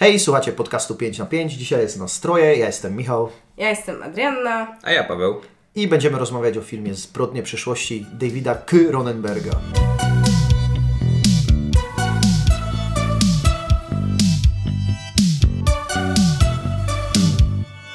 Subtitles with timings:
[0.00, 1.52] Hej, słuchacie podcastu 5 na 5.
[1.52, 2.56] Dzisiaj jest nas troje.
[2.56, 4.76] Ja jestem Michał Ja jestem Adrianna.
[4.82, 5.40] A ja Paweł.
[5.74, 8.76] i będziemy rozmawiać o filmie Zbrodnie przyszłości Davida K.
[8.90, 9.50] Ronenberga.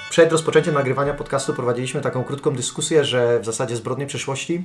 [0.09, 4.63] Przed rozpoczęciem nagrywania podcastu prowadziliśmy taką krótką dyskusję, że w zasadzie Zbrodnie przyszłości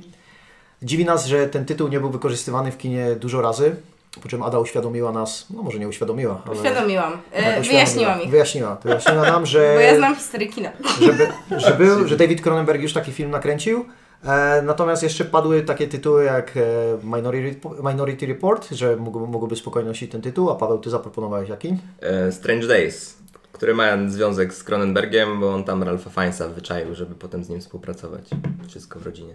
[0.81, 3.75] dziwi nas, że ten tytuł nie był wykorzystywany w kinie dużo razy.
[4.19, 7.13] Po czym Ada uświadomiła nas, no może nie uświadomiła, ale Uświadomiłam.
[7.31, 8.27] E, tak, wyjaśniła mi.
[8.27, 8.77] Wyjaśniła.
[8.83, 10.71] Wyjaśniła nam, że Bo ja znam historię kina.
[10.99, 11.27] żeby,
[11.65, 13.85] że, był, że David Cronenberg już taki film nakręcił.
[14.25, 16.61] E, natomiast jeszcze padły takie tytuły jak e,
[17.03, 21.77] Minority, Minority Report, że mógł, mógłby spokojnie nosić ten tytuł, a Paweł, ty zaproponowałeś jaki?
[22.01, 23.17] E, Strange Days,
[23.51, 27.61] który ma związek z Cronenbergiem, bo on tam Ralpha Fiennesa wyczaił, żeby potem z nim
[27.61, 28.29] współpracować.
[28.67, 29.33] Wszystko w rodzinie.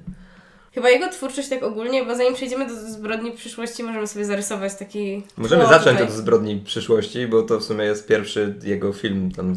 [0.77, 5.23] Chyba jego twórczość tak ogólnie, bo zanim przejdziemy do zbrodni przyszłości, możemy sobie zarysować taki...
[5.37, 6.07] Możemy tło zacząć tutaj.
[6.07, 9.55] od Zbrodni Przyszłości, bo to w sumie jest pierwszy jego film, tam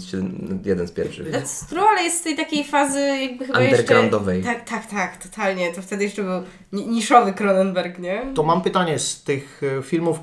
[0.65, 1.31] jeden z pierwszych.
[1.31, 4.37] That's true, ale jest z tej takiej fazy jakby chyba Undergroundowej.
[4.37, 4.53] jeszcze...
[4.53, 5.73] Tak, tak, tak, totalnie.
[5.73, 8.31] To wtedy jeszcze był ni- niszowy Cronenberg, nie?
[8.35, 10.19] To mam pytanie z tych e, filmów,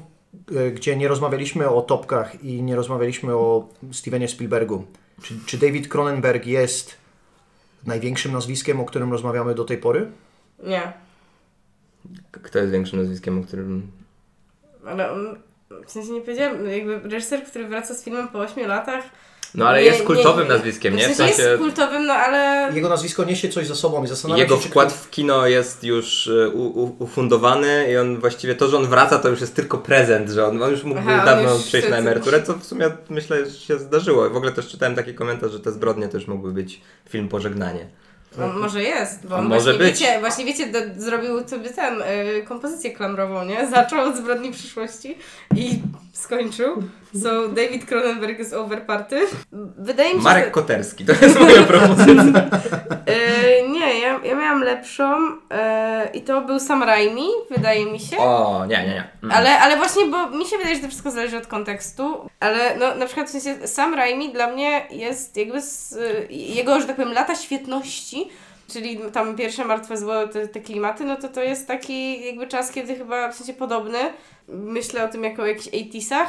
[0.56, 4.84] e, gdzie nie rozmawialiśmy o topkach i nie rozmawialiśmy o Stevenie Spielbergu.
[5.22, 6.94] Czy, czy David Cronenberg jest
[7.86, 10.06] największym nazwiskiem, o którym rozmawiamy do tej pory?
[10.62, 10.92] Nie.
[12.30, 13.90] Kto jest większym nazwiskiem, o którym...
[14.86, 15.38] Ale on...
[15.86, 19.04] W sensie nie powiedziałem, jakby reżyser, który wraca z filmem po 8 latach...
[19.54, 21.08] No ale nie- jest kultowym nie- nazwiskiem, nie?
[21.08, 22.70] W sensie jest kultowym, no ale...
[22.74, 26.28] Jego nazwisko niesie coś za sobą i zastanawiam Jego się, wkład w kino jest już
[26.28, 29.78] e, u, u, ufundowany i on właściwie to, że on wraca, to już jest tylko
[29.78, 32.90] prezent, że on, on już mógłby Aha, dawno już przejść na emeryturę, co w sumie
[33.10, 34.30] myślę, że się zdarzyło.
[34.30, 37.86] W ogóle też czytałem taki komentarz, że te zbrodnie też mógłby być film Pożegnanie.
[38.39, 40.01] No, może jest, bo A on może właśnie, być.
[40.01, 43.69] Wiecie, właśnie wiecie, do, zrobił sobie ten, y, kompozycję klamrową, nie?
[43.69, 45.19] Zaczął od zbrodni przyszłości
[45.56, 45.70] i
[46.12, 46.83] skończył.
[47.14, 49.16] So David Cronenberg is over party.
[49.78, 50.50] Wydaje mi się, Marek że...
[50.50, 52.50] Koterski, to jest moja propozycja.
[53.08, 55.38] Y, nie, ja, ja miałam lepszą y,
[56.14, 58.18] i to był Sam Raimi, wydaje mi się.
[58.18, 59.08] O, nie, nie, nie.
[59.22, 59.36] Mm.
[59.36, 62.95] Ale, ale właśnie, bo mi się wydaje, że to wszystko zależy od kontekstu, ale no
[62.95, 65.98] na przykład w sensie Sam Raimi dla mnie jest jakby z,
[66.30, 68.28] jego, że tak powiem, lata świetności,
[68.72, 72.72] czyli tam pierwsze Martwe Zło, te, te klimaty, no to to jest taki jakby czas,
[72.72, 73.98] kiedy chyba w sensie podobny,
[74.48, 76.27] myślę o tym jako o jakichś 80sach,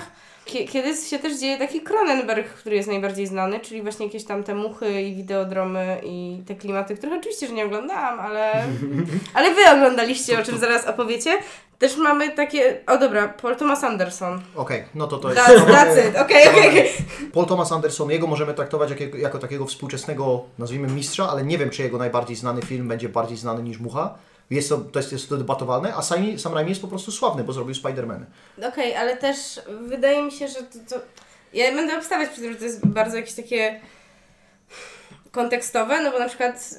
[0.48, 4.44] Kie- kiedy się też dzieje taki Cronenberg, który jest najbardziej znany, czyli właśnie jakieś tam
[4.44, 8.52] te muchy i wideodromy i te klimaty, których oczywiście, że nie oglądałam, ale,
[9.34, 11.38] ale wy oglądaliście, o czym zaraz opowiecie.
[11.80, 14.42] Też mamy takie, o dobra, Paul Thomas Anderson.
[14.56, 15.42] Okej, no to to jest...
[15.42, 16.90] That's, that's it, okej, okej, okej.
[17.34, 21.70] Paul Thomas Anderson, jego możemy traktować jako, jako takiego współczesnego, nazwijmy mistrza, ale nie wiem,
[21.70, 24.16] czy jego najbardziej znany film będzie bardziej znany niż Mucha.
[24.50, 27.44] Jest to, to jest, jest to debatowalne, a Sam, Sam Raimi jest po prostu sławny,
[27.44, 28.26] bo zrobił Spider-Man.
[28.68, 31.02] Okej, ale też wydaje mi się, że to, to...
[31.54, 33.80] Ja będę obstawiać przy tym, że to jest bardzo jakieś takie
[35.32, 36.70] kontekstowe, no bo na przykład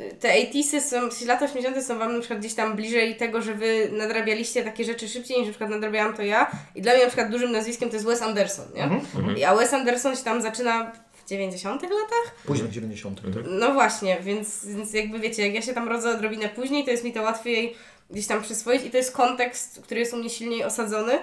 [0.00, 3.54] y, te 80sy są, lata 80 są wam na przykład gdzieś tam bliżej tego, że
[3.54, 7.08] wy nadrabialiście takie rzeczy szybciej niż na przykład nadrabiałam to ja i dla mnie na
[7.08, 8.82] przykład dużym nazwiskiem to jest Wes Anderson, nie?
[8.82, 10.92] Mhm, I, a Wes Anderson się tam zaczyna
[11.30, 12.34] 90 latach?
[12.46, 13.20] Później 90.
[13.22, 13.42] tak?
[13.48, 17.04] No właśnie, więc, więc jakby wiecie, jak ja się tam rodzę odrobinę później, to jest
[17.04, 17.74] mi to łatwiej
[18.10, 21.18] gdzieś tam przyswoić i to jest kontekst, który jest u mnie silniej osadzony.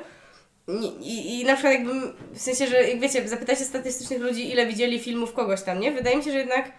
[1.01, 4.99] I, i, na przykład jakbym, w sensie, że jak wiecie, zapytacie statystycznych ludzi, ile widzieli
[4.99, 5.91] filmów kogoś tam, nie?
[5.91, 6.71] Wydaje mi się, że jednak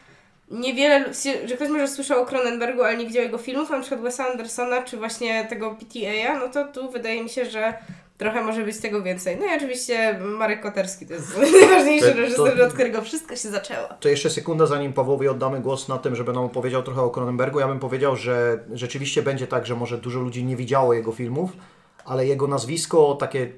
[0.50, 1.04] niewiele,
[1.44, 4.82] że ktoś może słyszał o Cronenbergu, ale nie widział jego filmów, na przykład Wesa Andersona,
[4.82, 7.74] czy właśnie tego PTA, no to tu wydaje mi się, że
[8.18, 9.36] trochę może być tego więcej.
[9.40, 13.48] No i oczywiście Marek Koterski, to jest najważniejszy To- to- reżyser, od którego wszystko się
[13.48, 13.88] zaczęło.
[14.00, 17.60] To jeszcze sekunda, zanim Pawłowi oddamy głos na tym, żeby nam opowiedział trochę o Cronenbergu.
[17.60, 21.50] Ja bym powiedział, że rzeczywiście będzie tak, że może dużo ludzi nie widziało jego filmów,
[22.04, 23.52] ale jego nazwisko takie,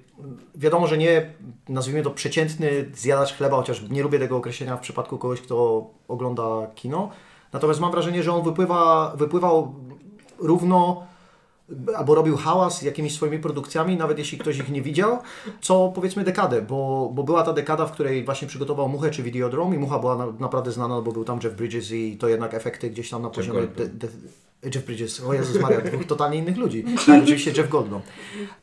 [0.54, 1.34] wiadomo, że nie,
[1.68, 6.42] nazwijmy to przeciętny zjadacz chleba, chociaż nie lubię tego określenia w przypadku kogoś, kto ogląda
[6.74, 7.10] kino.
[7.52, 9.74] Natomiast mam wrażenie, że on wypływa, wypływał
[10.38, 11.06] równo
[11.96, 15.18] albo robił hałas jakimiś swoimi produkcjami, nawet jeśli ktoś ich nie widział,
[15.60, 19.76] co powiedzmy dekadę, bo, bo była ta dekada, w której właśnie przygotował Muchę czy Videodrome
[19.76, 22.90] i Mucha była na, naprawdę znana, bo był tam Jeff Bridges i to jednak efekty
[22.90, 23.60] gdzieś tam na poziomie...
[23.60, 23.88] Goldblum.
[23.88, 24.08] De, de,
[24.64, 26.84] Jeff Bridges, o Jezus Maria, dwóch totalnie innych ludzi.
[27.06, 28.00] Tak, oczywiście Jeff Goldblum.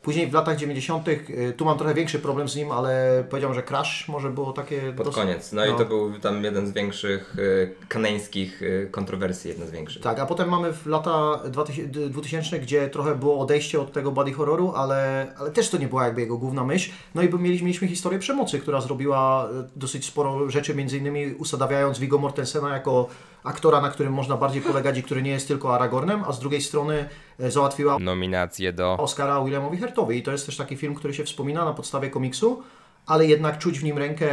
[0.02, 3.62] Później w latach 90., y, tu mam trochę większy problem z nim, ale powiedziałem, że
[3.62, 4.92] Crash może było takie...
[4.96, 5.52] Pod dosyć- koniec.
[5.52, 5.74] No, no.
[5.74, 10.02] i to był tam jeden z większych e, kaneńskich e, kontrowersji, jedna z większych.
[10.02, 14.32] Tak, a potem mamy w lata 2000, 2000, gdzie trochę było odejście od tego body
[14.32, 16.90] horroru, ale, ale też to nie była jakby jego główna myśl.
[17.14, 22.18] No i mieliśmy, mieliśmy historię przemocy, która zrobiła dosyć sporo rzeczy, między innymi usadawiając Viggo
[22.18, 23.08] Mortensena jako
[23.44, 26.62] aktora, na którym można bardziej polegać i który nie jest tylko Aragornem, a z drugiej
[26.62, 27.08] strony
[27.40, 28.96] e, załatwiła Nominacje do...
[28.96, 32.62] Oscara Williamowi Hertowi i to jest też taki film, który się wspomina na podstawie komiksu.
[33.06, 34.28] ale jednak czuć w nim rękę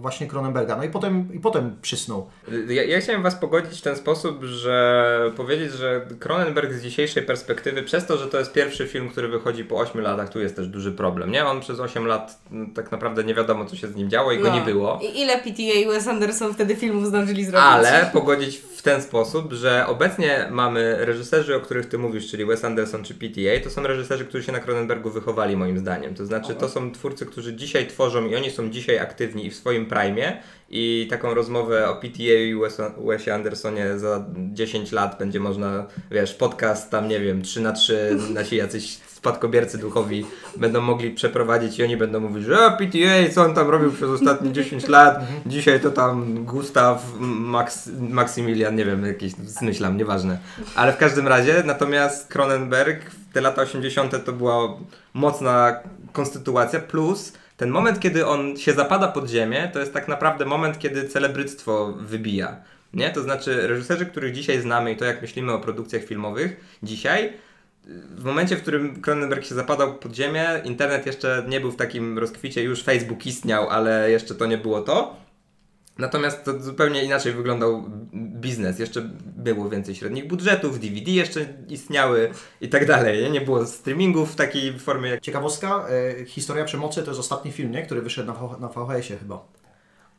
[0.00, 0.76] właśnie Cronenberga.
[0.76, 2.26] No i potem, i potem przysnął.
[2.68, 7.82] Ja, ja chciałem Was pogodzić w ten sposób, że powiedzieć, że Cronenberg z dzisiejszej perspektywy,
[7.82, 10.66] przez to, że to jest pierwszy film, który wychodzi po 8 latach, tu jest też
[10.68, 11.44] duży problem, nie?
[11.46, 14.38] On przez 8 lat no, tak naprawdę nie wiadomo, co się z nim działo i
[14.38, 14.54] go No.
[14.54, 15.00] nie było.
[15.02, 17.66] I ile PTA i Wes Anderson wtedy filmów zdążyli zrobić?
[17.70, 22.64] Ale pogodzić w ten sposób, że obecnie mamy reżyserzy, o których ty mówisz, czyli Wes
[22.64, 26.14] Anderson czy PTA, to są reżyserzy, którzy się na Cronenbergu wychowali moim zdaniem.
[26.14, 29.56] To znaczy, to są twórcy, którzy dzisiaj tworzą i oni są dzisiaj aktywni i w
[29.56, 35.40] swoim prime i taką rozmowę o PTA i Wes- Wesie Andersonie za 10 lat będzie
[35.40, 40.26] można, wiesz, podcast tam, nie wiem, 3 na 3 nasi jacyś spadkobiercy duchowi
[40.56, 44.08] będą mogli przeprowadzić i oni będą mówić, że "A, PTA, co on tam robił przez
[44.10, 50.38] ostatnie 10 lat, dzisiaj to tam Gustaw, Max, Maksymilian, nie wiem, jakiś zmyślam, nieważne.
[50.74, 54.24] Ale w każdym razie, natomiast Cronenberg w te lata 80.
[54.24, 54.76] to była
[55.14, 55.76] mocna
[56.12, 60.78] konstytuacja, plus ten moment, kiedy on się zapada pod ziemię, to jest tak naprawdę moment,
[60.78, 62.56] kiedy celebryctwo wybija.
[62.94, 63.10] Nie?
[63.10, 67.32] To znaczy reżyserzy, których dzisiaj znamy i to jak myślimy o produkcjach filmowych dzisiaj,
[68.16, 72.18] w momencie, w którym Cronenberg się zapadał pod ziemię, internet jeszcze nie był w takim
[72.18, 75.16] rozkwicie, już Facebook istniał, ale jeszcze to nie było to.
[75.98, 77.90] Natomiast to zupełnie inaczej wyglądał
[78.42, 78.78] biznes.
[78.78, 82.30] Jeszcze było więcej średnich budżetów, DVD jeszcze istniały
[82.60, 83.30] i tak dalej.
[83.30, 83.40] nie?
[83.40, 85.20] Było streamingów w takiej formie jak...
[85.20, 85.86] Ciekawostka,
[86.20, 87.82] e, Historia Przemocy to jest ostatni film, nie?
[87.82, 89.61] który wyszedł na, na VHS-ie chyba.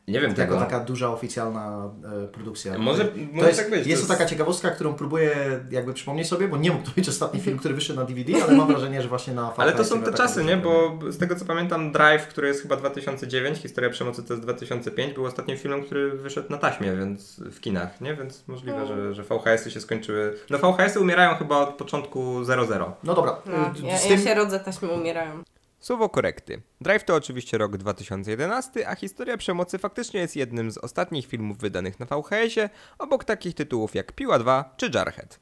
[0.08, 0.58] Nie wiem Jako tego.
[0.58, 1.90] taka duża oficjalna
[2.24, 2.78] e, produkcja.
[2.78, 5.92] Może- to może jest, tak być, to Jest to jest- taka ciekawostka, którą próbuję jakby
[5.94, 8.66] przypomnieć sobie, bo nie mógł to być ostatni film, który wyszedł na DVD, ale mam
[8.68, 9.58] wrażenie, że właśnie na VHS.
[9.60, 10.56] Ale to są te taką czasy, nie?
[10.56, 15.14] Bo z tego co pamiętam, Drive, który jest chyba 2009, Historia Przemocy to jest 2005,
[15.14, 18.14] był ostatnim filmem, który wyszedł na taśmie, więc w kinach, nie?
[18.14, 20.38] Więc możliwe, że, że VHS-y się skończyły.
[20.50, 22.96] No VHS-y umierają chyba od początku 00.
[23.04, 23.52] No dobra, No,
[23.88, 24.26] ja, z ja tym...
[24.26, 25.42] się rodzę, taśmy umierają.
[25.84, 26.62] Słowo korekty.
[26.80, 32.00] Drive to oczywiście rok 2011, a Historia Przemocy faktycznie jest jednym z ostatnich filmów wydanych
[32.00, 35.40] na VHS-ie, obok takich tytułów jak Piła 2 czy Jarhead.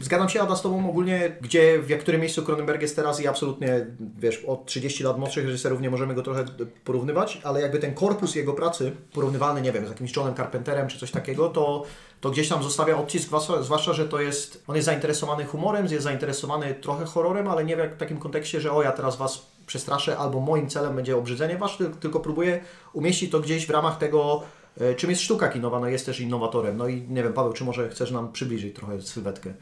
[0.00, 3.86] Zgadzam się, Ada, z Tobą ogólnie, gdzie, w którym miejscu Cronenberg jest teraz i absolutnie,
[4.18, 6.44] wiesz, od 30 lat młodszych reżyserów nie możemy go trochę
[6.84, 10.98] porównywać, ale jakby ten korpus jego pracy, porównywalny, nie wiem, z jakimś Johnem Carpenterem czy
[10.98, 11.84] coś takiego, to,
[12.20, 13.30] to gdzieś tam zostawia odcisk,
[13.60, 17.96] zwłaszcza, że to jest, on jest zainteresowany humorem, jest zainteresowany trochę horrorem, ale nie w
[17.96, 21.94] takim kontekście, że o, ja teraz Was przestraszę, albo moim celem będzie obrzydzenie Was, tyl-
[21.94, 22.60] tylko próbuję
[22.92, 24.42] umieścić to gdzieś w ramach tego,
[24.80, 26.76] e, czym jest sztuka kinowa, no jest też innowatorem.
[26.76, 29.54] No i nie wiem, Paweł, czy może chcesz nam przybliżyć trochę sylwetkę?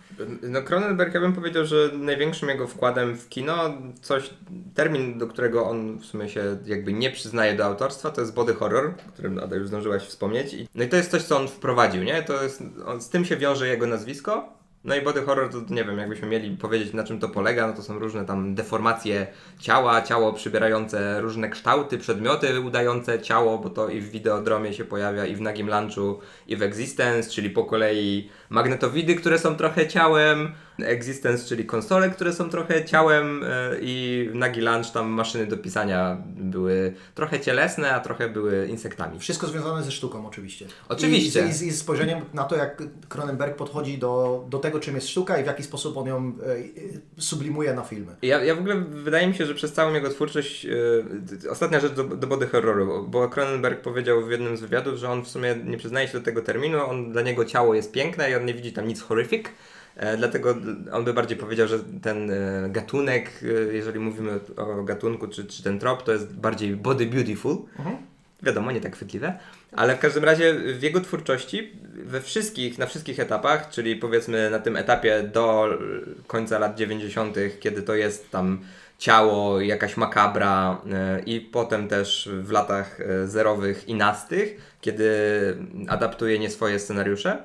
[0.43, 3.55] No Cronenberg, ja bym powiedział, że największym jego wkładem w kino,
[4.03, 4.31] coś,
[4.75, 8.55] termin, do którego on w sumie się jakby nie przyznaje do autorstwa, to jest body
[8.55, 10.57] horror, o którym Ada już zdążyłaś wspomnieć.
[10.75, 12.23] No i to jest coś, co on wprowadził, nie?
[12.23, 14.62] To jest, on, z tym się wiąże jego nazwisko.
[14.85, 17.73] No i body horror to nie wiem, jakbyśmy mieli powiedzieć na czym to polega, no
[17.73, 19.27] to są różne tam deformacje
[19.59, 25.27] ciała, ciało przybierające różne kształty, przedmioty udające ciało, bo to i w Videodromie się pojawia,
[25.27, 30.53] i w Nagim Lunchu, i w Existence, czyli po kolei magnetowidy, które są trochę ciałem,
[30.87, 33.49] Existence, czyli konsole, które są trochę ciałem e,
[33.81, 39.19] i Nagi Lunch tam maszyny do pisania były trochę cielesne, a trochę były insektami.
[39.19, 40.67] Wszystko związane ze sztuką oczywiście.
[40.89, 41.47] Oczywiście.
[41.47, 44.95] I, i, z- I z spojrzeniem na to, jak Cronenberg podchodzi do, do tego, czym
[44.95, 46.61] jest sztuka i w jaki sposób on ją e, e,
[47.19, 48.17] sublimuje na filmy.
[48.23, 51.93] Ja, ja w ogóle wydaje mi się, że przez całą jego twórczość, e, ostatnia rzecz
[51.93, 55.55] do, do body horroru, bo Cronenberg powiedział w jednym z wywiadów, że on w sumie
[55.65, 58.55] nie przyznaje się do tego terminu, on, dla niego ciało jest piękne i on nie
[58.55, 59.45] widzi tam nic horrific,
[60.17, 60.55] dlatego
[60.93, 65.63] on by bardziej powiedział, że ten e, gatunek, e, jeżeli mówimy o gatunku, czy, czy
[65.63, 67.57] ten trop, to jest bardziej body beautiful.
[68.43, 69.39] Wiadomo, nie tak chwytliwe,
[69.73, 74.59] ale w każdym razie w jego twórczości we wszystkich, na wszystkich etapach, czyli powiedzmy na
[74.59, 75.79] tym etapie do
[76.27, 78.61] końca lat 90., kiedy to jest tam
[79.03, 85.11] ciało, jakaś makabra e, i potem też w latach e, zerowych i nastych, kiedy
[85.89, 87.43] adaptuje nie swoje scenariusze.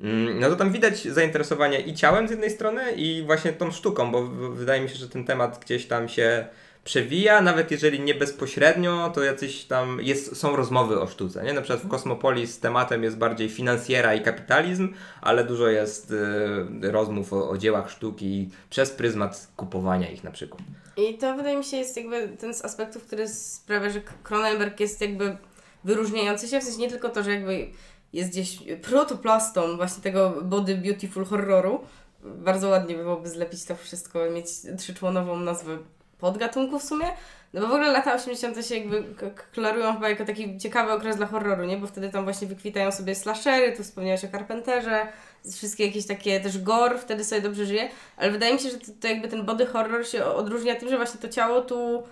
[0.00, 4.10] Mm, No to tam widać zainteresowanie i ciałem z jednej strony i właśnie tą sztuką,
[4.12, 6.46] bo wydaje mi się, że ten temat gdzieś tam się
[6.84, 11.52] przewija, nawet jeżeli nie bezpośrednio, to jacyś tam jest, są rozmowy o sztuce, nie?
[11.52, 17.32] Na przykład w Kosmopolis tematem jest bardziej finansjera i kapitalizm, ale dużo jest y, rozmów
[17.32, 20.62] o, o dziełach sztuki przez pryzmat kupowania ich na przykład.
[20.96, 25.00] I to wydaje mi się jest jakby ten z aspektów, który sprawia, że Cronenberg jest
[25.00, 25.36] jakby
[25.84, 27.66] wyróżniający się, w sensie nie tylko to, że jakby
[28.12, 31.80] jest gdzieś protoplastą właśnie tego body beautiful horroru.
[32.22, 34.46] Bardzo ładnie by byłoby zlepić to wszystko mieć
[34.78, 35.78] trzyczłonową nazwę
[36.18, 37.06] podgatunku w sumie.
[37.52, 38.66] No bo w ogóle lata 80.
[38.66, 39.04] się jakby
[39.52, 41.76] klarują chyba jako taki ciekawy okres dla horroru, nie?
[41.76, 45.06] Bo wtedy tam właśnie wykwitają sobie slashery, tu wspomniałeś o Carpenterze,
[45.52, 48.86] wszystkie jakieś takie też gore, wtedy sobie dobrze żyje, ale wydaje mi się, że to,
[49.00, 52.02] to jakby ten body horror się odróżnia tym, że właśnie to ciało tu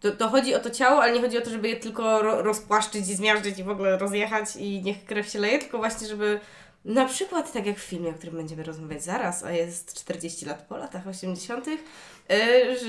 [0.00, 2.42] To, to chodzi o to ciało, ale nie chodzi o to, żeby je tylko ro,
[2.42, 6.40] rozpłaszczyć i zmiażdżyć i w ogóle rozjechać i niech krew się leje, tylko właśnie, żeby
[6.86, 10.66] na przykład tak jak w filmie, o którym będziemy rozmawiać zaraz, a jest 40 lat
[10.68, 11.76] po latach 80., yy,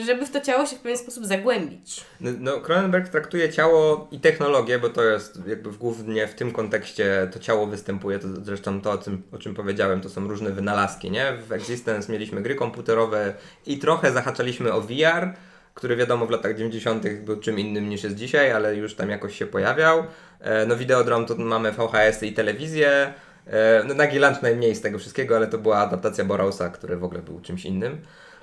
[0.05, 2.05] żeby w to ciało się w pewien sposób zagłębić.
[2.21, 6.51] No, no, Cronenberg traktuje ciało i technologię, bo to jest jakby w, głównie w tym
[6.51, 10.49] kontekście to ciało występuje, to zresztą to o czym, o czym powiedziałem, to są różne
[10.49, 11.33] wynalazki, nie?
[11.47, 13.33] W Existence mieliśmy gry komputerowe
[13.65, 15.33] i trochę zahaczaliśmy o VR,
[15.77, 17.03] który wiadomo w latach 90.
[17.09, 20.03] był czym innym niż jest dzisiaj, ale już tam jakoś się pojawiał.
[20.39, 23.13] E, no Videodrom to mamy VHS i telewizję,
[23.49, 27.03] E, no, Nagi Lunch najmniej z tego wszystkiego, ale to była adaptacja Borausa, który w
[27.03, 27.97] ogóle był czymś innym.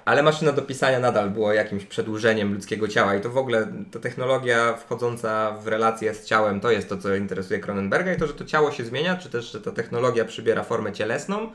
[0.05, 3.99] Ale maszyna do pisania nadal była jakimś przedłużeniem ludzkiego ciała i to w ogóle ta
[4.01, 8.35] technologia wchodząca w relacje z ciałem to jest to, co interesuje Cronenberga i to, że
[8.35, 11.53] to ciało się zmienia, czy też, że ta technologia przybiera formę cielesną,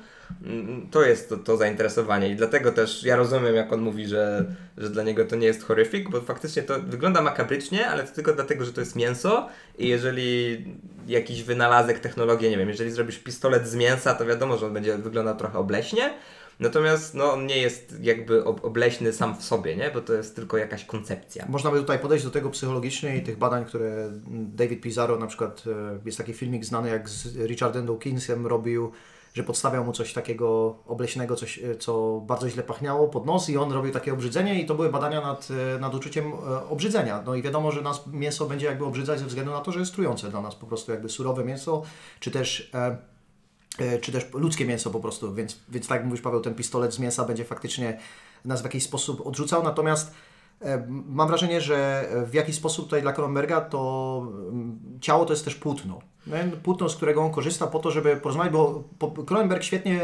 [0.91, 4.45] to jest to, to zainteresowanie i dlatego też ja rozumiem, jak on mówi, że,
[4.77, 8.33] że dla niego to nie jest horrific, bo faktycznie to wygląda makabrycznie, ale to tylko
[8.33, 10.65] dlatego, że to jest mięso i jeżeli
[11.07, 14.97] jakiś wynalazek, technologię, nie wiem, jeżeli zrobisz pistolet z mięsa, to wiadomo, że on będzie
[14.97, 16.13] wyglądał trochę obleśnie,
[16.59, 19.91] Natomiast no, on nie jest jakby obleśny sam w sobie, nie?
[19.91, 21.45] bo to jest tylko jakaś koncepcja.
[21.49, 25.63] Można by tutaj podejść do tego psychologicznie i tych badań, które David Pizarro, na przykład
[25.67, 28.91] e, jest taki filmik znany, jak z Richardem Dawkinsem robił,
[29.33, 33.57] że podstawiał mu coś takiego obleśnego, coś, e, co bardzo źle pachniało pod nos i
[33.57, 36.33] on robił takie obrzydzenie i to były badania nad, e, nad uczuciem
[36.69, 37.23] obrzydzenia.
[37.25, 39.93] No i wiadomo, że nas mięso będzie jakby obrzydzać ze względu na to, że jest
[39.93, 41.83] trujące dla nas po prostu jakby surowe mięso,
[42.19, 42.71] czy też
[43.79, 46.93] E, czy też ludzkie mięso po prostu, więc, więc tak jak mówisz Paweł, ten pistolet
[46.93, 47.99] z mięsa będzie faktycznie
[48.45, 50.13] nas w jakiś sposób odrzucał, natomiast e,
[50.87, 55.55] mam wrażenie, że w jakiś sposób tutaj dla Kronenberga to mm, ciało to jest też
[55.55, 55.99] płótno.
[56.63, 58.83] Płótno, z którego on korzysta po to, żeby porozmawiać, bo
[59.25, 60.01] Kronenberg świetnie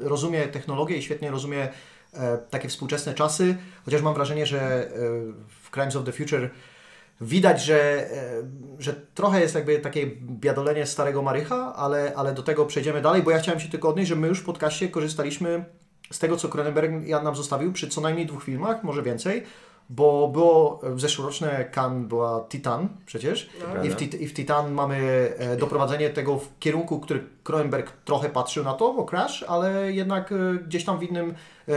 [0.00, 1.68] rozumie technologię i świetnie rozumie
[2.14, 4.90] e, takie współczesne czasy, chociaż mam wrażenie, że
[5.62, 6.50] w Crimes of the Future
[7.20, 8.42] widać, że, e,
[8.78, 13.30] że trochę jest jakby takie biadolenie starego Marycha, ale, ale do tego przejdziemy dalej, bo
[13.30, 15.64] ja chciałem się tylko odnieść, że my już w podcaście korzystaliśmy
[16.10, 16.92] z tego, co Cronenberg
[17.24, 19.42] nam zostawił przy co najmniej dwóch filmach, może więcej,
[19.90, 23.50] bo było w zeszłoroczne Cannes była Titan przecież.
[23.74, 23.84] No.
[23.84, 24.96] I, w, i w Titan mamy
[25.38, 30.32] e, doprowadzenie tego w kierunku, który Cronenberg trochę patrzył na to, bo Crash, ale jednak
[30.32, 31.34] e, gdzieś tam w innym
[31.68, 31.72] e,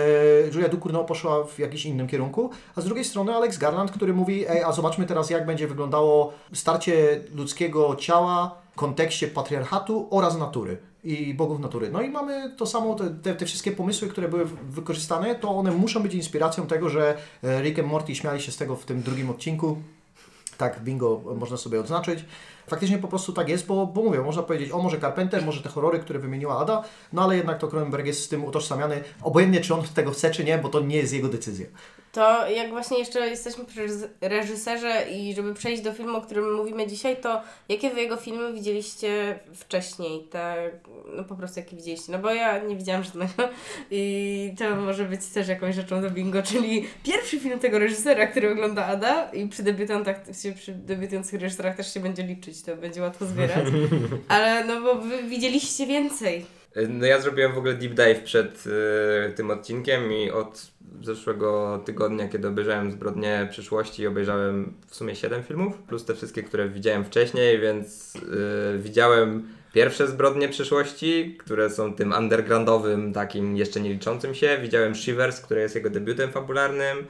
[0.54, 4.46] Julia Ducournau poszła w jakimś innym kierunku, a z drugiej strony Alex Garland, który mówi,
[4.48, 10.78] ej, a zobaczmy teraz jak będzie wyglądało starcie ludzkiego ciała w kontekście patriarchatu oraz natury
[11.04, 11.90] i bogów natury.
[11.92, 16.04] No i mamy to samo, te, te, wszystkie pomysły, które były wykorzystane, to one muszą
[16.04, 19.30] być inspiracją tego, że e, Rick and Morty śmiali się z tego w tym drugim
[19.30, 19.78] odcinku.
[20.58, 22.26] Tak, bingo można sobie odznaczyć.
[22.68, 25.70] Faktycznie po prostu tak jest, bo, bo mówię, można powiedzieć, o może Carpenter, może te
[25.70, 29.74] horrory, które wymieniła Ada, no ale jednak to Cronenberg jest z tym utożsamiany, obojętnie czy
[29.74, 31.66] on tego chce, czy nie, bo to nie jest jego decyzja.
[32.20, 33.88] To jak właśnie jeszcze jesteśmy przy
[34.22, 38.54] reżyserze i żeby przejść do filmu, o którym mówimy dzisiaj, to jakie wy jego filmy
[38.54, 40.24] widzieliście wcześniej?
[40.24, 40.72] Te,
[41.16, 42.12] no po prostu jakie widzieliście?
[42.12, 43.34] No bo ja nie widziałam żadnego
[43.92, 48.52] i to może być też jakąś rzeczą do bingo, czyli pierwszy film tego reżysera, który
[48.52, 50.22] ogląda Ada i przy debiutantach,
[50.56, 53.66] przy debiutujących reżyserach też się będzie liczyć, to będzie łatwo zbierać.
[54.28, 56.46] Ale no bo wy widzieliście więcej.
[56.90, 60.72] No ja zrobiłem w ogóle deep dive przed y, tym odcinkiem i od
[61.04, 66.70] zeszłego tygodnia, kiedy obejrzałem Zbrodnie przyszłości, obejrzałem w sumie 7 filmów, plus te wszystkie, które
[66.70, 73.94] widziałem wcześniej, więc y, widziałem pierwsze Zbrodnie przyszłości, które są tym undergroundowym, takim jeszcze nie
[73.94, 74.58] liczącym się.
[74.62, 77.06] Widziałem Shivers, które jest jego debiutem fabularnym.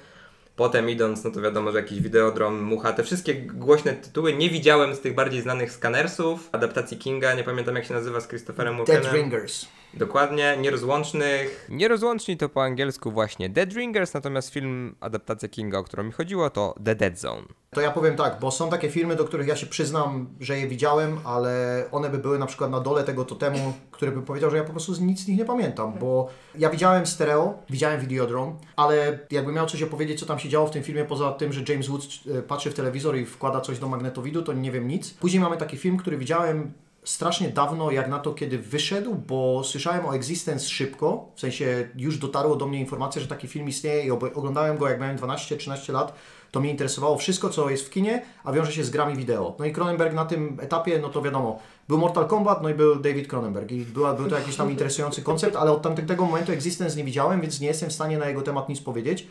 [0.55, 4.95] Potem idąc, no to wiadomo, że jakiś Videodrom, Mucha, te wszystkie głośne tytuły nie widziałem
[4.95, 9.03] z tych bardziej znanych skanersów, adaptacji Kinga, nie pamiętam jak się nazywa z Christopherem Walkenem.
[9.03, 9.65] Dead Ringers.
[9.93, 11.67] Dokładnie, Nierozłącznych.
[11.69, 16.49] Nierozłączni to po angielsku właśnie Dead Ringers, natomiast film, adaptacja Kinga, o którą mi chodziło,
[16.49, 17.43] to The Dead Zone.
[17.69, 20.67] To ja powiem tak, bo są takie filmy, do których ja się przyznam, że je
[20.67, 24.57] widziałem, ale one by były na przykład na dole tego totemu, który by powiedział, że
[24.57, 29.19] ja po prostu nic z nich nie pamiętam, bo ja widziałem stereo, widziałem Videodrome, ale
[29.31, 31.87] jakby miał coś opowiedzieć, co tam się działo w tym filmie, poza tym, że James
[31.87, 35.13] Woods e, patrzy w telewizor i wkłada coś do magnetowidu, to nie wiem nic.
[35.13, 40.05] Później mamy taki film, który widziałem strasznie dawno jak na to, kiedy wyszedł, bo słyszałem
[40.05, 44.11] o Existence szybko, w sensie już dotarło do mnie informacja, że taki film istnieje i
[44.11, 46.13] oglądałem go jak miałem 12-13 lat,
[46.51, 49.55] to mnie interesowało wszystko, co jest w kinie, a wiąże się z grami wideo.
[49.59, 52.95] No i Cronenberg na tym etapie, no to wiadomo, był Mortal Kombat, no i był
[52.95, 56.97] David Cronenberg i była, był to jakiś tam interesujący koncept, ale od tamtego momentu Existence
[56.97, 59.27] nie widziałem, więc nie jestem w stanie na jego temat nic powiedzieć.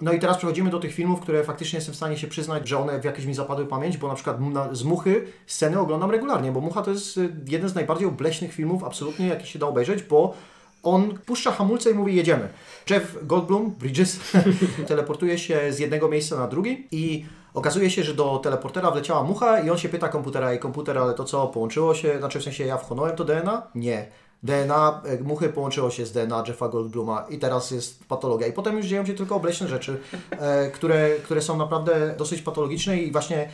[0.00, 2.78] No i teraz przechodzimy do tych filmów, które faktycznie jestem w stanie się przyznać, że
[2.78, 4.36] one w jakieś mi zapadły pamięć, bo na przykład
[4.72, 8.84] z Muchy sceny oglądam regularnie, bo Mucha to jest y, jeden z najbardziej obleśnych filmów
[8.84, 10.34] absolutnie, jaki się da obejrzeć, bo
[10.82, 12.48] on puszcza hamulce i mówi jedziemy.
[12.90, 14.20] Jeff Goldblum, Bridges,
[14.88, 17.26] teleportuje się z jednego miejsca na drugi i
[17.56, 21.14] Okazuje się, że do teleportera wleciała mucha i on się pyta komputera i komputer, ale
[21.14, 23.62] to co, połączyło się, znaczy w sensie ja wchłonąłem to DNA?
[23.74, 24.06] Nie.
[24.46, 28.46] DNA e, muchy połączyło się z DNA Jeffa Goldbluma i teraz jest patologia.
[28.46, 30.00] I potem już dzieją się tylko obleśne rzeczy,
[30.30, 33.48] e, które, które są naprawdę dosyć patologiczne i właśnie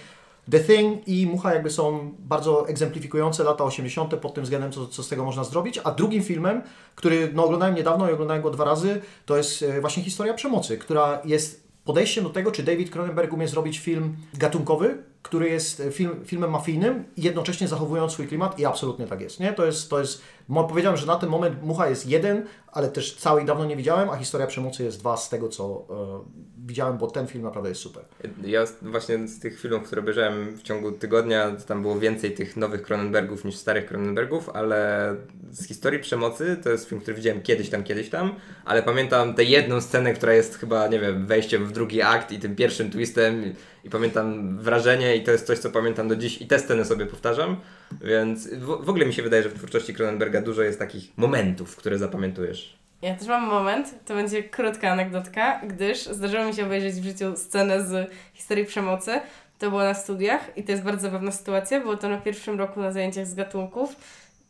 [0.50, 4.16] The Thing i Mucha jakby są bardzo egzemplifikujące lata 80.
[4.16, 5.80] pod tym względem, co, co z tego można zrobić.
[5.84, 6.62] A drugim filmem,
[6.94, 10.78] który no, oglądałem niedawno i oglądałem go dwa razy, to jest e, właśnie historia przemocy,
[10.78, 15.90] która jest podejściem do tego, czy David Cronenberg umie zrobić film gatunkowy, który jest e,
[15.90, 19.40] film, filmem mafijnym, jednocześnie zachowując swój klimat i absolutnie tak jest.
[19.40, 19.52] Nie?
[19.52, 20.22] To jest, to jest
[20.68, 24.16] powiedziałem, że na ten moment Mucha jest jeden, ale też całej dawno nie widziałem, a
[24.16, 26.20] historia przemocy jest dwa z tego, co e,
[26.66, 28.04] widziałem, bo ten film naprawdę jest super.
[28.44, 32.82] Ja właśnie z tych filmów, które obejrzałem w ciągu tygodnia, tam było więcej tych nowych
[32.82, 35.16] Cronenbergów niż starych Cronenbergów, ale
[35.50, 39.44] z historii przemocy to jest film, który widziałem kiedyś tam, kiedyś tam, ale pamiętam tę
[39.44, 43.44] jedną scenę, która jest chyba, nie wiem, wejściem w drugi akt i tym pierwszym twistem
[43.44, 43.54] i,
[43.84, 47.06] i pamiętam wrażenie i to jest coś, co pamiętam do dziś i te sceny sobie
[47.06, 47.56] powtarzam,
[48.00, 51.76] więc w, w ogóle mi się wydaje, że w twórczości Cronenberga dużo jest takich momentów,
[51.76, 52.81] które zapamiętujesz.
[53.02, 57.36] Ja też mam moment, to będzie krótka anegdotka, gdyż zdarzyło mi się obejrzeć w życiu
[57.36, 59.20] scenę z historii przemocy.
[59.58, 61.80] To było na studiach i to jest bardzo zabawna sytuacja.
[61.80, 63.96] Było to na pierwszym roku na zajęciach z gatunków.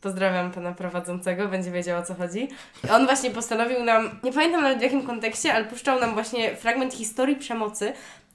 [0.01, 2.49] Pozdrawiam pana prowadzącego, będzie wiedział o co chodzi.
[2.87, 6.55] I on właśnie postanowił nam, nie pamiętam nawet w jakim kontekście, ale puszczał nam właśnie
[6.55, 7.93] fragment historii przemocy.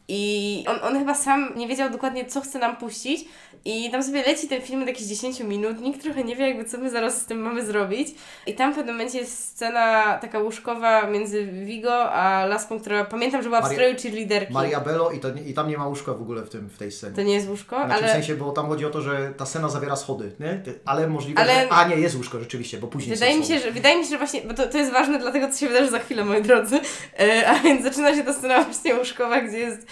[0.08, 3.24] I on, on chyba sam nie wiedział dokładnie, co chce nam puścić.
[3.64, 5.80] I tam sobie leci ten film od jakichś 10 minut.
[5.80, 8.08] Nikt trochę nie wie, jakby co my zaraz z tym mamy zrobić.
[8.46, 13.42] I tam w pewnym momencie jest scena taka łóżkowa między Vigo a laską, która pamiętam,
[13.42, 14.52] że była w Maria- stroju cheerleaderki.
[14.52, 16.92] Maria Bello i, to, i tam nie ma łóżka w ogóle w, tym, w tej
[16.92, 17.16] scenie.
[17.16, 19.46] To nie jest łóżko, Znaczy, ale W sensie, bo tam chodzi o to, że ta
[19.46, 20.62] scena zawiera schody, nie?
[20.84, 21.68] Ale możliwe, Ale- że...
[21.72, 24.18] A nie, jest łóżko rzeczywiście, bo później wydaje mi, się, że, wydaje mi się, że
[24.18, 26.80] właśnie, bo to, to jest ważne dla tego, co się wydarzy za chwilę, moi drodzy.
[27.20, 29.86] E, a więc zaczyna się ta scena właśnie łóżkowa, gdzie jest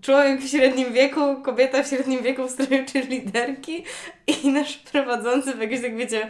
[0.00, 3.84] człowiek w średnim wieku, kobieta w średnim wieku w stroju cheerleaderki
[4.26, 6.28] i nasz prowadzący w jakiejś, tak wiecie,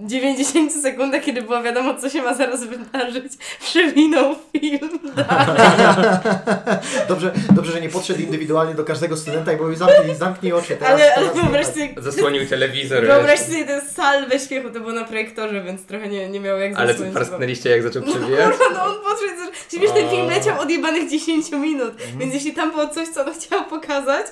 [0.00, 4.98] 90 sekundach, kiedy było wiadomo, co się ma zaraz wydarzyć, przewinął film.
[7.08, 10.76] Dobrze, dobrze, że nie podszedł indywidualnie do każdego studenta i mówi zamknij, zamknij oczy.
[10.76, 11.74] Teraz, Ale, ale teraz wyobraź tak.
[11.74, 13.04] sobie, Zasłonił telewizor.
[13.06, 16.72] wyobraź sobie ten salwę śmiechu, to było na projektorze, więc trochę nie, nie miał jak
[16.76, 17.14] Ale co, zasłonić.
[17.14, 18.54] parsknęliście jak zaczął przebijać?
[18.74, 22.18] No on podszedł, że wiesz, ten film leciał od jebanych 10 minut, Mhm.
[22.18, 24.26] więc jeśli tam było coś, co on chciał pokazać,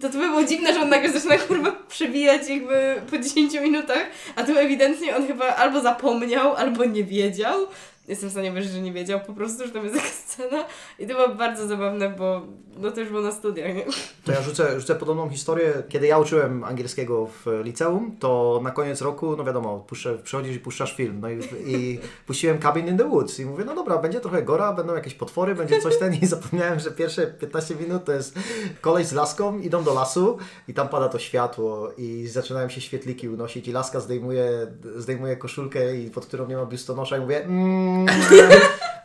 [0.00, 4.06] to to by było dziwne, że on nagle zaczyna kurwa przebijać jakby po 10 minutach,
[4.36, 7.66] a tu ewidentnie on chyba albo zapomniał, albo nie wiedział.
[8.08, 10.64] Jestem w stanie wierzyć, że nie wiedział po prostu, że tam jest taka scena
[10.98, 12.42] i to było bardzo zabawne, bo
[12.78, 13.84] no to już było na studiach, nie?
[14.24, 15.72] To ja rzucę, rzucę podobną historię.
[15.88, 20.60] Kiedy ja uczyłem angielskiego w liceum, to na koniec roku, no wiadomo, puszczę, przychodzisz i
[20.60, 21.20] puszczasz film.
[21.20, 24.72] No i, i puściłem Cabin in the Woods i mówię, no dobra, będzie trochę gora,
[24.72, 28.38] będą jakieś potwory, będzie coś ten i zapomniałem, że pierwsze 15 minut to jest
[28.80, 33.28] koleś z laską, idą do lasu i tam pada to światło i zaczynają się świetliki
[33.28, 34.66] unosić i laska zdejmuje,
[34.96, 37.97] zdejmuje koszulkę i pod którą nie ma biustonosza i mówię mm,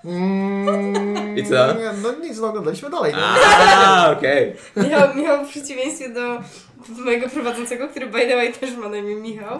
[0.05, 1.73] mm, I co?
[1.73, 3.13] Nie, no nic, no oglądaliśmy dalej.
[3.13, 3.19] No.
[3.21, 4.55] A, okej.
[4.75, 6.41] Michał, Michał w przeciwieństwie do
[6.89, 9.59] mojego prowadzącego, który by the way też ma na imię Michał,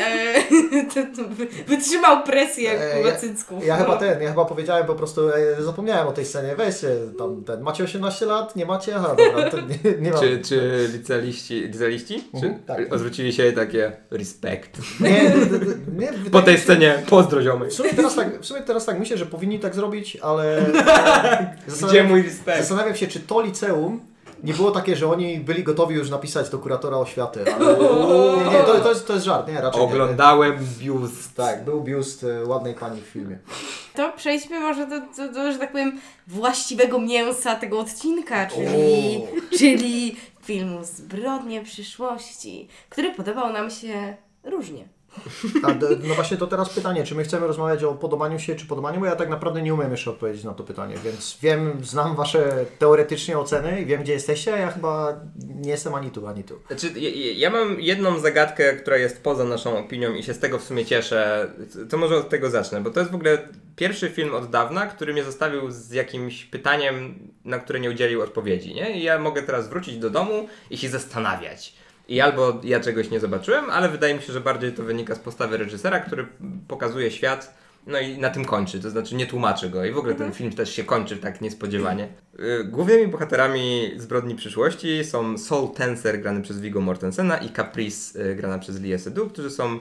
[0.00, 0.34] e,
[0.94, 3.66] to, to wy- wytrzymał presję E, kurwa ja-.
[3.66, 3.84] Ja no.
[3.84, 7.60] chyba ten, ja chyba powiedziałem po prostu, e, zapomniałem o tej scenie, weźcie tam ten,
[7.60, 8.96] macie 18 lat, nie macie?
[8.96, 10.20] Aha, dobra, to nie, nie mam.
[10.20, 12.24] Czy, czy licealiści, licealiści?
[12.40, 12.92] Czy Mhm, tak.
[12.94, 14.78] odwrócili się i takie respekt?
[15.00, 15.10] Nie,
[15.98, 17.66] nie, wydaje Po tej się- scenie pozdro ziomy.
[17.66, 20.66] W sumie, teraz tak, w sumie teraz tak myślę, że powinni tak zrobić, ale
[21.88, 22.58] Gdzie mój respekt?
[22.58, 24.00] zastanawiam się, czy to liceum
[24.42, 27.54] nie było takie, że oni byli gotowi już napisać do kuratora oświaty.
[27.54, 27.66] Ale,
[28.44, 29.86] nie, nie, to, to, jest, to jest żart, nie, raczej nie.
[29.86, 31.36] Oglądałem biust.
[31.36, 33.38] Tak, był biust e, ładnej pani w filmie.
[33.94, 39.22] To przejdźmy może do, do, do, że tak powiem, właściwego mięsa tego odcinka, czyli,
[39.58, 44.99] czyli filmu Zbrodnie przyszłości, który podobał nam się różnie.
[45.62, 45.68] A,
[46.08, 49.06] no właśnie to teraz pytanie, czy my chcemy rozmawiać o podobaniu się, czy podobaniu, bo
[49.06, 53.38] ja tak naprawdę nie umiem jeszcze odpowiedzieć na to pytanie, więc wiem, znam Wasze teoretycznie
[53.38, 56.54] oceny i wiem, gdzie jesteście, a ja chyba nie jestem ani tu, ani tu.
[56.66, 57.00] Znaczy,
[57.34, 60.84] ja mam jedną zagadkę, która jest poza naszą opinią i się z tego w sumie
[60.84, 61.50] cieszę.
[61.90, 65.12] To może od tego zacznę, bo to jest w ogóle pierwszy film od dawna, który
[65.12, 68.98] mnie zostawił z jakimś pytaniem, na które nie udzielił odpowiedzi, nie?
[68.98, 71.74] I ja mogę teraz wrócić do domu i się zastanawiać.
[72.10, 75.18] I albo ja czegoś nie zobaczyłem, ale wydaje mi się, że bardziej to wynika z
[75.18, 76.26] postawy reżysera, który
[76.68, 77.54] pokazuje świat,
[77.86, 79.84] no i na tym kończy, to znaczy nie tłumaczy go.
[79.84, 82.08] I w ogóle ten film też się kończy tak niespodziewanie.
[82.40, 88.34] Y, Głównymi bohaterami Zbrodni Przyszłości są Soul Tenser grany przez Viggo Mortensena i Caprice y,
[88.34, 89.78] grana przez Lia Seydoux, którzy są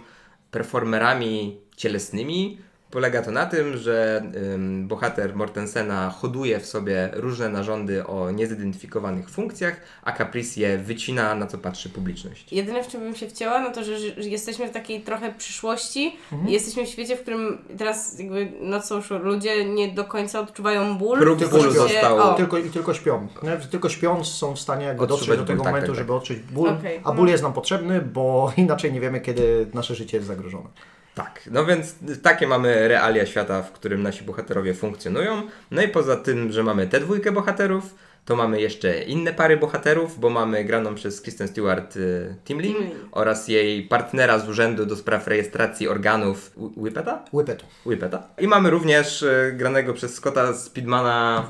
[0.52, 2.58] performerami cielesnymi,
[2.92, 4.24] Polega to na tym, że
[4.54, 11.36] ym, bohater Mortensena hoduje w sobie różne narządy o niezidentyfikowanych funkcjach, a Caprice je wycina,
[11.36, 12.54] na co patrzy publiczność.
[12.54, 16.18] Jedyne, w czym bym się wcięła, no to, że, że jesteśmy w takiej trochę przyszłości
[16.48, 20.98] i jesteśmy w świecie, w którym teraz jakby not social ludzie nie do końca odczuwają
[20.98, 21.20] ból.
[21.20, 23.28] Próg tylko o, I tylko, I tylko śpią.
[23.44, 23.58] Nie?
[23.58, 25.96] Tylko śpiąc są w stanie jakby dotrzeć do tego ból, tak, momentu, tak, tak.
[25.96, 27.16] żeby odczuć ból, Okej, a no.
[27.16, 30.70] ból jest nam potrzebny, bo inaczej nie wiemy, kiedy nasze życie jest zagrożone.
[31.16, 35.42] Tak, no więc takie mamy realia świata, w którym nasi bohaterowie funkcjonują.
[35.72, 37.96] No i poza tym, że mamy tę dwójkę bohaterów,
[38.26, 42.74] to mamy jeszcze inne pary bohaterów, bo mamy graną przez Kristen Stewart y, Tim Lee
[42.74, 42.92] Tim Lee.
[43.12, 47.26] oraz jej partnera z Urzędu do Spraw Rejestracji Organów Whippeta?
[47.34, 47.64] Whippet.
[47.86, 48.24] Whippeta.
[48.40, 51.46] I mamy również y, granego przez Scotta Speedmana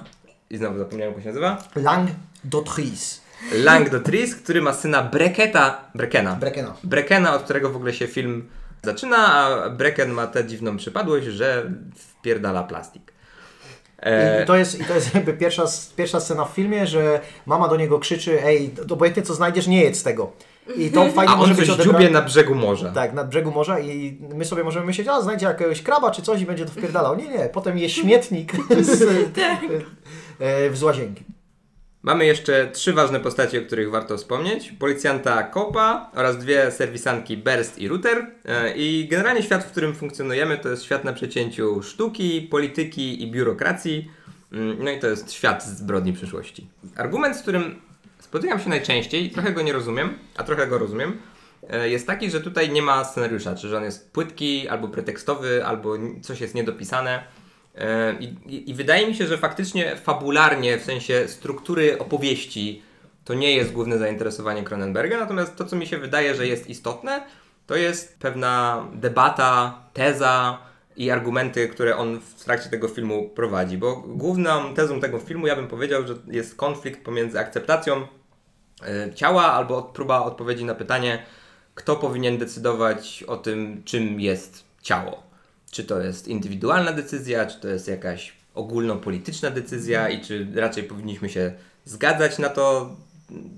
[0.50, 1.64] i znowu zapomniałem, jak się nazywa.
[1.76, 2.10] Lang
[2.46, 3.20] d'Autrice.
[3.54, 6.36] Lang Dotris, który ma syna Breketa, Brekena.
[6.36, 6.76] Brekena.
[6.84, 8.50] Brekena, od którego w ogóle się film
[8.84, 13.12] zaczyna, a Breken ma tę dziwną przypadłość, że wpierdala plastik.
[14.00, 15.64] E, I to jest, I to jest jakby pierwsza,
[15.96, 19.84] pierwsza scena w filmie, że mama do niego krzyczy, ej, to obojętnie co znajdziesz, nie
[19.84, 20.32] jedz tego.
[20.76, 22.00] I to fajnie a może on być coś odebrane.
[22.00, 22.92] dziubie na brzegu morza.
[22.92, 26.42] Tak, nad brzegu morza i my sobie możemy myśleć, a znajdzie jakiegoś kraba czy coś
[26.42, 27.16] i będzie to wpierdalał.
[27.16, 29.02] Nie, nie, potem jest śmietnik z,
[30.40, 31.24] e, z łazienki.
[32.04, 34.74] Mamy jeszcze trzy ważne postacie, o których warto wspomnieć.
[34.80, 38.26] Policjanta Kopa oraz dwie serwisanki Berst i Router.
[38.46, 43.32] E, I generalnie świat, w którym funkcjonujemy, to jest świat na przecięciu sztuki, polityki i
[43.32, 44.12] biurokracji.
[44.52, 46.68] Mm, No i to jest świat zbrodni przyszłości.
[46.96, 47.82] Argument, z którym
[48.20, 51.18] spotykam się najczęściej, trochę go nie rozumiem, a trochę go rozumiem,
[51.70, 55.66] e, jest taki, że tutaj nie ma scenariusza, czy że on jest płytki, albo pretekstowy,
[55.66, 57.24] albo coś jest niedopisane.
[58.20, 62.82] I, i, wydaje mi się, że faktycznie fabularnie, w sensie struktury opowieści,
[63.26, 67.26] to nie jest główne zainteresowanie Cronenberga, natomiast to, co mi się wydaje, że jest istotne,
[67.68, 70.58] to jest pewna debata, teza
[70.98, 73.78] i argumenty, które on w trakcie tego filmu prowadzi.
[73.78, 78.08] Bo główną tezą tego filmu, ja bym powiedział, że jest konflikt pomiędzy akceptacją
[78.82, 81.24] e, ciała albo próba odpowiedzi na pytanie,
[81.76, 85.29] kto powinien decydować o tym, czym jest ciało.
[85.72, 91.30] Czy to jest indywidualna decyzja, czy to jest jakaś ogólnopolityczna decyzja i czy raczej powinniśmy
[91.30, 91.54] się
[91.86, 92.96] zgadzać na to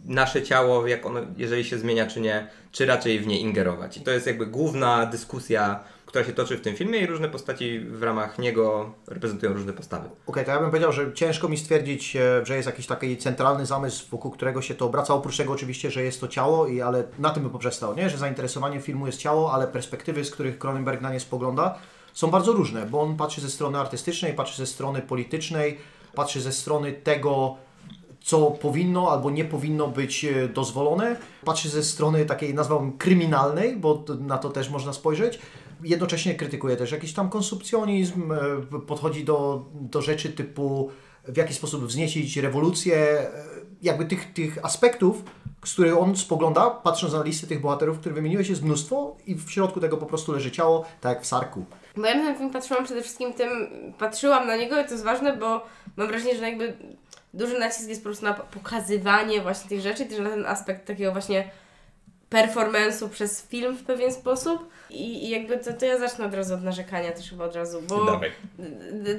[0.06, 3.98] nasze ciało, jak ono, jeżeli się zmienia, czy nie, czy raczej w nie ingerować.
[3.98, 7.80] I to jest jakby główna dyskusja, która się toczy w tym filmie i różne postaci
[7.80, 10.10] w ramach niego reprezentują różne postawy.
[10.28, 13.66] Okej, to ja bym powiedział, że ciężko mi stwierdzić, e, że jest jakiś taki centralny
[13.66, 17.04] zamysł, wokół którego się to obraca, oprócz tego oczywiście, że jest to ciało, i, ale
[17.20, 18.10] na tym bym poprzestał, nie?
[18.10, 21.80] że zainteresowanie filmu jest ciało, ale perspektywy, z których Cronenberg na nie spogląda,
[22.14, 25.78] są bardzo różne, bo on patrzy ze strony artystycznej, patrzy ze strony politycznej,
[26.16, 27.58] patrzy ze strony tego,
[28.22, 31.16] co powinno albo nie powinno być e, dozwolone.
[31.46, 35.40] Patrzy ze strony takiej, nazwałbym, kryminalnej, bo na to też można spojrzeć.
[35.84, 38.38] Jednocześnie krytykuje też jakiś tam konsumpcjonizm, e,
[38.88, 40.90] podchodzi do, do rzeczy typu
[41.28, 43.32] w jaki sposób wzniecić rewolucję, e,
[43.82, 45.24] jakby tych, tych aspektów,
[45.66, 49.52] z których on spogląda, patrząc na listę tych bohaterów, które wymieniłeś, jest mnóstwo i w
[49.52, 51.66] środku tego po prostu leży ciało, tak jak w Sarku.
[51.98, 53.50] Bo ja na ten film patrzyłam przede wszystkim tym,
[54.00, 55.62] patrzyłam na niego i to jest ważne, bo
[55.98, 56.78] mam wrażenie, że jakby
[57.34, 61.12] duży nacisk jest po prostu na pokazywanie właśnie tych rzeczy, też na ten aspekt takiego
[61.12, 61.52] właśnie
[62.32, 66.54] performance'u przez film w pewien sposób i, i jakby to, to ja zacznę od razu
[66.54, 68.32] od narzekania też chyba od razu, bo Dawaj.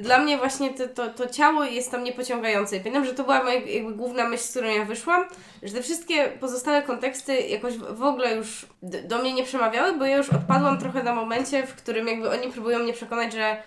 [0.01, 2.77] dla mnie właśnie to, to, to ciało jest tam niepociągające.
[2.77, 5.25] I pamiętam, że to była moja jakby główna myśl, z którą ja wyszłam,
[5.63, 10.17] że te wszystkie pozostałe konteksty jakoś w ogóle już do mnie nie przemawiały, bo ja
[10.17, 13.57] już odpadłam trochę na momencie, w którym jakby oni próbują mnie przekonać, że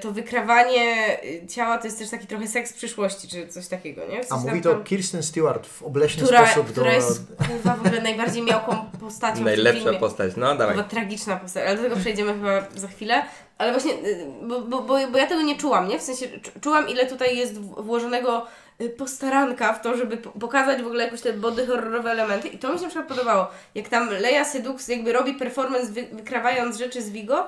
[0.00, 4.22] to wykrawanie e, ciała to jest też taki trochę seks przyszłości, czy coś takiego, nie?
[4.24, 6.96] W A sensie mówi tam- to Kirsten Stewart w obleśny która, sposób która do...
[6.96, 10.76] jest kurwa w ogóle najbardziej miałką postacią Najlepsza postać, no dawaj.
[10.76, 13.22] Chyba tragiczna postać, ale do tego przejdziemy chyba za chwilę.
[13.58, 15.98] Ale właśnie, y, bo, bo, bo, bo ja tego nie czułam, nie?
[15.98, 18.46] W sensie czu- czułam, ile tutaj jest włożonego
[18.80, 22.48] y, postaranka w to, żeby po- pokazać w ogóle jakieś te body horrorowe elementy.
[22.48, 23.46] I to mi się na przykład podobało.
[23.74, 27.46] Jak tam Leia Sedux jakby robi performance wy, wykrawając rzeczy z Vigo,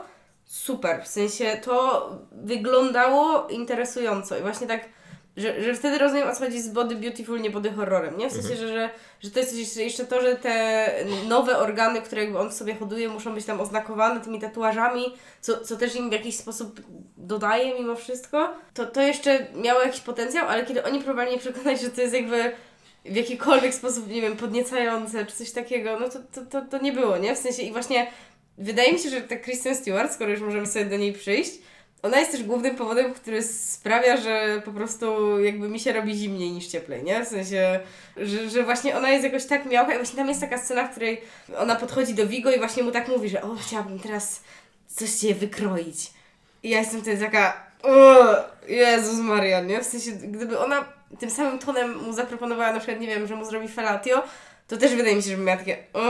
[0.55, 1.05] super.
[1.05, 4.89] W sensie to wyglądało interesująco i właśnie tak
[5.37, 8.31] że, że wtedy rozumiem o co chodzi z body beautiful, nie body horrorem, nie?
[8.31, 8.91] W sensie, że, że,
[9.21, 10.89] że to jest jeszcze, jeszcze to, że te
[11.29, 15.05] nowe organy, które jakby on w sobie hoduje, muszą być tam oznakowane tymi tatuażami,
[15.41, 16.81] co, co też im w jakiś sposób
[17.17, 21.81] dodaje mimo wszystko, to, to jeszcze miało jakiś potencjał, ale kiedy oni próbowali mnie przekonać,
[21.81, 22.53] że to jest jakby
[23.05, 26.93] w jakikolwiek sposób, nie wiem, podniecające czy coś takiego, no to, to, to, to nie
[26.93, 27.35] było, nie?
[27.35, 28.07] W sensie i właśnie
[28.59, 31.51] wydaje mi się, że ta Kristen Stewart, skoro już możemy sobie do niej przyjść,
[32.03, 36.53] ona jest też głównym powodem, który sprawia, że po prostu jakby mi się robi zimniej
[36.53, 37.25] niż cieplej, nie?
[37.25, 37.81] W sensie,
[38.17, 40.91] że, że właśnie ona jest jakoś tak miałka i właśnie tam jest taka scena, w
[40.91, 41.21] której
[41.59, 44.43] ona podchodzi do Vigo i właśnie mu tak mówi, że o, chciałabym teraz
[44.87, 46.11] coś Cię wykroić.
[46.63, 47.67] I ja jestem wtedy taka,
[48.69, 49.81] Jezus Maria, nie?
[49.81, 50.85] W sensie, gdyby ona
[51.19, 54.23] tym samym tonem mu zaproponowała na przykład, nie wiem, że mu zrobi felatio,
[54.69, 56.01] to też wydaje mi się, że bym miała takie, o,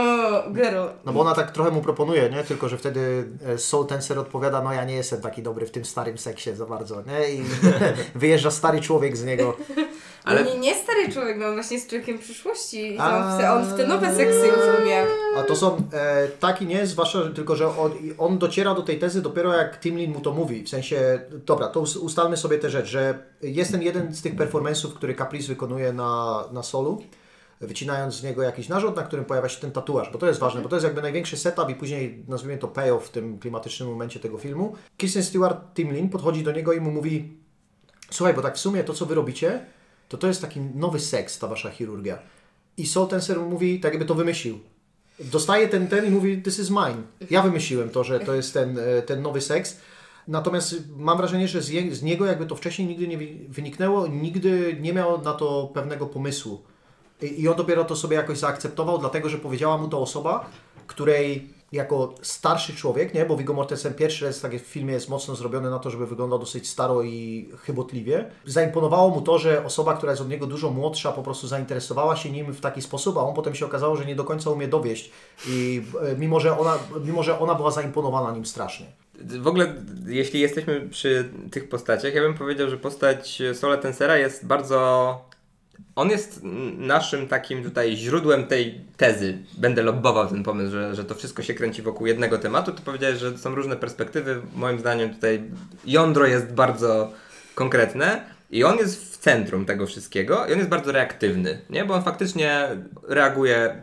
[0.51, 0.77] girl.
[1.05, 2.43] No bo ona tak trochę mu proponuje, nie?
[2.43, 5.85] Tylko, że wtedy e, Soul Tenser odpowiada, no ja nie jestem taki dobry w tym
[5.85, 7.29] starym seksie za bardzo, nie?
[7.33, 7.43] I
[8.15, 9.57] wyjeżdża stary człowiek z niego.
[10.23, 10.43] Ale...
[10.43, 13.51] Nie, nie stary człowiek, no on właśnie jest człowiekiem przyszłości i A- on w, te,
[13.51, 15.05] on w te nowe seksy już umie.
[15.37, 18.99] A to są e, taki nie, zwłaszcza, że- tylko że on, on dociera do tej
[18.99, 20.63] tezy dopiero jak Timlin mu to mówi.
[20.63, 24.35] W sensie, dobra, to us- ustalmy sobie tę rzecz, że jest ten jeden z tych
[24.35, 27.01] performance'ów, który Caprice wykonuje na, na solu,
[27.67, 30.61] wycinając z niego jakiś narząd, na którym pojawia się ten tatuaż, bo to jest ważne,
[30.61, 34.19] bo to jest jakby największy setup i później nazwijmy to payoff w tym klimatycznym momencie
[34.19, 34.75] tego filmu.
[34.97, 37.37] Kristen Stewart Timlin podchodzi do niego i mu mówi
[38.11, 39.65] słuchaj, bo tak w sumie to, co wy robicie,
[40.09, 42.19] to to jest taki nowy seks, ta wasza chirurgia.
[42.77, 44.59] I Soul Tenser mówi, tak jakby to wymyślił.
[45.19, 47.01] Dostaje ten, ten i mówi, this is mine.
[47.29, 49.77] Ja wymyśliłem to, że to jest ten, e, ten nowy seks.
[50.27, 53.17] Natomiast mam wrażenie, że z, je, z niego jakby to wcześniej nigdy nie
[53.49, 56.63] wyniknęło, nigdy nie miał na to pewnego pomysłu.
[57.21, 60.49] I, I on dopiero to sobie jakoś zaakceptował, dlatego że powiedziała mu to osoba,
[60.87, 65.35] której jako starszy człowiek, nie, bo Viggo Mortensen pierwszy raz tak w filmie jest mocno
[65.35, 68.25] zrobiony na to, żeby wyglądał dosyć staro i chybotliwie.
[68.45, 72.31] Zaimponowało mu to, że osoba, która jest od niego dużo młodsza, po prostu zainteresowała się
[72.31, 75.11] nim w taki sposób, a on potem się okazało, że nie do końca umie dowieść.
[75.47, 78.85] I e, mimo, że ona, mimo, że ona była zaimponowana nim strasznie.
[79.21, 79.75] W ogóle,
[80.07, 85.34] jeśli jesteśmy przy tych postaciach, ja bym powiedział, że postać Sola Tensera jest bardzo.
[85.95, 86.39] On jest
[86.77, 89.37] naszym takim tutaj źródłem tej tezy.
[89.57, 92.71] Będę lobbował ten pomysł, że, że to wszystko się kręci wokół jednego tematu.
[92.71, 94.41] To powiedziałeś, że są różne perspektywy.
[94.55, 95.43] Moim zdaniem tutaj
[95.85, 97.11] jądro jest bardzo
[97.55, 101.85] konkretne i on jest w centrum tego wszystkiego i on jest bardzo reaktywny, nie?
[101.85, 102.67] Bo on faktycznie
[103.07, 103.75] reaguje.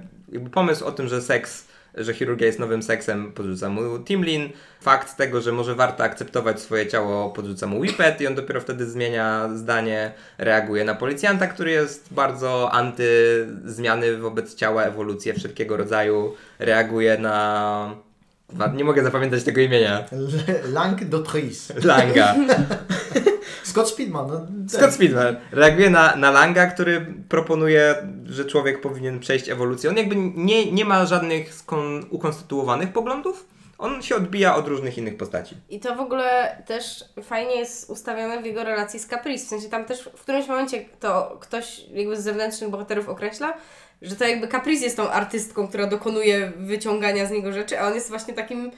[0.52, 4.48] Pomysł o tym, że seks że chirurgia jest nowym seksem, podrzuca mu Timlin.
[4.80, 8.86] Fakt tego, że może warto akceptować swoje ciało, podrzuca mu Whippet i on dopiero wtedy
[8.86, 13.06] zmienia zdanie, reaguje na policjanta, który jest bardzo anty
[13.64, 18.11] zmiany wobec ciała, ewolucję wszelkiego rodzaju, reaguje na...
[18.74, 20.04] Nie mogę zapamiętać tego imienia.
[20.12, 21.84] L- Lang d'Autrice.
[21.84, 22.34] Langa.
[23.64, 24.28] Scott Speedman.
[24.28, 27.94] No, Scott Speedman reaguje na, na Langa, który proponuje,
[28.26, 29.90] że człowiek powinien przejść ewolucję.
[29.90, 33.46] On jakby nie, nie ma żadnych skon, ukonstytuowanych poglądów.
[33.78, 35.56] On się odbija od różnych innych postaci.
[35.70, 39.44] I to w ogóle też fajnie jest ustawione w jego relacji z Caprice.
[39.46, 43.54] W sensie tam też w którymś momencie to ktoś jakby z zewnętrznych bohaterów określa,
[44.02, 47.94] że to jakby Caprice jest tą artystką, która dokonuje wyciągania z niego rzeczy, a on
[47.94, 48.70] jest właśnie takim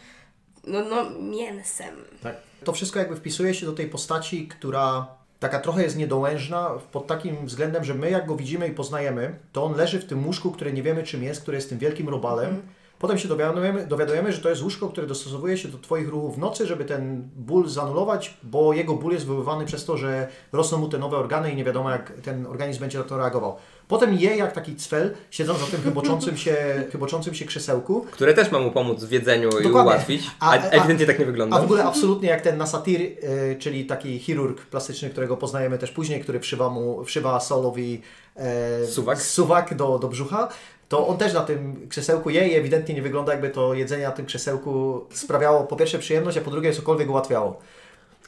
[0.67, 1.95] no, no mięsem.
[2.23, 2.37] Tak.
[2.65, 5.07] To wszystko jakby wpisuje się do tej postaci, która
[5.41, 9.65] taka trochę jest niedołężna pod takim względem, że my jak go widzimy i poznajemy, to
[9.65, 12.63] on leży w tym łóżku, które nie wiemy czym jest, które jest tym wielkim robalem.
[13.05, 16.39] Potem się dowiadujemy, dowiadujemy, że to jest łóżko, które dostosowuje się do Twoich ruchów w
[16.39, 20.89] nocy, żeby ten ból zanulować, bo jego ból jest wywoływany przez to, że rosną mu
[20.89, 23.57] te nowe organy i nie wiadomo jak ten organizm będzie na to reagował.
[23.89, 26.57] Potem je jak taki cwel, siedząc na tym chyboczącym się,
[26.93, 29.93] chyboczącym się krzesełku, Które też ma mu pomóc w jedzeniu i Dokładnie.
[29.93, 30.31] ułatwić.
[30.41, 31.57] A, A- ewidentnie tak nie wygląda.
[31.57, 35.91] A w ogóle absolutnie jak ten Nasatir, y, czyli taki chirurg plastyczny, którego poznajemy też
[35.91, 38.03] później, który wszywa mu, wszywa Solowi
[38.37, 39.23] e, Suwak.
[39.23, 40.49] suwak do, do brzucha,
[40.89, 44.13] to on też na tym krzesełku je i ewidentnie nie wygląda jakby to jedzenie na
[44.13, 47.61] tym krzesełku sprawiało po pierwsze przyjemność, a po drugie cokolwiek ułatwiało.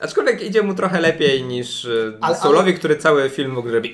[0.01, 3.93] Aczkolwiek idzie mu trochę lepiej niż Ale- ale, Soulowi, który cały film w ogóle robi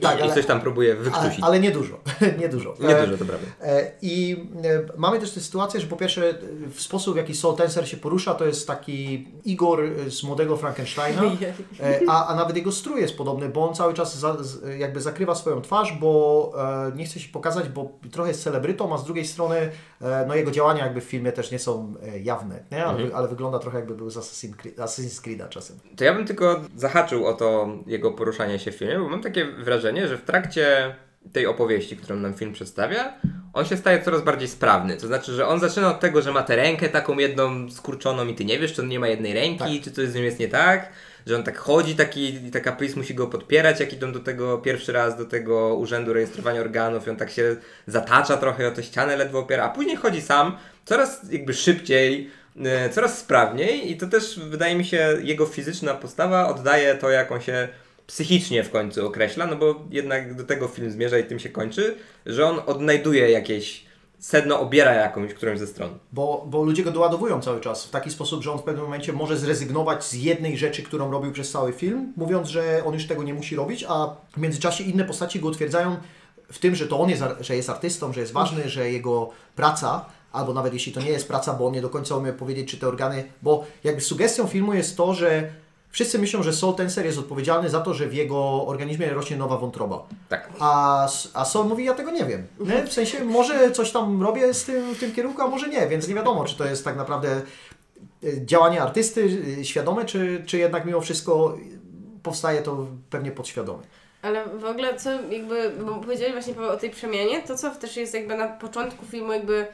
[0.00, 1.38] Tak, i ale, coś tam próbuje ale, wykrztusić.
[1.44, 2.00] ale nie dużo,
[2.38, 2.74] nie dużo.
[2.80, 3.46] Nie E, dużo, to prawda.
[3.62, 6.34] E, I e, mamy też tę sytuację, że po pierwsze e,
[6.70, 10.56] w sposób w jaki Soul Tenser się porusza to jest taki Igor e, z młodego
[10.56, 11.22] Frankensteina,
[11.80, 14.36] e, a, a nawet jego strój jest podobny, bo on cały czas za,
[14.78, 16.52] jakby zakrywa swoją twarz, bo
[16.92, 19.56] e, nie chce się pokazać, bo trochę jest celebrytą, a z drugiej strony
[20.02, 22.78] e, no jego działania jakby w filmie też nie są e, jawne, nie?
[22.84, 23.08] Ale, Mhm.
[23.08, 25.78] wy- ale wygląda trochę jakby był z Assassin's, Creed, Assassin's Creed'a czasem.
[25.96, 29.44] To ja bym tylko zahaczył o to jego poruszanie się w filmie, bo mam takie
[29.44, 30.94] wrażenie, że w trakcie
[31.32, 33.12] tej opowieści, którą nam film przedstawia,
[33.52, 34.96] on się staje coraz bardziej sprawny.
[34.96, 38.34] To znaczy, że on zaczyna od tego, że ma tę rękę taką jedną skurczoną i
[38.34, 39.84] ty nie wiesz, czy on nie ma jednej ręki, Tak.
[39.84, 40.92] czy coś z nim jest nie tak,
[41.26, 44.58] że on tak chodzi taki, i taka Pris musi go podpierać, jak idą do tego
[44.58, 47.56] pierwszy raz do tego urzędu rejestrowania organów i on tak się
[47.86, 52.30] zatacza trochę o tę ścianę, ledwo opiera, a później chodzi sam, coraz jakby szybciej,
[52.90, 57.40] coraz sprawniej i to też wydaje mi się jego fizyczna postawa oddaje to, jak on
[57.40, 57.68] się
[58.06, 61.94] psychicznie w końcu określa, no bo jednak do tego film zmierza i tym się kończy,
[62.26, 63.86] że on odnajduje jakieś
[64.18, 65.98] sedno, obiera jakąś, którąś ze stron.
[66.12, 69.12] Bo, bo ludzie go doładowują cały czas w taki sposób, że on w pewnym momencie
[69.12, 73.22] może zrezygnować z jednej rzeczy, którą robił przez cały film, mówiąc, że on już tego
[73.22, 75.96] nie musi robić, a w międzyczasie inne postaci go utwierdzają
[76.52, 80.06] w tym, że to on jest, że jest artystą, że jest ważny, że jego praca,
[80.32, 82.76] albo nawet jeśli to nie jest praca, bo on nie do końca umie powiedzieć, czy
[82.76, 85.50] te organy, bo jakby sugestią filmu jest to, że
[85.90, 89.56] wszyscy myślą, że Soul Tenser jest odpowiedzialny za to, że w jego organizmie rośnie nowa
[89.56, 90.06] wątroba.
[90.28, 90.50] Tak.
[90.60, 92.46] A, a Sol mówi, ja tego nie wiem.
[92.60, 92.86] Nie?
[92.86, 96.08] W sensie, może coś tam robię z tym, w tym kierunku, a może nie, więc
[96.08, 97.42] nie wiadomo, czy to jest tak naprawdę
[98.24, 101.56] e, działanie artysty e, świadome, czy, czy jednak mimo wszystko
[102.22, 103.82] powstaje to pewnie podświadomie.
[104.22, 107.96] Ale w ogóle co jakby, bo powiedziałeś właśnie Paweł, o tej przemianie, to co też
[107.96, 109.66] jest jakby na początku filmu jakby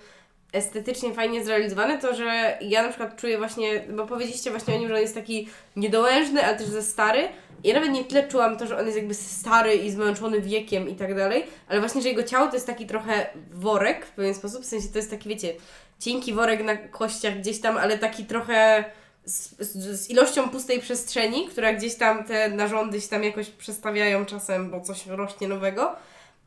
[0.53, 4.89] estetycznie fajnie zrealizowane, to że ja na przykład czuję właśnie, bo powiedzieliście właśnie o nim,
[4.89, 7.29] że on jest taki niedołężny, ale też ze stary.
[7.65, 10.95] Ja nawet nie tyle czułam to, że on jest jakby stary i zmęczony wiekiem i
[10.95, 14.63] tak dalej, ale właśnie, że jego ciało to jest taki trochę worek w pewien sposób,
[14.63, 15.55] w sensie to jest taki, wiecie,
[15.99, 18.85] cienki worek na kościach gdzieś tam, ale taki trochę
[19.25, 24.27] z, z, z ilością pustej przestrzeni, która gdzieś tam te narządy się tam jakoś przestawiają
[24.27, 25.97] czasem, bo coś rośnie nowego.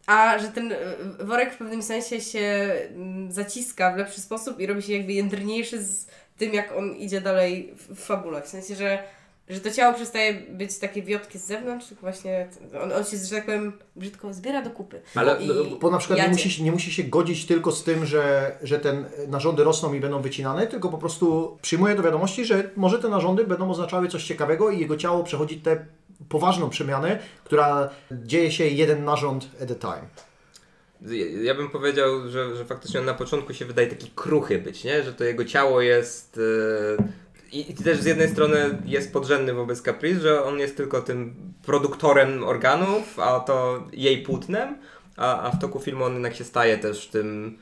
[0.07, 0.77] A że ten y,
[1.19, 5.83] worek w pewnym sensie się mm, zaciska w lepszy sposób i robi się jakby jędrniejszy
[5.83, 8.41] z tym, jak on idzie dalej w, fabule.
[8.41, 9.03] W sensie, że,
[9.49, 12.47] że to ciało przestaje być takie wiotkie z zewnątrz, tylko właśnie
[12.83, 15.01] on, on się, że tak powiem, brzydko zbiera do kupy.
[15.15, 17.83] Ale- I No, Bo na przykład nie musi, się- nie musi się godzić tylko z
[17.83, 22.45] tym, że, że te narządy rosną i będą wycinane, tylko po prostu przyjmuje do wiadomości,
[22.45, 25.85] że może te narządy będą oznaczały coś ciekawego i jego ciało przechodzi tę
[26.29, 30.07] poważną przemianę, która dzieje się jeden narząd at a time.
[31.43, 35.03] Ja- bym powiedział, że, że faktycznie on na początku się wydaje taki kruchy być, nie?
[35.03, 36.39] Że to jego ciało jest...
[36.99, 37.03] e,
[37.51, 41.35] I, I też z jednej strony jest podrzędny wobec Caprice, że on jest tylko tym
[41.63, 44.77] produktorem organów, a to jej płótnem,
[45.17, 47.57] a, a w toku filmu on jednak się staje też tym...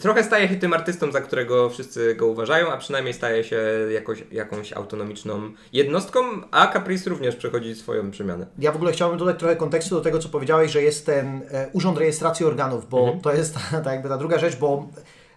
[0.00, 3.60] Trochę staje się tym artystą, za którego wszyscy go uważają, a przynajmniej staje się
[3.92, 8.46] jakoś, jakąś autonomiczną jednostką, a Caprice również przechodzi swoją przemianę.
[8.58, 11.68] Ja w ogóle chciałbym dodać trochę kontekstu do tego, co powiedziałeś, że jest ten e,
[11.72, 14.88] Urząd Rejestracji Organów, bo to jest ta, ta, jakby ta druga rzecz, bo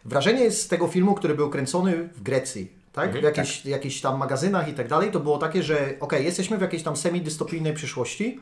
[0.06, 3.12] wrażenie jest z tego filmu, który był kręcony w Grecji, tak?
[3.12, 6.62] w jakichś, jakichś tam magazynach i tak dalej, to było takie, że okej, jesteśmy w
[6.62, 8.40] jakiejś tam semi-dystopijnej przyszłości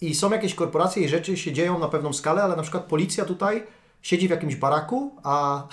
[0.00, 3.24] i są jakieś korporacje i rzeczy się dzieją na pewną skalę, ale na przykład policja
[3.24, 3.62] tutaj
[4.02, 5.66] siedzi w jakimś baraku, a,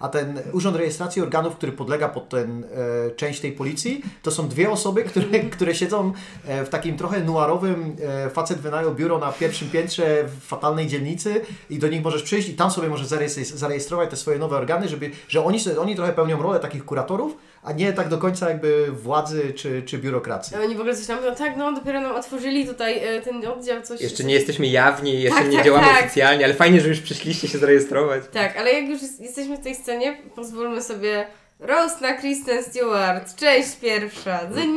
[0.00, 4.48] a ten Urząd Rejestracji Organów, który podlega pod ten e, część tej policji, to są
[4.48, 6.12] dwie osoby, które, które siedzą
[6.46, 11.40] e, w takim trochę noiarowym, e, facet wynajął biuro na pierwszym piętrze w fatalnej dzielnicy
[11.70, 14.88] i do nich możesz przyjść i tam sobie możesz zarejes- zarejestrować te swoje nowe organy,
[14.88, 18.48] żeby, że oni, sobie, oni trochę pełnią rolę takich kuratorów, a nie tak do końca
[18.50, 20.56] jakby władzy czy, czy biurokracji.
[20.56, 23.46] A oni w ogóle coś tam mówią, tak, no dopiero nam otworzyli tutaj e, ten
[23.46, 24.00] oddział, coś...
[24.00, 26.00] Jeszcze nie jesteśmy jawni, jeszcze Tak, nie tak, działamy tak.
[26.04, 28.22] oficjalnie, ale fajnie, że już przyszliście się zarejestrować.
[28.32, 31.26] Tak, ale jak już jest- jesteśmy w tej scenie, pozwólmy sobie
[31.60, 34.70] roast na Kristen Stewart, część pierwsza, Dzyń,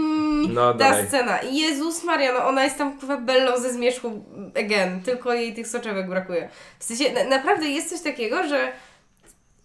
[0.54, 1.08] No, ta dawaj.
[1.08, 1.42] scena.
[1.42, 4.26] Jezus Maria, no ona jest tam kurwa bellą ze zmierzchu
[4.60, 6.50] again, tylko jej tych soczewek brakuje.
[6.80, 8.72] W sensie, na, naprawdę jest coś takiego, że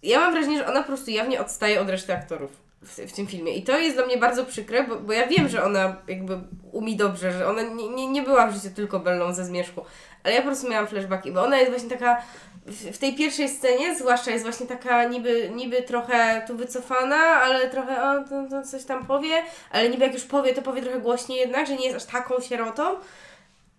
[0.03, 3.27] ja mam wrażenie, że ona po prostu jawnie odstaje od reszty aktorów w, w tym
[3.27, 3.55] filmie.
[3.55, 6.39] I to jest dla mnie bardzo przykre, bo, bo ja wiem, że ona jakby
[6.71, 9.85] umie dobrze, że ona nie, nie, nie była w życiu tylko bellą ze zmierzchu.
[10.23, 12.21] Ale ja po prostu miałam flashbacki, bo ona jest właśnie taka
[12.67, 18.03] w, tej pierwszej scenie, zwłaszcza jest właśnie taka niby, niby trochę tu wycofana, ale trochę
[18.03, 21.39] o, to, to coś tam powie, ale niby jak już powie, to powie trochę głośniej
[21.39, 22.83] jednak, że nie jest aż taką sierotą,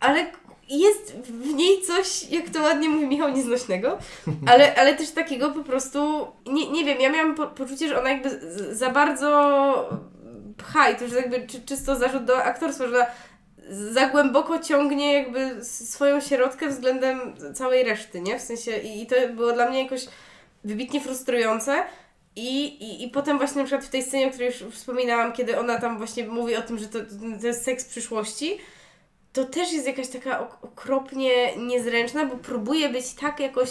[0.01, 0.27] ale
[0.69, 3.99] jest w niej coś, jak to ładnie mówi Michał, nieznośnego,
[4.53, 8.11] ale, ale też takiego po prostu, nie, nie wiem, ja miałam po, poczucie, że ona
[8.11, 8.31] jakby
[8.75, 9.29] za bardzo
[10.57, 13.07] pcha i to już jakby czy, czysto zarzut do aktorstwa, że
[13.71, 18.39] za głęboko ciągnie jakby swoją sierotkę względem całej reszty, nie?
[18.39, 20.07] W sensie i, i to było dla mnie jakoś
[20.65, 21.85] wybitnie frustrujące.
[22.37, 25.59] I, i, I potem właśnie na przykład w tej scenie, o której już wspominałam, kiedy
[25.59, 26.99] ona tam właśnie mówi o tym, że to,
[27.41, 28.59] to jest seks przyszłości,
[29.33, 33.71] to też jest jakaś taka ok- okropnie niezręczna, bo próbuje być tak jakoś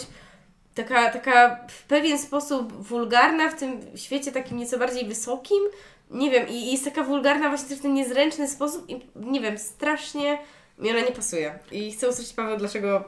[0.74, 5.62] taka, taka w pewien sposób wulgarna w tym świecie takim nieco bardziej wysokim.
[6.10, 10.38] Nie wiem, i jest taka wulgarna właśnie w ten niezręczny sposób i nie wiem, strasznie
[10.78, 11.58] mi ona nie pasuje.
[11.72, 13.04] I chcę usłyszeć Paweł, dlaczego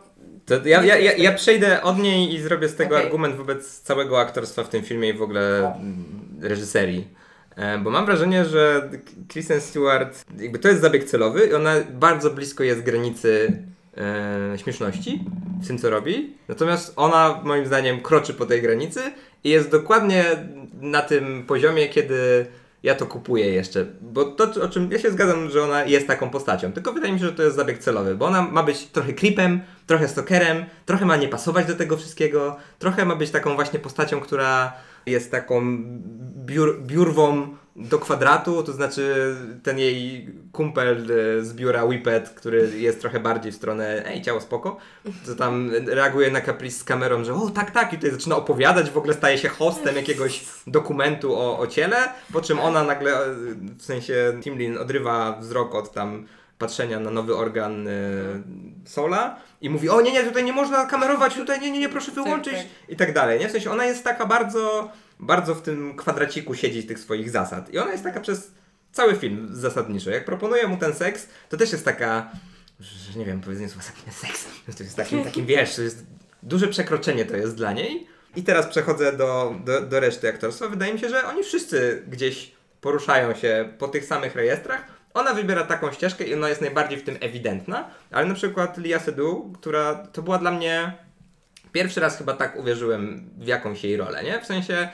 [0.46, 3.06] To ja, ja, ja, ja przejdę od niej i zrobię z tego Okej.
[3.06, 6.04] argument wobec całego aktorstwa w tym filmie i w ogóle mm,
[6.40, 7.08] reżyserii.
[7.56, 8.90] E, Bo mam wrażenie, że
[9.28, 13.62] Kristen Stewart, jakby to jest zabieg celowy i ona bardzo blisko jest granicy
[13.96, 15.24] e, śmieszności
[15.62, 16.36] w tym, co robi.
[16.48, 19.00] Natomiast ona, moim zdaniem, kroczy po tej granicy
[19.44, 20.24] i jest dokładnie
[20.80, 22.46] na tym poziomie, kiedy
[22.82, 23.86] ja to kupuję jeszcze.
[24.00, 26.72] Bo to, o czym ja się zgadzam, że ona jest taką postacią.
[26.72, 29.60] Tylko wydaje mi się, że to jest zabieg celowy, bo ona ma być trochę creepem,
[29.86, 34.20] trochę stalkerem, trochę ma nie pasować do tego wszystkiego, trochę ma być taką właśnie postacią,
[34.20, 34.72] która
[35.06, 35.62] jest taką
[36.46, 41.08] biur, biurwą do kwadratu, to znaczy ten jej kumpel
[41.38, 44.76] e, z biura Whippet, który jest trochę bardziej w stronę ej, ciało spoko,
[45.26, 48.90] to tam reaguje na kaprice z kamerą, że o tak, tak i tutaj zaczyna opowiadać,
[48.90, 51.96] w ogóle staje się hostem jakiegoś dokumentu o, o ciele,
[52.32, 53.34] po czym ona nagle, e,
[53.78, 56.26] w sensie Timlin odrywa wzrok od tam
[56.60, 58.42] patrzenia na nowy organ y,
[58.84, 62.12] Sola i mówi, o nie, nie, tutaj nie można kamerować, tutaj nie, nie, nie, proszę
[62.12, 62.66] wyłączyć tak.
[62.88, 63.48] i tak dalej, nie?
[63.48, 64.90] W sensie ona jest taka bardzo,
[65.20, 68.50] bardzo w tym kwadraciku siedzi tych swoich zasad i ona jest taka przez
[68.92, 70.10] cały film zasadniczo.
[70.10, 72.30] Jak proponuje mu ten seks, to też jest taka,
[72.80, 74.46] że nie wiem, powiedzenie słowa seks,
[74.76, 76.06] to jest takim, takim, wiesz, to jest
[76.42, 78.06] duże przekroczenie to jest dla niej.
[78.36, 80.68] I teraz przechodzę do, do, do reszty aktorstwa.
[80.68, 85.64] Wydaje mi się, że oni wszyscy gdzieś poruszają się po tych samych rejestrach, ona wybiera
[85.64, 89.94] taką ścieżkę i ona jest najbardziej w tym ewidentna, ale na przykład Lia Seydoux, która
[89.94, 90.92] to była dla mnie
[91.72, 94.40] pierwszy raz chyba tak uwierzyłem w jakąś jej rolę, nie?
[94.40, 94.88] W sensie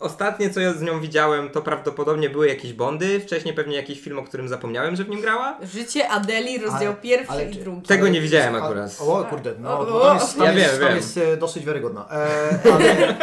[0.00, 4.18] ostatnie co ja z nią widziałem to prawdopodobnie były jakieś Bondy, wcześniej pewnie jakiś film,
[4.18, 5.58] o którym zapomniałem, że w nim grała.
[5.62, 7.82] Życie Adeli, rozdział Ale- pierwszy ale i czy- drugi.
[7.82, 8.96] Tego nie widziałem a- akurat.
[9.00, 10.96] O kurde, no O, tam jest, tam Ja jest, wiem, tam wiem.
[10.96, 12.08] jest e, dosyć wiarygodna.
[12.10, 13.14] E, ale,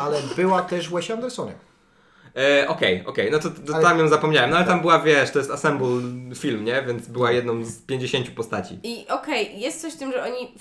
[0.00, 1.52] ale była też w Wesie Andersonie.
[2.62, 5.30] E, Okej, okej, no to, to Ale- tam ją zapomniałem, no ale tam była, wiesz,
[5.30, 5.88] to jest assemble
[6.34, 6.82] film, nie?
[6.86, 8.78] Więc była jedną z 50 postaci.
[8.82, 10.54] I okej, jest coś w tym, że oni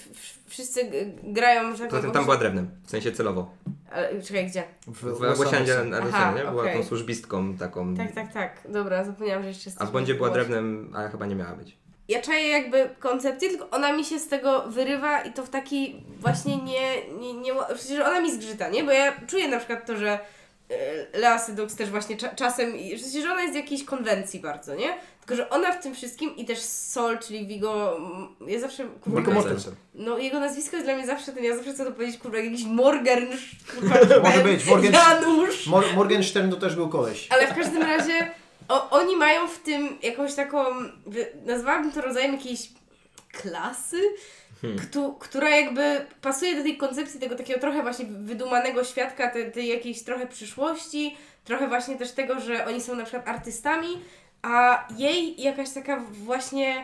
[0.48, 0.92] wszyscy
[1.24, 3.52] grają, że tak tym powiem, tam była drewnem, w sensie celowo.
[3.96, 4.64] Ale, czekaj, gdzie?
[4.88, 7.96] W, W Łosiandzie Andersonie była tą służbistką taką.
[7.96, 8.62] Tak, tak, tak.
[8.70, 11.78] Dobra, zapomniałam, że jeszcze jest A w Bondzie była drewnem, ale chyba nie miała być.
[12.08, 16.04] Ja czaję jakby koncepcję, tylko ona mi się z tego wyrywa i to w taki
[16.20, 17.54] właśnie nie, nie, nie
[17.96, 18.84] że ona mi zgrzyta, nie?
[18.84, 20.20] Bo ja czuję na przykład to, że
[20.70, 22.74] e, Lea Seydoux też właśnie cza czasem,
[23.24, 24.94] że ona jest z jakiejś konwencji bardzo, nie?
[25.26, 29.32] Tylko, że ona w tym wszystkim i też Sol, czyli Vigo, mm, ja zawsze, kurwa,
[29.32, 29.76] Mortensen.
[29.94, 32.64] No jego nazwisko jest dla mnie zawsze ten, ja zawsze chcę to powiedzieć, kurwa, jakiś
[32.64, 33.28] Morgan,
[33.76, 33.96] kurwa,
[34.30, 35.68] Może być, Morgan- Janusz.
[35.68, 37.28] Mor Morgenstern to też był koleś.
[37.32, 38.32] Ale w każdym razie
[38.68, 40.64] o, oni mają w tym jakąś taką,
[41.46, 42.70] nazwałabym to rodzajem jakiejś
[43.42, 44.02] klasy,
[44.82, 49.68] któ- która jakby pasuje do tej koncepcji tego takiego trochę właśnie wydumanego świadka, tej, tej
[49.68, 51.16] jakiejś trochę przyszłości,
[51.46, 53.88] trochę właśnie też tego, że oni są na przykład artystami,
[54.46, 56.84] a jej jakaś taka właśnie,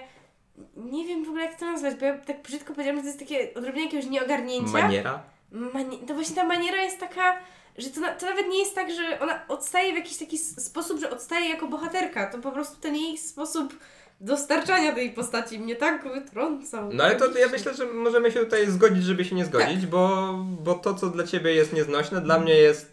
[0.76, 3.20] nie wiem w ogóle jak to nazwać, bo ja tak brzydko powiedziałam, że to jest
[3.20, 4.72] takie odrobinę jakiegoś nieogarnięcia.
[4.72, 5.24] Maniera?
[5.52, 7.38] Mani- to właśnie ta maniera jest taka,
[7.78, 11.00] że to, na, to nawet nie jest tak, że ona odstaje w jakiś taki sposób,
[11.00, 12.26] że odstaje jako bohaterka.
[12.32, 13.74] To po prostu ten jej sposób
[14.22, 16.90] dostarczania tej postaci mnie tak wytrącał.
[16.94, 20.34] No ale to ja myślę, że możemy się tutaj zgodzić, żeby się nie zgodzić, bo,
[20.44, 22.91] bo to, co dla ciebie jest nieznośne, dla mnie jest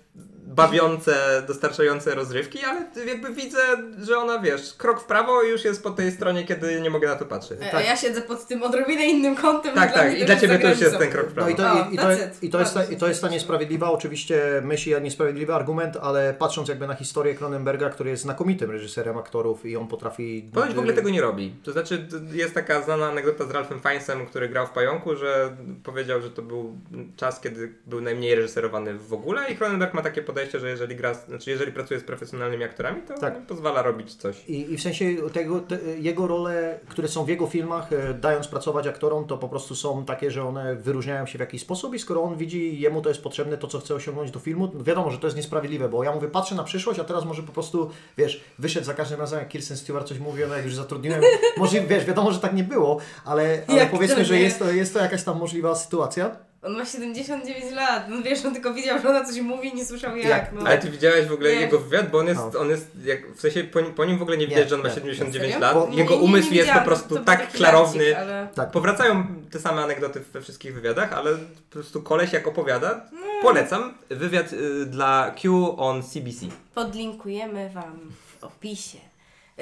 [0.48, 3.58] bawiące, dostarczające rozrywki, ale jakby widzę,
[4.02, 7.08] że ona, wiesz, krok w prawo i już jest po tej stronie, kiedy nie mogę
[7.08, 7.60] na to patrzeć.
[7.72, 9.74] A ja siedzę pod tym odrobinę innym kątem.
[9.74, 11.50] Tak, tak, i dla ciebie to już jest ten krok w prawo.
[11.50, 12.08] No i to, i, i, to,
[12.42, 16.34] i, to jest ta, I to jest ta niesprawiedliwa, oczywiście myśli, a niesprawiedliwy argument, ale
[16.34, 20.50] patrząc jakby na historię Cronenberga, który jest znakomitym reżyserem aktorów i on potrafi...
[20.54, 21.54] Ponoć w ogóle tego nie robi.
[21.64, 26.20] To znaczy, jest taka znana anegdota z Ralphem Fiennesem, który grał w Pająku, że powiedział,
[26.20, 26.78] że to był
[27.16, 31.14] czas, kiedy był najmniej reżyserowany w ogóle i Cronenberg ma takie podejście, że jeżeli gra,
[31.14, 33.46] znaczy jeżeli pracuje z profesjonalnymi aktorami, to Tak.
[33.46, 34.44] pozwala robić coś.
[34.48, 38.48] I, I w sensie tego, te, jego role, które są w jego filmach, e, dając
[38.48, 41.98] pracować aktorom, to po prostu są takie, że one wyróżniają się w jakiś sposób i
[41.98, 45.10] skoro on widzi, jemu to jest potrzebne, to co chce osiągnąć do filmu, no wiadomo,
[45.10, 47.90] że to jest niesprawiedliwe, bo ja mówię, patrzę na przyszłość, a teraz może po prostu,
[48.18, 51.20] wiesz, wyszedł za każdym razem, jak Kirsten Stewart coś mówi, ona jak już zatrudniłem,
[51.56, 55.00] może, wiesz, wiadomo, że tak nie było, ale, ale powiedzmy, że jest to, jest to
[55.00, 56.47] jakaś tam możliwa sytuacja.
[56.62, 58.06] On ma 79 lat.
[58.08, 60.28] No wiesz, on tylko widział, że ona coś mówi i nie słyszał jak.
[60.28, 60.52] Jak?
[60.52, 60.60] No.
[60.66, 61.60] Ale ty widziałeś w ogóle Nie.
[61.60, 62.60] jego wywiad, bo on jest, No.
[62.60, 64.74] on jest jak, w sensie po, nim- po nim w ogóle nie widać, Nie, że
[64.74, 64.94] on ma nie.
[64.94, 65.58] 79 Serio?
[65.58, 65.74] lat.
[65.74, 68.18] Bo- Jego Nie, nie, nie umysł jest po prostu tak klarowny.
[68.18, 68.48] ale...
[68.54, 68.70] Tak.
[68.70, 73.06] Powracają te same anegdoty we wszystkich wywiadach, ale po prostu koleś jak opowiada,
[73.42, 73.94] polecam.
[74.10, 76.46] Wywiad y, dla Q on CBC.
[76.74, 78.00] Podlinkujemy Wam
[78.40, 78.98] w opisie.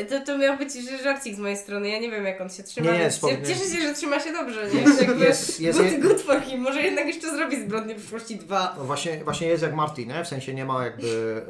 [0.05, 0.73] To, to miał być
[1.03, 1.89] żarcik z mojej strony.
[1.89, 2.93] Ja nie wiem, jak on się trzyma.
[2.93, 3.47] Nie, nie, spokojnie.
[3.47, 4.69] Cieszę się, że trzyma się dobrze.
[4.75, 5.07] Nie?
[5.07, 6.61] Jakby Jest- jest- good, good for him.
[6.61, 8.75] Może jednak jeszcze zrobi Zbrodnie przyszłości 2.
[8.79, 10.25] No właśnie, właśnie jest jak Martin, nie?
[10.25, 11.43] w sensie nie ma jakby,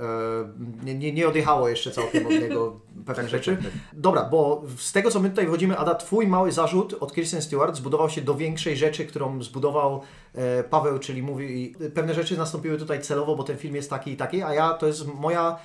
[0.83, 3.57] e, nie, nie, nie odjechało jeszcze całkiem od niego pewnych rzeczy.
[3.93, 7.77] Dobra, bo z tego co my tutaj wchodzimy, Ada, twój mały zarzut od Kirsten Stewart
[7.77, 10.03] zbudował się do większej rzeczy, którą zbudował
[10.35, 14.17] e, Paweł, czyli mówi, pewne rzeczy nastąpiły tutaj celowo, bo ten film jest taki i
[14.17, 15.59] taki, a ja, to jest moja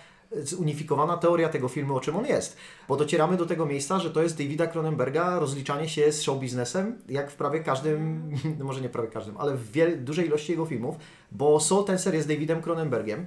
[0.43, 2.57] zunifikowana teoria tego filmu, o czym on jest.
[2.88, 6.99] Bo docieramy do tego miejsca, że to jest Davida Cronenberga rozliczanie się z show biznesem,
[7.09, 10.65] jak w prawie każdym, no może nie prawie każdym, ale w wiel- dużej ilości jego
[10.65, 10.95] filmów,
[11.32, 13.25] bo Soul Tenser jest Davidem Cronenbergiem,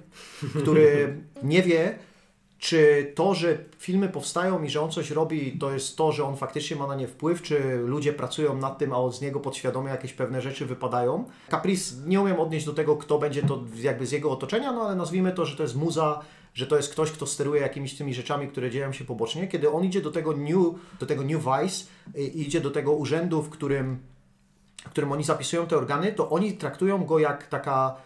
[0.62, 1.98] który nie wie,
[2.58, 6.36] czy to, że filmy powstają i że on coś robi, to jest to, że on
[6.36, 9.90] faktycznie ma na nie wpływ, czy ludzie pracują nad tym, a od z niego podświadomie
[9.90, 11.24] jakieś pewne rzeczy wypadają.
[11.50, 14.96] Caprice nie umiem odnieść do tego, kto będzie to jakby z jego otoczenia, no ale
[14.96, 16.20] nazwijmy to, że to jest muza,
[16.54, 19.48] że to jest ktoś, kto steruje jakimiś tymi rzeczami, które dzieją się pobocznie.
[19.48, 21.84] Kiedy on idzie do tego New, do tego new Vice,
[22.34, 23.98] idzie do tego urzędu, w którym,
[24.86, 27.96] w którym oni zapisują te organy, to oni traktują go jak taka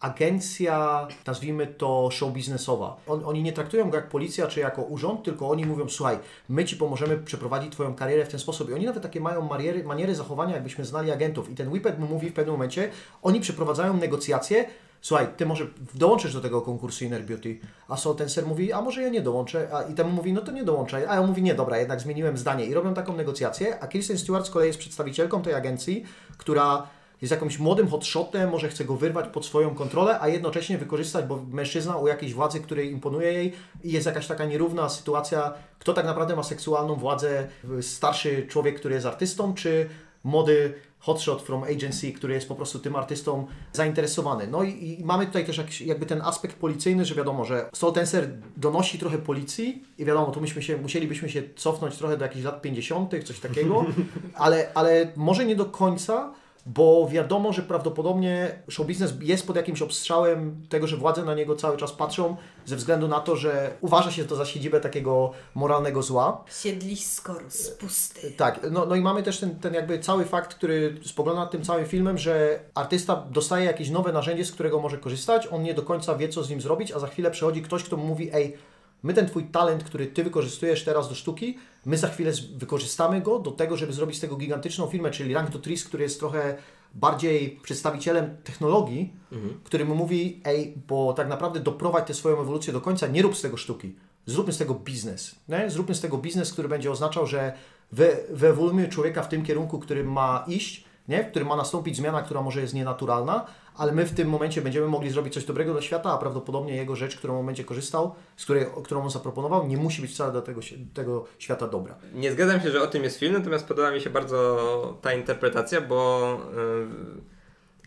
[0.00, 2.96] agencja, nazwijmy to show biznesowa.
[3.06, 6.18] On, oni nie traktują go jak policja czy jako urząd, tylko oni mówią, słuchaj,
[6.48, 8.70] my Ci pomożemy przeprowadzić Twoją karierę w ten sposób.
[8.70, 11.50] I oni nawet takie mają maniery, maniery zachowania, jakbyśmy znali agentów.
[11.50, 12.90] I ten Whippet mu mówi w pewnym momencie,
[13.22, 14.64] oni przeprowadzają negocjacje,
[15.00, 17.58] słuchaj, Ty może dołączysz do tego konkursu Inner Beauty.
[17.88, 19.68] A Soltenser mówi, a może ja nie dołączę.
[19.72, 21.06] A, I temu mówi, no to nie dołączaj.
[21.06, 22.66] A on mówi, nie, dobra, jednak zmieniłem zdanie.
[22.66, 26.04] I robią taką negocjację, a Kirsten Stewart z kolei jest przedstawicielką tej agencji,
[26.36, 26.88] która
[27.22, 31.42] jest jakimś młodym hotshotem, może chce go wyrwać pod swoją kontrolę, a jednocześnie wykorzystać, bo
[31.50, 33.52] mężczyzna u jakiejś władzy, której imponuje jej
[33.84, 37.48] i jest jakaś taka nierówna sytuacja, kto tak naprawdę ma seksualną władzę,
[37.80, 39.88] starszy człowiek, który jest artystą, czy
[40.24, 44.46] młody hotshot from agency, który jest po prostu tym artystą zainteresowany.
[44.46, 48.30] No i, i mamy tutaj też jakiś, jakby ten aspekt policyjny, że wiadomo, że Stoltenser
[48.56, 52.62] donosi trochę policji i wiadomo, tu myśmy się, musielibyśmy się cofnąć trochę do jakichś lat
[52.62, 53.84] 50., coś takiego,
[54.34, 56.32] ale, ale może nie do końca,
[56.68, 61.56] bo wiadomo, że prawdopodobnie show business jest pod jakimś obstrzałem tego, że władze na niego
[61.56, 66.02] cały czas patrzą, ze względu na to, że uważa się to za siedzibę takiego moralnego
[66.02, 66.44] zła.
[66.62, 68.32] Siedlisko rozpusty.
[68.36, 71.64] Tak, no, no i mamy też ten, ten jakby cały fakt, który spogląda nad tym
[71.64, 75.82] całym filmem, że artysta dostaje jakieś nowe narzędzie, z którego może korzystać, on nie do
[75.82, 78.56] końca wie, co z nim zrobić, a za chwilę przychodzi ktoś, kto mu mówi, ej,
[79.02, 83.38] my ten Twój talent, który Ty wykorzystujesz teraz do sztuki, my za chwilę wykorzystamy go
[83.38, 86.56] do tego, żeby zrobić z tego gigantyczną firmę, czyli Rank to Tris, który jest trochę
[86.94, 89.60] bardziej przedstawicielem technologii, mhm.
[89.64, 93.36] który mu mówi, ej, bo tak naprawdę doprowadź tę swoją ewolucję do końca, nie rób
[93.36, 93.96] z tego sztuki,
[94.26, 95.70] zróbmy z tego biznes, nie?
[95.70, 97.52] zróbmy z tego biznes, który będzie oznaczał, że
[97.92, 101.24] wy, wyewoluujemy człowieka w tym kierunku, którym ma iść, nie?
[101.24, 104.86] w którym ma nastąpić zmiana, która może jest nienaturalna, ale my w tym momencie będziemy
[104.86, 108.44] mogli zrobić coś dobrego dla świata, a prawdopodobnie jego rzecz, którą on będzie korzystał, z
[108.44, 110.60] której, którą on zaproponował, nie musi być wcale dla tego,
[110.94, 111.94] tego świata dobra.
[112.14, 115.80] Nie zgadzam się, że o tym jest film, natomiast podoba mi się bardzo ta interpretacja,
[115.80, 116.40] bo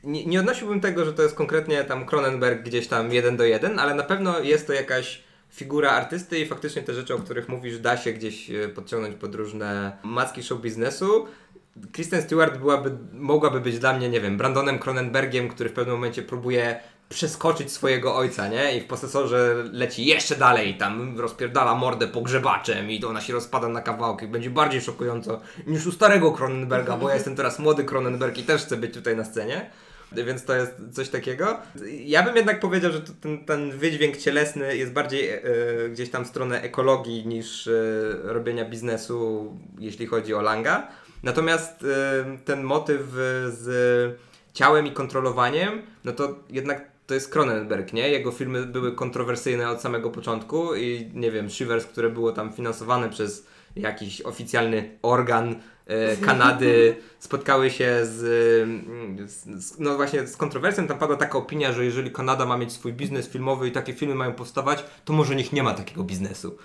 [0.04, 3.44] yy, nie, nie odnosiłbym tego, że to jest konkretnie tam Cronenberg gdzieś tam jeden do
[3.44, 7.50] jeden, ale na pewno jest to jakaś figura artysty i faktycznie te rzeczy, o których
[7.50, 11.26] mówisz, da się gdzieś e, podciągnąć pod różne macki show biznesu.
[11.92, 16.22] Kristen Stewart byłaby, mogłaby być dla mnie, nie wiem, Brandonem Cronenbergiem, który w pewnym momencie
[16.22, 18.78] próbuje przeskoczyć swojego ojca, nie?
[18.78, 23.82] I w posesorze leci jeszcze dalej, tam rozpierdala mordę pogrzebaczem i ona się rozpada na
[23.82, 24.28] kawałki.
[24.28, 28.62] Będzie bardziej szokująco niż u starego Cronenberga, bo ja jestem teraz młody Cronenberg i też
[28.62, 29.70] chcę być tutaj na scenie.
[30.12, 31.58] Więc to jest coś takiego.
[32.06, 35.42] Ja bym jednak powiedział, że ten, ten wydźwięk cielesny jest bardziej e,
[35.92, 37.72] gdzieś tam w stronę ekologii niż e,
[38.24, 40.88] robienia biznesu, jeśli chodzi o Langa.
[41.24, 41.88] Natomiast y,
[42.46, 43.02] ten motyw
[43.50, 44.20] z
[44.54, 48.10] ciałem i kontrolowaniem, no to jednak to jest Cronenberg, nie?
[48.10, 53.10] Jego filmy były kontrowersyjne od samego początku i nie wiem, Shivers, które było tam finansowane
[53.10, 55.56] przez jakiś oficjalny organ
[56.26, 58.20] Kanady spotkały się z,
[59.30, 60.88] z, no właśnie z kontrowersją.
[60.88, 64.16] Tam padła taka opinia, że jeżeli Kanada ma mieć swój biznes filmowy i takie filmy
[64.16, 66.58] mają powstawać, to może niech nie ma takiego biznesu.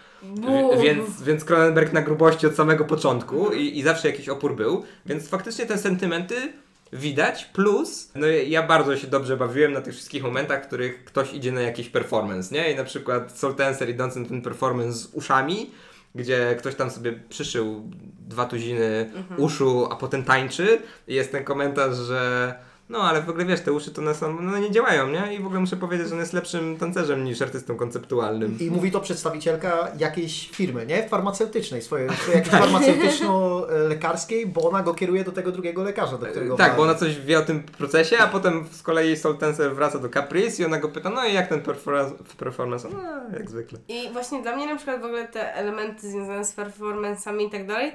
[0.83, 4.85] Więc, więc Cronenberg na grubości od samego początku i, i zawsze jakiś opór był.
[5.07, 6.53] Więc faktycznie te sentymenty
[6.93, 11.35] widać, plus no ja bardzo się dobrze bawiłem na tych wszystkich momentach, w których ktoś
[11.35, 12.73] idzie na jakiś performance, nie?
[12.73, 15.71] I na przykład Soul Tenser idący na ten performance z uszami,
[16.17, 17.91] gdzie ktoś tam sobie przyszył
[18.29, 19.41] dwa tuziny mhm.
[19.41, 20.79] uszu, a potem tańczy.
[21.09, 22.55] I jest ten komentarz, że
[22.89, 25.35] no ale w ogóle wiesz, te uszy to one są, no nie działają, nie?
[25.35, 28.59] I w ogóle muszę powiedzieć, że on jest lepszym tancerzem niż artystą konceptualnym.
[28.61, 31.09] I mówi to przedstawicielka jakiejś firmy, nie?
[31.09, 36.57] Farmaceutycznej, swojej, jakiejś farmaceutyczno-lekarskiej, bo ona go kieruje do tego drugiego lekarza, do którego...
[36.57, 36.77] Tak, ma...
[36.77, 40.09] bo ona coś wie o tym procesie, a potem z kolei Soul Tenser wraca do
[40.09, 42.15] Caprice i ona go pyta, no i jak ten performance?
[42.39, 42.89] performance?
[42.89, 42.99] No,
[43.39, 43.79] jak zwykle.
[43.89, 47.67] I właśnie dla mnie na przykład w ogóle te elementy związane z performance'ami i tak
[47.67, 47.93] dalej,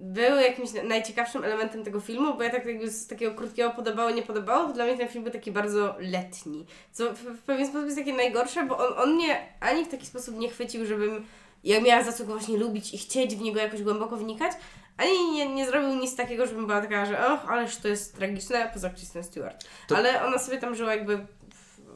[0.00, 4.22] był jakimś najciekawszym elementem tego filmu, bo ja tak jakby z takiego krótkiego podobało, nie
[4.22, 6.66] podobało, to dla mnie ten film był taki bardzo letni.
[6.92, 10.06] Co w, w pewien sposób jest takie najgorsze, bo on, on mnie ani w taki
[10.06, 11.26] sposób nie chwycił, żebym
[11.64, 14.52] ja miała za co go właśnie lubić i chcieć w niego jakoś głęboko wnikać,
[14.96, 18.70] ani nie, nie zrobił nic takiego, żebym była taka, że och, ależ to jest tragiczne,
[18.72, 19.64] poza Kristen Stewart.
[19.88, 19.96] To...
[19.96, 21.26] Ale ona sobie tam żyła jakby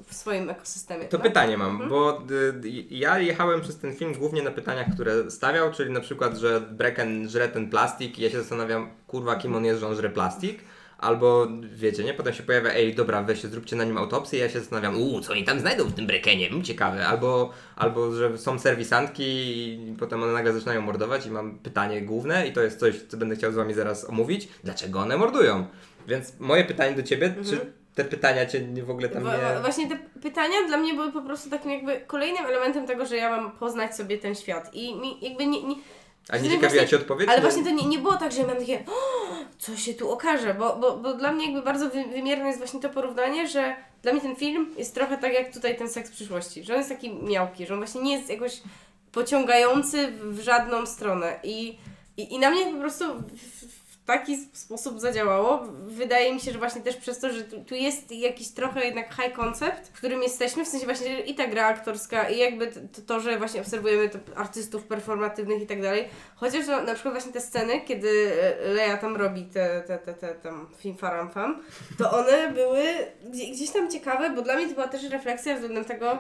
[0.07, 1.05] w swoim ekosystemie.
[1.05, 1.27] To tak?
[1.27, 1.91] pytanie mam, mhm.
[1.91, 2.23] bo
[2.65, 6.61] y, ja jechałem przez ten film głównie na pytaniach, które stawiał, czyli na przykład, że
[6.61, 10.11] Brecken żre ten plastik i ja się zastanawiam, kurwa, kim on jest, że on żre
[10.11, 10.59] plastik.
[10.99, 12.15] Albo wiecie, nie?
[12.15, 14.39] Potem się pojawia, ej, dobra, weźcie, zróbcie na nim autopsję.
[14.39, 16.49] Ja się zastanawiam, uuu, co oni tam znajdą w tym brekenie?
[16.49, 17.07] Mm, ciekawe.
[17.07, 22.47] Albo, albo, że są serwisantki i potem one nagle zaczynają mordować i mam pytanie główne
[22.47, 24.49] i to jest coś, co będę chciał z wami zaraz omówić.
[24.65, 25.67] Dlaczego one mordują?
[26.09, 29.61] Więc moje pytanie do ciebie, czy te pytania cię nie- w ogóle tam nie...
[29.63, 33.31] Właśnie te pytania dla mnie były po prostu takim jakby kolejnym elementem tego, że ja
[33.31, 34.75] mam poznać sobie ten świat.
[34.75, 35.63] I mi jakby nie.
[35.63, 35.75] nie
[36.29, 37.29] A nie ciekawiła cię odpowiedź?
[37.29, 40.11] Ale właśnie to nie, nie było tak, że ja miałam takie, "O, co się tu
[40.11, 43.77] okaże, bo, bo, bo dla mnie jakby bardzo wy, wymierne jest właśnie to porównanie, że
[44.03, 46.91] dla mnie ten film jest trochę tak jak tutaj ten seks przyszłości, że on jest
[46.91, 48.63] taki miałki, że on właśnie nie jest jakoś
[49.13, 51.79] pociągający w, w żadną stronę i,
[52.17, 55.63] i, i na mnie po prostu w, w taki sposób zadziałało.
[55.87, 59.15] Wydaje mi się, że właśnie też przez to, że tu, tu jest jakiś trochę jednak
[59.15, 62.81] high concept, w którym jesteśmy, w sensie właśnie i ta gra aktorska i jakby to,
[63.07, 67.41] to że właśnie obserwujemy artystów performatywnych i tak dalej, chociaż no, na przykład właśnie te
[67.41, 68.33] sceny, kiedy
[68.63, 71.63] e, Leia tam robi te, te, te, te tam film faram fam,
[71.99, 72.83] to one były
[73.31, 76.19] gdzie- gdzieś tam ciekawe, bo dla mnie to była też refleksja względem tego,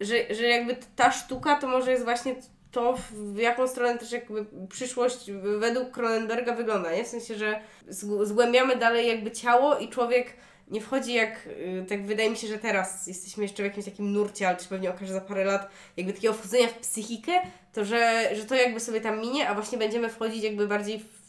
[0.00, 2.34] że, że jakby ta sztuka to może jest właśnie
[2.72, 7.04] to, w jaką stronę też jakby przyszłość według Cronenberga wygląda, nie?
[7.04, 10.32] W sensie, że zg- zgłębiamy dalej jakby ciało i człowiek
[10.68, 14.12] nie wchodzi jak, y, tak wydaje mi się, że teraz jesteśmy jeszcze w jakimś takim
[14.12, 17.32] nurcie, ale się pewnie okaże za parę lat, jakby takiego wchodzenia w psychikę,
[17.72, 21.19] to że, że to jakby sobie tam minie, a właśnie będziemy wchodzić jakby bardziej w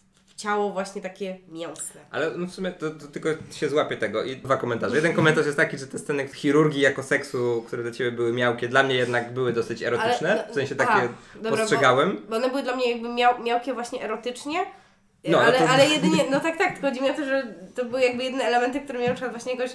[0.42, 2.02] ciało właśnie takie mięsne.
[2.12, 4.96] Ale no w sumie to, to tylko się złapię tego i dwa komentarze.
[4.96, 8.68] Jeden komentarz jest taki, że te sceny chirurgii jako seksu, które dla Ciebie były miałkie,
[8.68, 12.22] dla mnie jednak były dosyć erotyczne, Ale- no, w sensie takie dobra, postrzegałem.
[12.30, 14.60] Bo one były dla mnie jakby miał, miałkie właśnie erotycznie.
[15.28, 18.02] No, ale to- ale jedynie, no tak, tak, chodzi mi o to, że to były
[18.02, 19.72] jakby jedyne elementy, które mnie na przykład właśnie jakoś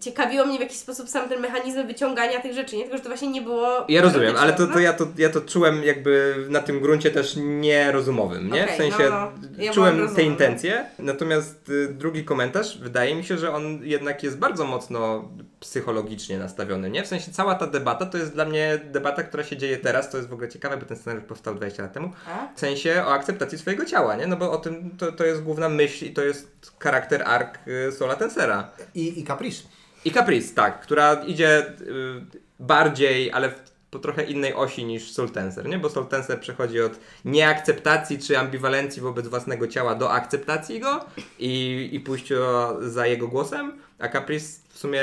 [0.00, 2.82] ciekawiło mnie w jakiś sposób sam ten mechanizm wyciągania tych rzeczy, nie?
[2.82, 5.40] Tylko, że to właśnie nie było Ja rozumiem, ale to, to, ja to ja to
[5.40, 8.64] czułem jakby na tym gruncie też nierozumowym, nie?
[8.64, 9.64] Okej, w sensie no, no.
[9.64, 14.38] Ja czułem te intencje, natomiast y, drugi komentarz, wydaje mi się, że on jednak jest
[14.38, 15.28] bardzo mocno
[15.60, 17.02] psychologicznie nastawiony, nie?
[17.02, 20.16] W sensie cała ta debata to jest dla mnie debata, która się dzieje teraz, to
[20.16, 22.10] jest w ogóle ciekawe, bo ten scenariusz powstał 20 lat temu,
[22.56, 24.26] w sensie o akceptacji swojego ciała, nie?
[24.26, 27.58] No bo o tym to, to jest główna myśl i to jest charakter ark
[27.88, 28.70] y, Sola Tensera.
[28.94, 29.62] I, i Caprice.
[30.04, 35.30] I Caprice, tak, która idzie y, bardziej, ale w, po trochę innej osi niż Soul
[35.30, 35.78] Tensor, nie?
[35.78, 36.92] Bo Soul Tensor przechodzi od
[37.24, 41.04] nieakceptacji czy ambiwalencji wobec własnego ciała do akceptacji go
[41.38, 42.36] i, i pójścia
[42.80, 45.00] za jego głosem, a Caprice w sumie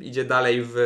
[0.00, 0.76] idzie dalej w,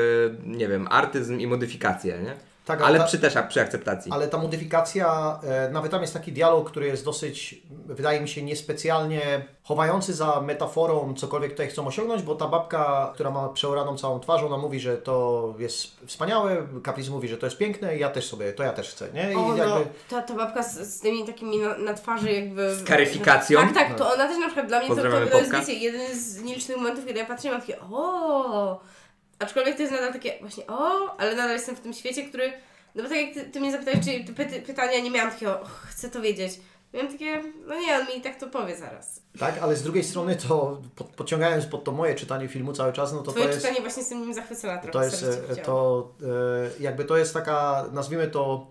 [0.46, 2.34] nie wiem, artyzm i modyfikację, nie?
[2.64, 4.12] Tak, ale ta- przy też przy akceptacji.
[4.12, 8.42] Ale ta modyfikacja, e, nawet tam jest taki dialog, który jest dosyć, wydaje mi się,
[8.42, 14.20] niespecjalnie chowający za metaforą cokolwiek tutaj chcą osiągnąć, bo ta babka, która ma przeoraną całą
[14.20, 18.10] twarz, ona mówi, że to jest wspaniałe, Caprice mówi, że to jest piękne i ja
[18.10, 19.32] też sobie, to ja też chcę, nie?
[19.32, 22.76] I O, no, jakby, ta, ta babka z, z tymi takimi na, na twarzy jakby...
[22.76, 23.60] Z karyfikacją?
[23.60, 26.18] Tak, tak, to ona też na przykład dla mnie to, to, to jest, wiecie, jeden
[26.18, 28.80] z nielicznych momentów, kiedy ja patrzę i mam takie o,
[29.38, 32.52] Aczkolwiek to jest nadal takie właśnie o, ale nadal jestem w tym świecie, który...
[32.94, 35.60] No bo tak jak ty, ty mnie zapytałeś, czy te py, pytania, nie miałam takiego,
[35.60, 36.60] "Och, chcę to wiedzieć.
[36.94, 39.22] Miałam takie, no nie, on mi tak to powie zaraz.
[39.38, 43.12] tak, ale z drugiej strony to, pod, podciągając pod to moje czytanie filmu cały czas,
[43.12, 43.62] no to Twoje to jest...
[43.62, 44.92] czytanie właśnie jestem nim zachwycona trochę.
[44.92, 48.66] To jest, e, to e, jakby to jest taka, nazwijmy to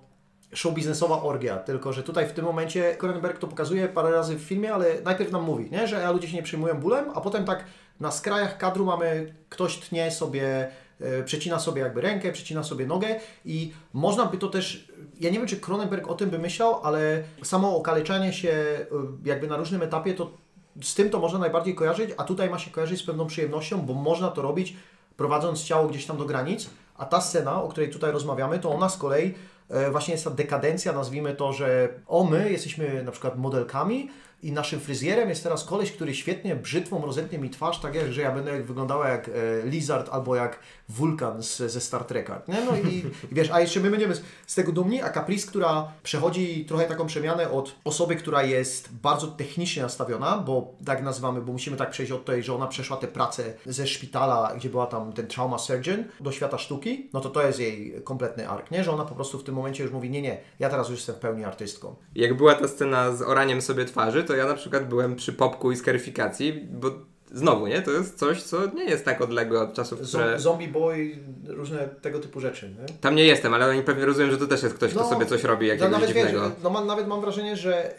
[0.53, 4.41] show biznesowa orgia, tylko że tutaj w tym momencie Cronenberg to pokazuje parę razy w
[4.41, 7.63] filmie, ale najpierw nam mówi, nie, że ludzie się nie przejmują bólem, a potem tak
[7.99, 13.19] na skrajach kadru mamy, ktoś tnie sobie, e, przecina sobie jakby rękę, przecina sobie nogę
[13.45, 17.23] i można by to też, ja nie wiem czy Cronenberg o tym by myślał, ale
[17.43, 18.85] samo okaleczanie się e,
[19.25, 20.43] jakby na różnym etapie to
[20.81, 23.93] z tym to można najbardziej kojarzyć, a tutaj ma się kojarzyć z pewną przyjemnością, bo
[23.93, 24.75] można to robić
[25.17, 28.89] prowadząc ciało gdzieś tam do granic, a ta scena, o której tutaj rozmawiamy, to ona
[28.89, 29.33] z kolei
[29.69, 34.09] e, właśnie jest ta dekadencja, nazwijmy to, że o my jesteśmy na przykład modelkami
[34.43, 38.21] i naszym fryzjerem jest teraz koleś, który świetnie brzytwą rozetnie mi twarz, tak jak, że
[38.21, 39.31] ja będę jak wyglądała jak e,
[39.65, 42.41] Lizard albo jak Vulcan z, ze Star Treka.
[42.47, 42.65] Nie?
[42.65, 42.97] No i,
[43.31, 46.85] i wiesz, a jeszcze my będziemy z, z tego dumni, a Caprice, która przechodzi trochę
[46.85, 51.89] taką przemianę od osoby, która jest bardzo technicznie nastawiona, bo tak nazywamy, bo musimy tak
[51.89, 55.57] przejść od tej, że ona przeszła tę pracę ze szpitala, gdzie była tam ten trauma
[55.57, 58.83] surgeon, do świata sztuki, no to to jest jej kompletny ark, nie?
[58.83, 61.15] Że ona po prostu w tym momencie już mówi, nie, nie, ja teraz już jestem
[61.15, 61.95] w pełni artystką.
[62.15, 65.71] Jak była ta scena z oraniem sobie twarzy, to ja na przykład byłem przy popku
[65.71, 66.91] i skaryfikacji, bo
[67.31, 67.81] znowu, nie?
[67.81, 70.35] To jest coś, co nie jest tak odległe od czasów, które...
[70.35, 71.17] Zo- Zombie Boy,
[71.47, 72.97] różne tego typu rzeczy, nie?
[73.01, 75.43] Tam nie jestem, ale oni pewnie rozumiem, że to też jest ktoś, kto sobie coś
[75.43, 76.41] robi no, jakiegoś nawet dziwnego.
[76.41, 77.93] Wiesz, no, ma, nawet mam wrażenie, że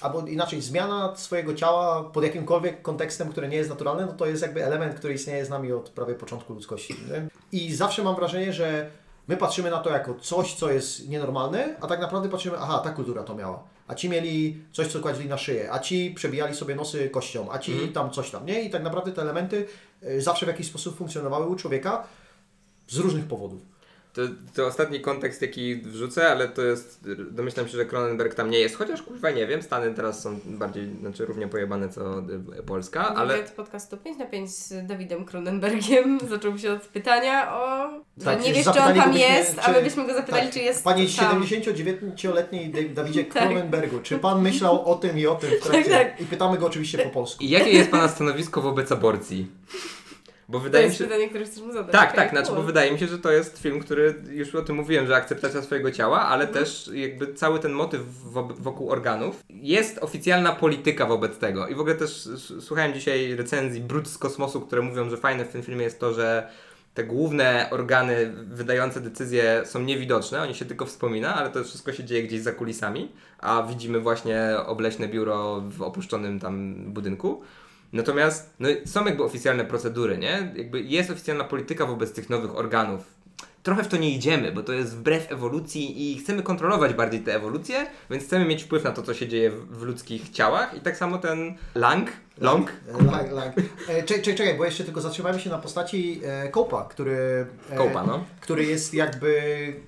[0.00, 4.42] albo inaczej, zmiana swojego ciała pod jakimkolwiek kontekstem, który nie jest naturalny, no to jest
[4.42, 6.94] jakby element, który istnieje z nami od prawie początku ludzkości.
[7.10, 7.28] Nie?
[7.52, 8.90] I zawsze mam wrażenie, że
[9.28, 12.90] My patrzymy na to jako coś, co jest nienormalne, a tak naprawdę patrzymy, aha, ta
[12.90, 13.62] kultura to miała.
[13.88, 17.58] A ci mieli coś, co kładzili na szyję, a ci przebijali sobie nosy kością, a
[17.58, 17.92] ci Mhm.
[17.92, 18.62] tam coś tam, nie?
[18.62, 19.66] I tak naprawdę te elementy
[20.02, 22.06] y, zawsze w jakiś sposób funkcjonowały u człowieka
[22.88, 23.60] z różnych powodów.
[24.16, 24.22] To,
[24.54, 28.76] to ostatni kontekst, jaki wrzucę, ale to jest, domyślam się, że Cronenberg tam nie jest,
[28.76, 32.18] chociaż kurwa nie wiem, Stany teraz są bardziej, znaczy równie pojebane co
[32.58, 33.34] y, Polska, ale...
[33.36, 37.90] Wywiad podcastu 5 na 5 z Dawidem Cronenbergiem zaczął się od pytania o...
[38.24, 40.60] Tak, nie wiesz, czy on tam jest, czy- a my byśmy go zapytali, tak, czy
[40.60, 41.42] jest Panie tam.
[41.42, 43.42] 79-letniej Dav- Dawidzie Tak.
[43.42, 45.90] Cronenbergu, czy pan myślał o tym i o tym w trakcie?
[45.90, 46.20] tak.
[46.20, 47.44] I pytamy go oczywiście po polsku.
[47.44, 49.46] I jakie jest Pana stanowisko wobec aborcji?
[50.48, 51.04] Bo To wydaje mi jest się...
[51.04, 51.92] pytanie, które chcesz mu zadać.
[51.92, 52.56] Tak, Okej, tak, znaczy, cool.
[52.58, 55.62] bo wydaje mi się, że to jest film, który już o tym mówiłem, że akceptacja
[55.62, 59.40] swojego ciała, ale też jakby cały ten motyw wo- wokół organów.
[59.50, 61.68] Jest oficjalna polityka wobec tego.
[61.68, 62.28] I w ogóle też
[62.60, 66.14] słuchałem dzisiaj recenzji Brud z kosmosu, które mówią, że fajne w tym filmie jest to,
[66.14, 66.48] że
[66.94, 71.92] te główne organy wydające decyzje są niewidoczne, o nich się tylko wspomina, ale to wszystko
[71.92, 77.42] się dzieje gdzieś za kulisami, a widzimy właśnie obleśne biuro w opuszczonym tam budynku.
[77.96, 80.52] Natomiast no, są jakby oficjalne procedury, nie?
[80.56, 83.15] Jakby jest oficjalna polityka wobec tych nowych organów.
[83.66, 87.34] Trochę w to nie idziemy, bo to jest wbrew ewolucji i chcemy kontrolować bardziej tę
[87.34, 90.76] ewolucję, więc chcemy mieć wpływ na to, co się dzieje w, w ludzkich ciałach.
[90.76, 92.72] I tak samo ten Lang, Long,
[93.12, 93.54] Lang, lang.
[93.58, 97.46] E, Czekaj, czekaj, czekaj, bo jeszcze tylko zatrzymajmy się na postaci e, Kopa, który...
[97.70, 98.24] e, Kopa, no.
[98.40, 99.32] Który jest jakby...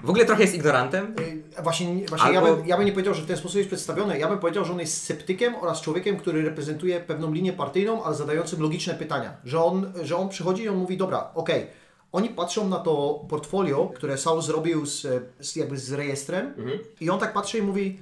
[0.03, 1.15] W ogóle trochę jest ignorantem.
[1.57, 3.69] e, Właśnie, właśnie ja, Albo- bym, ja bym nie powiedział, że w ten sposób jest
[3.69, 4.19] przedstawiony.
[4.19, 8.15] Ja bym powiedział, że on jest sceptykiem oraz człowiekiem, który reprezentuje pewną linię partyjną, ale
[8.15, 9.37] zadającym logiczne pytania.
[9.45, 11.67] Że on, że on przychodzi i on mówi, dobra, okej,
[12.13, 15.07] oni patrzą na to portfolio, które Saul zrobił z,
[15.41, 16.79] z, jakby z rejestrem Mhm.
[17.01, 17.99] i on tak patrzy i mówi,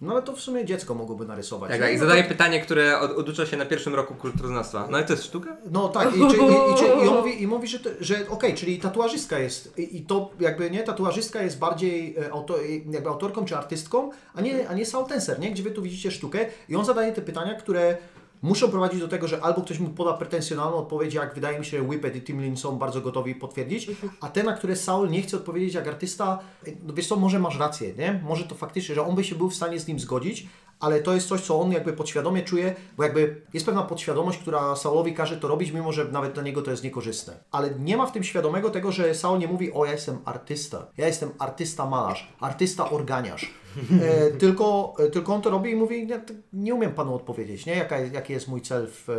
[0.00, 1.70] no ale to w sumie dziecko mogłoby narysować.
[1.70, 1.90] Tak, tak.
[1.90, 4.88] I No zadaje pytanie, które od, oducza się na pierwszym roku kulturoznawstwa.
[4.90, 5.56] No i to jest sztuka?
[5.70, 8.28] No tak, i, czy, i, i, czy, i on mówi, i mówi że, to- że
[8.28, 12.68] okej, czyli tatuażystka jest, i, i to jakby nie, tatuażystka jest bardziej e, auto, e,
[12.90, 15.50] jakby autorką czy artystką, a nie, a nie Saul Tenser, nie?
[15.50, 17.96] Gdzie wy tu widzicie sztukę i on zadaje te pytania, które
[18.42, 21.82] muszą prowadzić do tego, że albo ktoś mu poda pretensjonalną odpowiedź, jak wydaje mi się
[21.82, 25.36] Whippet i Tim Lin są bardzo gotowi potwierdzić, a te, na które Saul nie chce
[25.36, 26.38] odpowiedzieć jak artysta,
[26.82, 28.20] no wiesz co, może masz rację, nie?
[28.24, 30.46] Może to faktycznie, że on by się był w stanie z nim zgodzić,
[30.80, 34.76] ale to jest coś, co on jakby podświadomie czuje, bo jakby jest pewna podświadomość, która
[34.76, 37.36] Saulowi każe to robić, mimo że nawet dla niego to jest niekorzystne.
[37.50, 40.86] Ale nie ma w tym świadomego tego, że Saul nie mówi, o ja jestem artysta,
[40.96, 43.54] ja jestem artysta malarz, artysta organiarz.
[44.02, 46.20] E, tylko, e, tylko on to robi i mówi, nie,
[46.52, 47.76] nie umiem panu odpowiedzieć, nie?
[47.76, 49.14] Jaka, jaki jest mój cel w, e,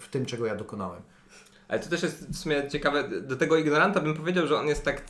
[0.00, 1.02] w tym, czego ja dokonałem.
[1.68, 4.84] Ale to też jest w sumie ciekawe, do tego ignoranta bym powiedział, że on jest
[4.84, 5.02] tak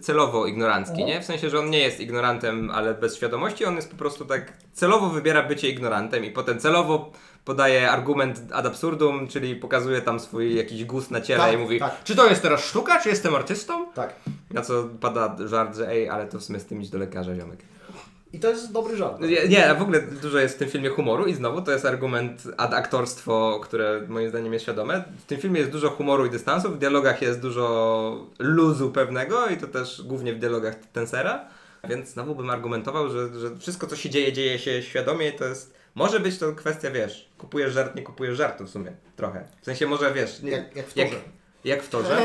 [0.00, 1.20] celowo ignorancki, nie?
[1.20, 4.52] W sensie, że on nie jest ignorantem, ale bez świadomości, on jest po prostu tak
[4.72, 7.12] celowo wybiera bycie ignorantem i potem celowo
[7.44, 11.78] podaje argument ad absurdum, czyli pokazuje tam swój jakiś gust na ciele Tak, i mówi,
[11.78, 12.04] tak.
[12.04, 13.92] czy to jest teraz sztuka, czy jestem artystą?
[13.92, 14.14] Tak.
[14.50, 17.34] Na co pada żart, że ej, ale to w sumie z tym idź do lekarza,
[17.34, 17.58] ziomek.
[18.36, 19.20] I to jest dobry żart.
[19.20, 22.42] Nie, nie, w ogóle dużo jest w tym filmie humoru i znowu to jest argument
[22.56, 25.04] ad aktorstwo, które moim zdaniem jest świadome.
[25.18, 29.56] W tym filmie jest dużo humoru i dystansu, w dialogach jest dużo luzu pewnego i
[29.56, 31.48] to też głównie w dialogach Tensera,
[31.88, 35.44] więc znowu bym argumentował, że, że wszystko co się dzieje, dzieje się świadomie i to
[35.44, 35.74] jest...
[35.94, 39.44] Może być to kwestia, wiesz, kupujesz żart, nie kupujesz żartu w sumie, trochę.
[39.62, 40.42] W sensie może, wiesz...
[40.42, 41.20] Nie, Jak, jak w jak, torze.
[41.20, 41.35] jak
[41.74, 42.22] w torze.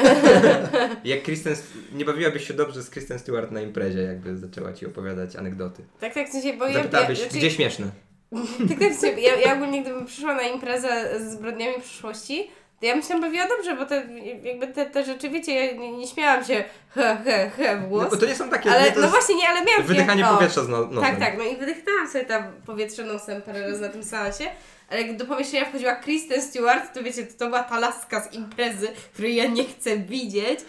[1.04, 1.56] jak Kristen...
[1.94, 5.84] Nie bawiłabyś się dobrze z Kristen Stewart na imprezie, jakby zaczęła ci opowiadać anegdoty.
[6.00, 6.74] Tak, tak, w sensie, bo ja...
[6.74, 7.86] Zapytałabyś, ja, znaczy- gdzie śmieszne?
[8.70, 12.48] Tak, tak, w sensie, ja, ja ogólnie gdybym przyszła na imprezę z zbrodniami przyszłości,
[12.82, 14.08] to ja bym się bawiła dobrze, bo te,
[14.44, 18.12] jakby te, te rzeczy, wiecie, ja nie, nie śmiałam się he, he, he w głos.
[18.12, 18.72] No, to nie są takie...
[18.72, 21.12] ale no właśnie nie, ale miałam Wydychanie powietrza z no, nosem.
[21.12, 24.46] Tak, tak, no i wydychtałam sobie tam powietrze nosem parę razy na tym seansie,
[24.92, 28.34] ale jak do pomieszczenia wchodziła Kristen Stewart, to wiecie, to, to była ta laska z
[28.34, 30.60] imprezy, której ja nie chcę widzieć.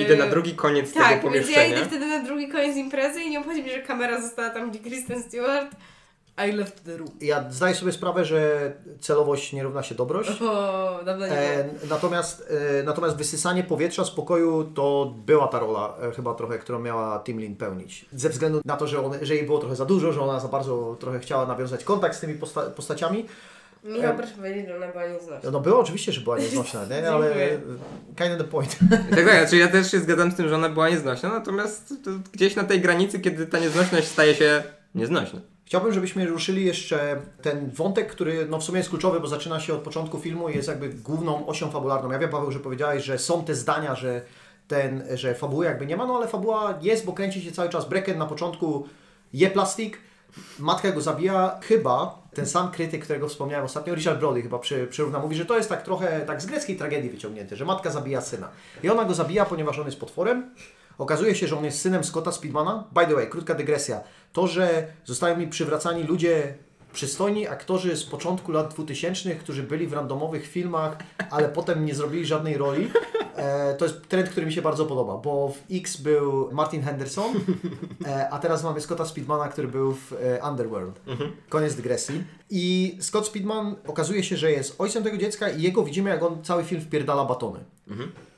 [0.00, 1.76] Idę na E, drugi koniec Tak, tego więc ja pomieszczenia.
[1.78, 4.78] idę wtedy na drugi koniec imprezy i nie obchodzi mnie, że kamera została tam, gdzie
[4.78, 5.70] Kristen Stewart.
[6.48, 7.10] I left the room.
[7.20, 10.42] Ja zdaję sobie sprawę, że celowość nie równa się dobrość.
[10.42, 11.32] O, dawno nie.
[11.32, 12.48] E, natomiast,
[12.80, 17.22] e, natomiast wysysanie powietrza z pokoju to była ta rola e, chyba trochę, którą miała
[17.24, 18.06] Tim Lin pełnić.
[18.12, 20.48] Ze względu na to, że, on, że jej było trochę za dużo, że ona za
[20.48, 23.26] bardzo trochę chciała nawiązać kontakt z tymi posta postaciami.
[23.84, 25.50] Michał, proszę powiedzieć, że ona była nieznośna.
[25.50, 27.08] No było oczywiście, że była nieznośna, nie?
[27.10, 27.60] ale Dziękuję.
[28.16, 28.78] kind of the point.
[28.90, 32.10] Tak, tak, znaczy ja też się zgadzam z tym, że ona była nieznośna, natomiast to
[32.32, 34.62] gdzieś na tej granicy, kiedy ta nieznośność staje się
[34.94, 35.40] nieznośna.
[35.64, 39.74] Chciałbym, żebyśmy ruszyli jeszcze ten wątek, który no w sumie jest kluczowy, bo zaczyna się
[39.74, 42.10] od początku filmu i jest jakby główną osią fabularną.
[42.10, 44.22] Ja wiem, Paweł, że powiedziałeś, że są te zdania, że,
[44.68, 47.88] ten, że fabuły jakby nie ma, no ale fabuła jest, bo kręci się cały czas.
[47.88, 48.88] Brecken na początku
[49.32, 49.98] je plastik,
[50.58, 51.60] matka go zabija.
[51.62, 55.56] Chyba ten sam krytyk, którego wspomniałem ostatnio, Richard Brody chyba przy, przyrówna, mówi, że to
[55.56, 58.48] jest tak trochę tak z greckiej tragedii wyciągnięte, że matka zabija syna.
[58.82, 60.50] I ona go zabija, ponieważ on jest potworem,
[60.98, 62.84] Okazuje się, że on jest synem Scotta Speedmana.
[62.92, 64.00] By the way, krótka dygresja.
[64.32, 66.54] To, że zostają mi przywracani ludzie
[66.98, 70.96] przystojni aktorzy z początku lat 2000, którzy byli w randomowych filmach,
[71.30, 72.90] ale potem nie zrobili żadnej roli.
[73.36, 77.34] E, to jest trend, który mi się bardzo podoba, bo w X był Martin Henderson,
[78.06, 81.00] e, a teraz mamy Scotta Speedmana, który był w e, Underworld.
[81.48, 82.24] Koniec dygresji.
[82.50, 86.44] I Scott Speedman okazuje się, że jest ojcem tego dziecka i jego widzimy, jak on
[86.44, 87.60] cały film wpierdala batony.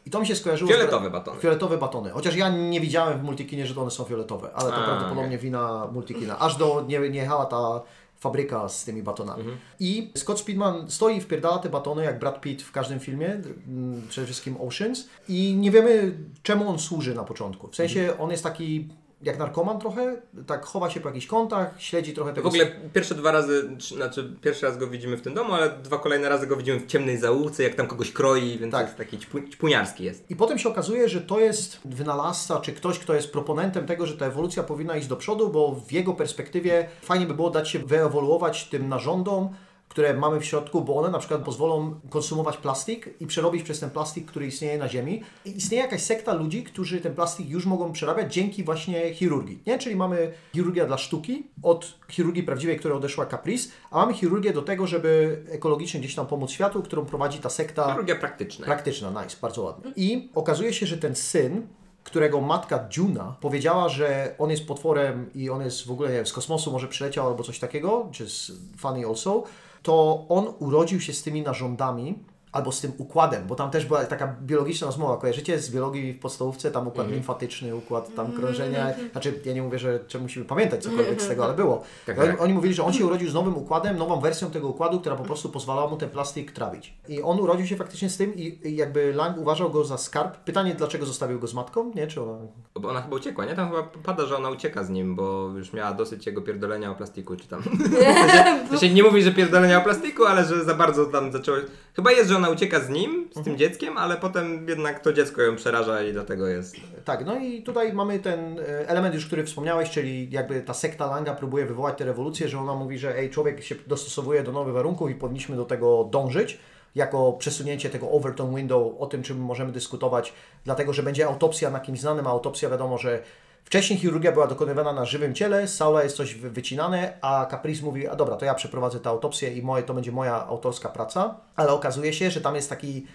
[0.06, 1.12] I to mi się skojarzyło Fioletowe z...
[1.12, 1.40] batony.
[1.40, 2.10] Fioletowe batony.
[2.10, 5.88] Chociaż ja nie widziałem w Multikinie, że one są fioletowe, ale to A, prawdopodobnie wina
[5.92, 6.38] Multikina.
[6.38, 7.82] Aż do nie, nie jechała ta
[8.20, 9.44] fabryka z tymi batonami.
[9.80, 14.02] I Scott Speedman stoi i wpierdala te batony, jak Brad Pitt w każdym filmie, mm,
[14.08, 15.08] przede wszystkim Oceans.
[15.28, 16.12] I nie wiemy,
[16.42, 17.68] czemu on służy na początku.
[17.68, 18.88] W sensie on jest taki
[19.22, 20.16] jak narkoman trochę,
[20.46, 22.48] tak chowa się po jakichś kątach, śledzi trochę W tego...
[22.48, 25.98] ogóle pierwsze dwa razy, czy- znaczy pierwszy raz go widzimy w tym domu, ale dwa
[25.98, 28.86] kolejne razy go widzimy w ciemnej zaułce, jak tam kogoś kroi, więc Tak.
[28.86, 30.30] jest taki ćpu, ćpuniarski jest.
[30.30, 34.16] I potem się okazuje, że to jest wynalazca, czy ktoś, kto jest proponentem tego, że
[34.16, 37.78] ta ewolucja powinna iść do przodu, bo w jego perspektywie fajnie by było dać się
[37.78, 39.48] wyewoluować tym narządom,
[39.90, 43.90] które mamy w środku, bo one na przykład pozwolą konsumować plastik i przerobić przez ten
[43.90, 45.22] plastik, który istnieje na Ziemi.
[45.44, 49.62] I istnieje jakaś sekta ludzi, którzy ten plastik już mogą przerabiać dzięki właśnie chirurgii.
[49.66, 49.78] Nie?
[49.78, 54.62] Czyli mamy chirurgia dla sztuki, od chirurgii prawdziwej, która odeszła Caprice, a mamy chirurgię do
[54.62, 57.90] tego, żeby ekologicznie gdzieś tam pomóc światu, którą prowadzi ta sekta.
[57.90, 58.66] Chirurgia praktyczna.
[58.66, 59.92] Praktyczna, nice, bardzo ładnie.
[59.96, 61.66] I okazuje się, że ten syn,
[62.04, 66.26] którego matka Juna powiedziała, że on jest potworem i on jest w ogóle, nie wiem,
[66.26, 69.44] z kosmosu może przyleciał albo coś takiego, czy z funny also,
[69.82, 72.18] to on urodził się z tymi narządami
[72.52, 76.18] albo z tym układem, bo tam też była taka biologiczna rozmowa, kojarzycie z biologii w
[76.18, 80.82] podstawówce, tam układ limfatyczny, układ tam krążenia, znaczy ja nie mówię, że, że musimy pamiętać
[80.82, 81.82] cokolwiek z tego, ale było.
[82.06, 82.40] Tak, tak.
[82.40, 85.24] oni mówili, że on się urodził z nowym układem, nową wersją tego układu, która po
[85.24, 86.94] prostu pozwalała mu ten plastik trawić.
[87.08, 90.36] I on urodził się faktycznie z tym i, i jakby Lang uważał go za skarb.
[90.36, 91.92] Pytanie, dlaczego zostawił go z matką?
[91.94, 92.38] Nie, czy ona...
[92.74, 93.54] Bo ona chyba uciekła, nie?
[93.54, 96.94] Tam chyba pada, że ona ucieka z nim, bo już miała dosyć jego pierdolenia o
[96.94, 97.62] plastiku, czy tam.
[98.70, 101.58] To się nie mówi, że pierdolenia o plastiku, ale że za bardzo tam zaczęło.
[101.96, 105.42] Chyba jest, że ona ucieka z nim, z tym dzieckiem, ale potem jednak to dziecko
[105.42, 106.76] ją przeraża i dlatego jest.
[107.04, 111.06] Tak, no i tutaj mamy ten e, element już, który wspomniałeś, czyli jakby ta sekta
[111.06, 114.74] Langa próbuje wywołać tę rewolucję, że ona mówi, że ej, człowiek się dostosowuje do nowych
[114.74, 116.58] warunków i powinniśmy do tego dążyć.
[116.94, 120.32] Jako przesunięcie tego Overton window, o tym czym możemy dyskutować,
[120.64, 123.22] dlatego że będzie autopsja na kimś znanym, a autopsja wiadomo, że
[123.70, 127.82] wcześniej chirurgia była dokonywana na żywym ciele, z Saula jest coś wy- wycinane, a Caprice
[127.82, 131.40] mówi, a dobra, to ja przeprowadzę tę autopsję i moje, to będzie moja autorska praca,
[131.56, 133.06] ale okazuje się, że tam jest taki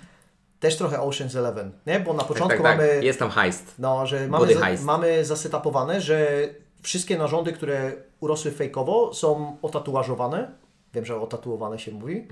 [0.59, 1.99] też trochę Ocean's Eleven, nie?
[1.99, 2.95] Bo na początku tak, tak, mamy...
[2.95, 3.03] tak.
[3.03, 3.75] Jest tam heist.
[3.79, 4.83] No, że mamy, za, heist.
[4.83, 6.47] mamy zasytapowane, że
[6.81, 10.51] wszystkie narządy, które urosły fejkowo są otatuażowane.
[10.93, 12.27] Wiem, że otatuowane się mówi,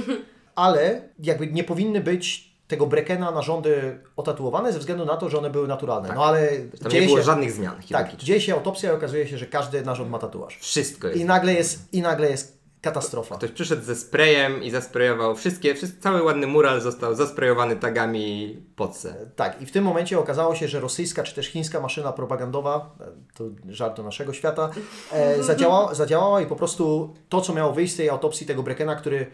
[0.54, 5.50] ale jakby nie powinny być tego Brekena narządy otatuowane ze względu na to, że one
[5.50, 6.12] były naturalne.
[6.14, 6.80] No ale Tak.
[6.80, 9.46] Tam dzieje nie było się, żadnych zmian tak, dzieje się autopsja i okazuje się, że
[9.46, 10.58] każdy narząd ma tatuaż.
[10.58, 11.20] Wszystko jest.
[11.20, 12.56] I nagle jest, i nagle jest
[12.86, 13.36] katastrofa.
[13.36, 19.14] Ktoś przyszedł ze sprayem i zasprejował wszystkie, cały ładny mural został zasprejowany tagami podse.
[19.36, 23.04] Tak, i w tym momencie okazało się, że rosyjska czy też chińska maszyna propagandowa, e,
[23.34, 24.70] to żart do naszego świata,
[25.12, 28.96] e, zadziałała, zadziałała i po prostu to, co miało wyjść z tej autopsji tego Brekena,
[28.96, 29.26] który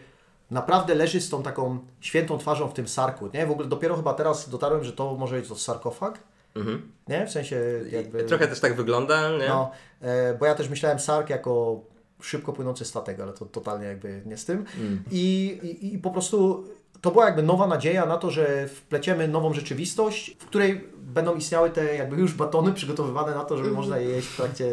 [0.53, 3.45] naprawdę leży z tą taką świętą twarzą w tym sarku, nie?
[3.47, 6.19] W ogóle dopiero chyba teraz dotarłem, że to może być to sarkofag,
[6.55, 6.91] Mhm.
[7.07, 7.27] nie?
[7.27, 8.23] W sensie jakby...
[8.23, 9.47] Trochę też tak wygląda, nie?
[9.47, 11.81] No, e, bo ja też myślałem sark jako
[12.21, 14.65] szybko płynący statek, ale to totalnie jakby nie z tym.
[15.11, 16.63] I, i, I po prostu
[17.01, 21.69] to była jakby nowa nadzieja na to, że wpleciemy nową rzeczywistość, w której będą istniały
[21.69, 24.65] te jakby już batony przygotowywane na to, żeby można je jeść w trakcie,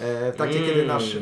[0.00, 0.70] e, w trakcie Mm.
[0.70, 1.16] kiedy nasz...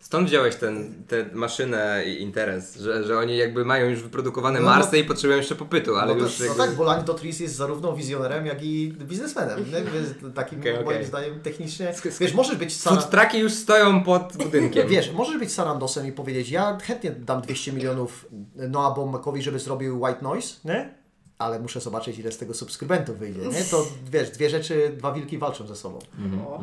[0.00, 4.64] Stąd wziąłeś ten, tę maszynę i interes, że, że oni jakby mają już wyprodukowane No,
[4.66, 4.70] no.
[4.70, 6.64] Marsy i potrzebują jeszcze popytu, ale no, już to, no jakby...
[6.64, 9.58] tak, bo Lang Dotris jest zarówno wizjonerem, jak i biznesmenem.
[9.58, 10.30] Nie?
[10.30, 11.04] Takim Okej, moim okej.
[11.04, 11.94] zdaniem technicznie...
[12.20, 12.72] Wiesz, możesz być...
[12.72, 14.88] Sara- Food trucki już stoją pod budynkiem.
[14.94, 18.26] Wiesz, możesz być Sarandosem i powiedzieć, ja chętnie dam 200 milionów
[18.56, 20.94] Noah Baumbach'owi, żeby zrobił White Noise, nie?
[21.38, 23.64] Ale muszę zobaczyć, ile z tego subskrybentów wyjdzie, nie?
[23.64, 25.98] To wiesz, dwie rzeczy, dwa wilki walczą ze sobą.
[26.46, 26.60] O.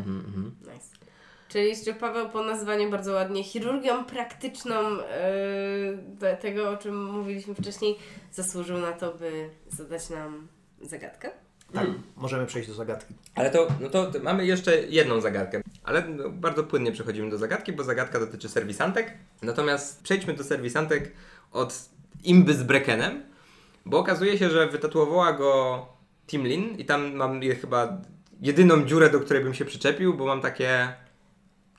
[0.62, 0.97] Nice.
[1.58, 5.04] Czyli jeszcze Paweł po nazwaniu bardzo ładnie chirurgią praktyczną yy,
[6.20, 7.96] te- tego, o czym mówiliśmy wcześniej,
[8.32, 10.48] zasłużył na to, by zadać nam
[10.82, 11.30] zagadkę.
[11.74, 13.14] Tak, możemy przejść do zagadki.
[13.36, 15.62] Ale to, no to, to mamy jeszcze jedną zagadkę.
[15.84, 19.14] Ale no, bardzo płynnie przechodzimy do zagadki, bo zagadka dotyczy serwisantek.
[19.42, 21.12] Natomiast przejdźmy do serwisantek
[21.52, 21.90] od
[22.24, 23.24] imby z Breckenem,
[23.86, 25.86] bo okazuje się, że wytatuowała go
[26.28, 28.02] Tim Lin i tam mam je- chyba
[28.42, 30.94] jedyną dziurę, do której bym się przyczepił, bo mam takie...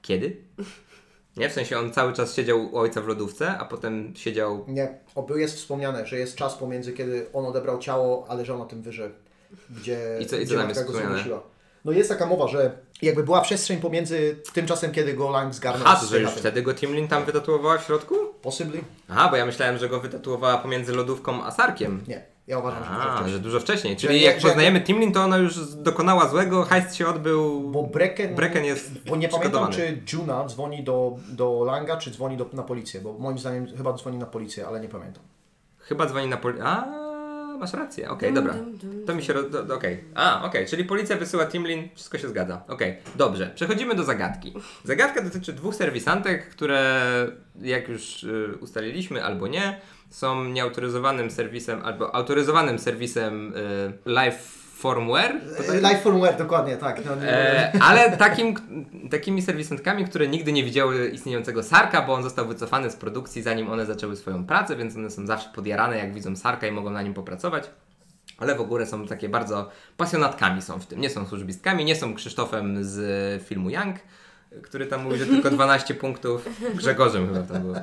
[0.09, 0.37] Kiedy?
[1.37, 4.65] Nie, w sensie on cały czas siedział u ojca w lodówce, a potem siedział...
[4.69, 8.65] Nie, oby jest wspomniane, że jest czas pomiędzy, kiedy on odebrał ciało, a leżał na
[8.65, 9.11] tym wyże,
[9.71, 11.25] gdzie, I co- i co tam jest wspomniane?
[11.85, 15.89] No jest taka mowa, że jakby była przestrzeń pomiędzy tym czasem, kiedy go Lang zgarnął
[15.89, 18.15] A, to że już wtedy go Timlin tam wytatuowała w środku?
[18.43, 18.81] Possibly?
[19.09, 22.05] Aha, bo ja myślałem, że go wytatuowała pomiędzy lodówką a sarkiem.
[22.09, 23.33] Nie, ja uważam, że dużo A, wcześniej.
[23.33, 23.95] że dużo wcześniej.
[23.95, 27.61] Że Czyli nie- jak że- poznajemy Timlin, to ona już dokonała złego, hajst się odbył.
[27.71, 32.37] Bo Brecken, Brecken jest Bo nie pamiętam, czy Juna dzwoni do, do Langa, czy dzwoni
[32.37, 35.23] do, na policję, bo moim zdaniem chyba dzwoni na policję, ale nie pamiętam.
[35.79, 36.59] Chyba dzwoni na poli...
[36.63, 36.87] A,
[37.59, 38.11] masz rację.
[38.11, 38.55] Okej, dobra.
[39.07, 39.35] To mi się...
[39.75, 40.05] Okej.
[40.15, 40.67] A, okej.
[40.67, 42.63] Czyli policja wysyła Timlin, wszystko się zgadza.
[42.69, 43.51] Okej, dobrze.
[43.55, 44.55] Przechodzimy do zagadki.
[44.85, 47.01] Zagadka dotyczy dwóch serwisantek, które
[47.61, 49.81] jak już y, ustaliliśmy albo nie,
[50.11, 55.41] są nieautoryzowanym serwisem albo autoryzowanym serwisem y, Live Formware.
[55.69, 57.05] E, Life Firmware, dokładnie, tak.
[57.05, 58.55] No, E, ale takim,
[59.11, 63.71] takimi serwisantkami, które nigdy nie widziały istniejącego Sarka, bo on został wycofany z produkcji zanim
[63.71, 67.03] one zaczęły swoją pracę, więc one są zawsze podjarane, jak widzą Sarka i mogą na
[67.03, 67.71] nim popracować.
[68.39, 71.01] Ale w ogóle są takie bardzo pasjonatkami są w tym.
[71.01, 73.97] Nie są służbistkami, nie są Krzysztofem z filmu Young,
[74.63, 76.49] który tam mówi, że tylko 12 punktów.
[76.75, 77.75] Grzegorzem chyba tam było.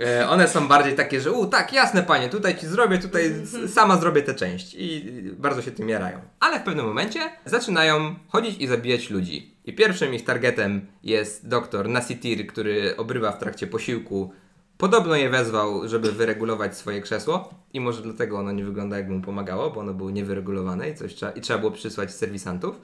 [0.00, 3.74] E, one są bardziej takie, że u, tak, jasne panie, tutaj ci zrobię, tutaj s-
[3.74, 4.74] sama zrobię tę część.
[4.78, 5.04] I
[5.38, 6.18] bardzo się tym jarają.
[6.40, 9.54] Ale w pewnym momencie zaczynają chodzić i zabijać ludzi.
[9.64, 14.32] I pierwszym ich targetem jest doktor Nasitir, który obrywa w trakcie posiłku.
[14.78, 19.20] Podobno je wezwał, żeby wyregulować swoje krzesło i może dlatego ono nie wygląda jakby mu
[19.22, 22.80] pomagało, bo ono było niewyregulowane i, coś trzeba, i trzeba było przysłać serwisantów.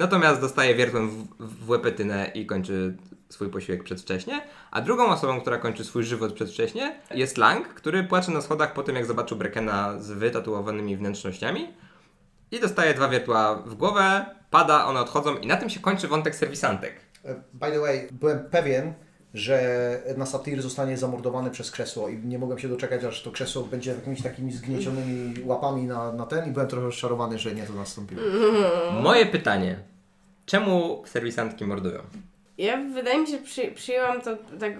[0.00, 1.26] Natomiast dostaje wiertłem w,
[1.64, 2.96] w łepetynę i kończy
[3.28, 4.42] swój posiłek przedwcześnie.
[4.70, 8.82] A drugą osobą, która kończy swój żywot przedwcześnie jest Lang, który płacze na schodach po
[8.82, 11.68] tym, jak zobaczył Brekena z wytatuowanymi wnętrznościami.
[12.50, 16.34] I dostaje dwa wiertła w głowę, pada, one odchodzą i na tym się kończy wątek
[16.34, 16.94] serwisantek.
[17.24, 18.94] E, By the way, byłem pewien,
[19.34, 23.90] że Nasatir zostanie zamordowany przez krzesło i nie mogłem się doczekać, aż to krzesło będzie
[23.90, 28.22] jakimiś takimi zgniecionymi łapami na, na ten i byłem trochę rozczarowany, że nie to nastąpiło.
[29.02, 29.89] Moje pytanie.
[30.46, 32.02] Czemu serwisantki mordują?
[32.58, 34.72] Ja wydaje mi się, przy, przyjęłam to tak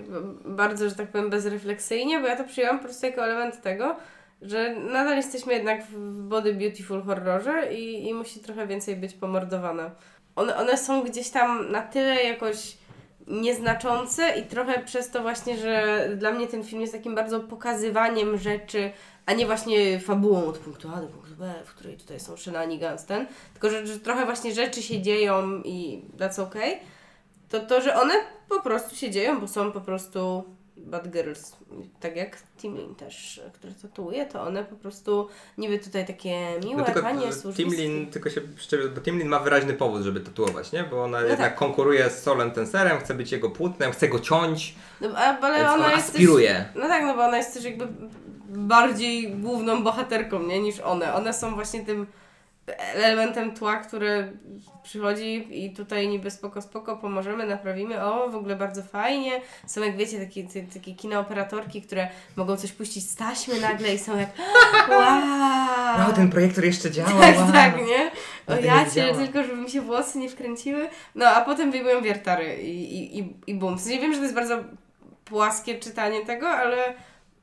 [0.44, 3.96] bardzo, że tak powiem, bezrefleksyjnie, bo ja to przyjęłam po prostu jako element tego,
[4.42, 9.90] że nadal jesteśmy jednak w body beautiful horrorze i, i musi trochę więcej być pomordowane.
[10.36, 12.76] One, one są gdzieś tam na tyle jakoś
[13.26, 18.38] nieznaczące i trochę przez to właśnie, że dla mnie ten film jest takim bardzo pokazywaniem
[18.38, 18.90] rzeczy,
[19.26, 23.06] a nie właśnie fabułą od punktu A do punktu B, w której tutaj są shenanigans
[23.06, 26.78] ten, tylko że, że trochę właśnie rzeczy się dzieją i that's okay
[27.50, 28.14] to to, że one
[28.48, 30.44] po prostu się dzieją, bo są po prostu
[30.76, 31.56] bad girls.
[32.00, 35.28] Tak jak Timlin też, który tatuuje, to one po prostu
[35.58, 37.76] niby tutaj takie miłe, No tylko panie, e, służbiskie.
[37.76, 38.40] Timlin, tylko się
[38.94, 40.84] bo Timlin ma wyraźny powód, żeby tatuować, nie?
[40.84, 41.54] Bo ona jednak tak.
[41.54, 45.92] konkuruje z Solem Tenserem, chce być jego płótnem, chce go ciąć, No, ale ona ona
[45.92, 46.54] jest aspiruje.
[46.54, 47.88] Też, no tak, no bo ona jest też jakby
[48.50, 51.14] bardziej główną bohaterką, nie, niż one.
[51.14, 52.06] One są właśnie tym
[52.76, 54.32] elementem tła, które
[54.82, 59.40] przychodzi i tutaj niby spoko, spoko, pomożemy, naprawimy, o, w ogóle bardzo fajnie.
[59.66, 63.98] Są jak wiecie, takie, te- takie kinooperatorki, które mogą coś puścić z taśmy nagle i
[63.98, 64.30] są jak
[64.90, 65.98] wow!
[65.98, 67.20] No, ten projektor jeszcze działa.
[67.20, 67.52] Tak, wow.
[67.52, 68.10] tak, nie?
[68.46, 70.88] O ja cię, tylko żeby mi się włosy nie wkręciły.
[71.14, 73.78] No, a potem wyjmują wiertary i, i, i, i bum.
[73.78, 74.64] W sensie wiem, że to jest bardzo
[75.24, 76.94] płaskie czytanie tego, ale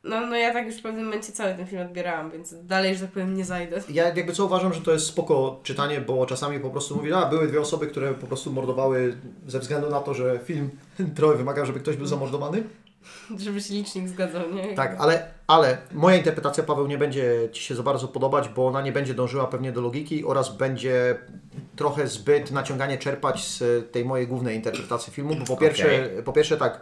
[0.03, 3.01] no, no ja tak już w pewnym momencie cały ten film odbierałam, więc dalej, że
[3.01, 3.81] tak powiem, nie zajdę.
[3.89, 7.25] Ja jakby co uważam, że to jest spoko czytanie, bo czasami po prostu mówię, a
[7.25, 9.17] były dwie osoby, które po prostu mordowały
[9.47, 10.69] ze względu na to, że film
[11.15, 12.63] trochę wymaga, żeby ktoś był zamordowany.
[13.37, 14.75] Żeby się licznik zgadzał, nie?
[14.75, 18.81] Tak, ale, ale moja interpretacja, Paweł, nie będzie Ci się za bardzo podobać, bo ona
[18.81, 21.15] nie będzie dążyła pewnie do logiki oraz będzie
[21.75, 26.57] trochę zbyt naciąganie czerpać z tej mojej głównej interpretacji filmu, bo po pierwsze, po pierwsze
[26.57, 26.81] tak,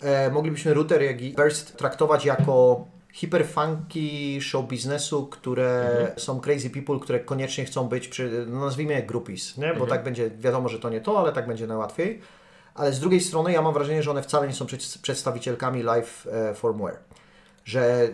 [0.00, 6.98] e, moglibyśmy Router jak i Burst traktować jako hiperfunky show biznesu, które są crazy people,
[7.00, 9.74] które koniecznie chcą być, przy, no nazwijmy je groupies, nie?
[9.74, 12.20] bo tak będzie, wiadomo, że to nie to, ale tak będzie najłatwiej.
[12.74, 16.26] Ale z drugiej strony ja mam wrażenie, że one wcale nie są przed- przedstawicielkami live
[16.32, 16.98] e, firmware.
[17.64, 18.08] Że e,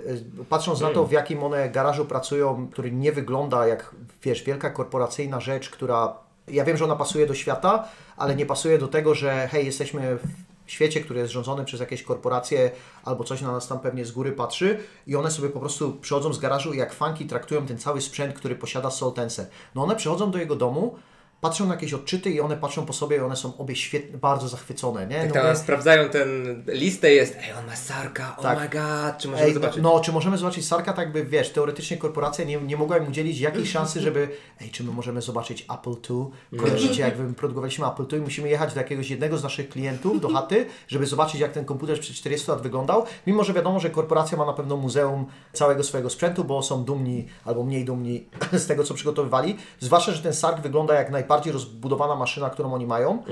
[0.49, 5.41] patrząc na to, w jakim one garażu pracują, który nie wygląda jak, wiesz, wielka korporacyjna
[5.41, 6.17] rzecz, która,
[6.49, 10.19] ja wiem, że ona pasuje do świata, ale nie pasuje do tego, że hej, jesteśmy
[10.67, 12.71] świecie, który jest rządzony przez jakieś korporacje
[13.05, 16.33] albo coś na nas tam pewnie z góry patrzy i one sobie po prostu przychodzą
[16.33, 19.47] z garażu i jak funky traktują ten cały sprzęt, który posiada Soltense.
[19.75, 20.99] No one przychodzą do jego domu,
[21.47, 24.49] patrzą na jakieś odczyty i one patrzą po sobie i one są obie świetnie, bardzo
[24.49, 25.27] zachwycone, nie?
[25.31, 26.29] Tak, No sprawdzają ten
[26.67, 28.59] listę jest, ej, on ma Sarka, oh Tak.
[28.61, 29.83] my god, czy możemy Ej, zobaczyć?
[29.83, 33.41] no, czy możemy zobaczyć Sarka, tak by, wiesz, teoretycznie korporacja nie, nie mogła im udzielić
[33.41, 34.29] jakiejś szansy, żeby,
[34.61, 36.59] ej, czy my możemy zobaczyć Apple II?
[36.61, 40.21] Kojarzycie, jak wy- produkowaliśmy Apple II i musimy jechać do jakiegoś jednego z naszych klientów,
[40.21, 43.91] do chaty, żeby zobaczyć, jak ten komputer sprzed 40 lat wyglądał, mimo że wiadomo, że
[43.91, 48.67] korporacja ma na pewno muzeum całego swojego sprzętu, bo są dumni albo mniej dumni z
[48.67, 52.87] tego, co przygotowywali, zwłaszcza, że ten Sark wygląda jak najbardziej najbardziej rozbudowana maszyna, którą oni
[52.87, 53.23] mają,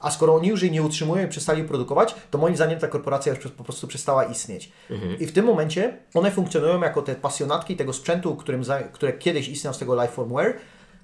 [0.00, 3.34] a skoro oni już jej nie utrzymują i przestali produkować, to moim zdaniem ta korporacja
[3.34, 4.72] już po prostu przestała istnieć.
[5.20, 8.62] I w tym momencie one funkcjonują jako te pasjonatki tego sprzętu, którym
[8.92, 10.54] które kiedyś istniał z tego Lifeformware,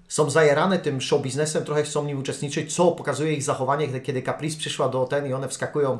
[0.09, 4.23] są zajarane tym show biznesem, trochę chcą w nim uczestniczyć, co pokazuje ich zachowanie, kiedy-
[4.23, 5.99] Caprice przyszła do ten i one wskakują,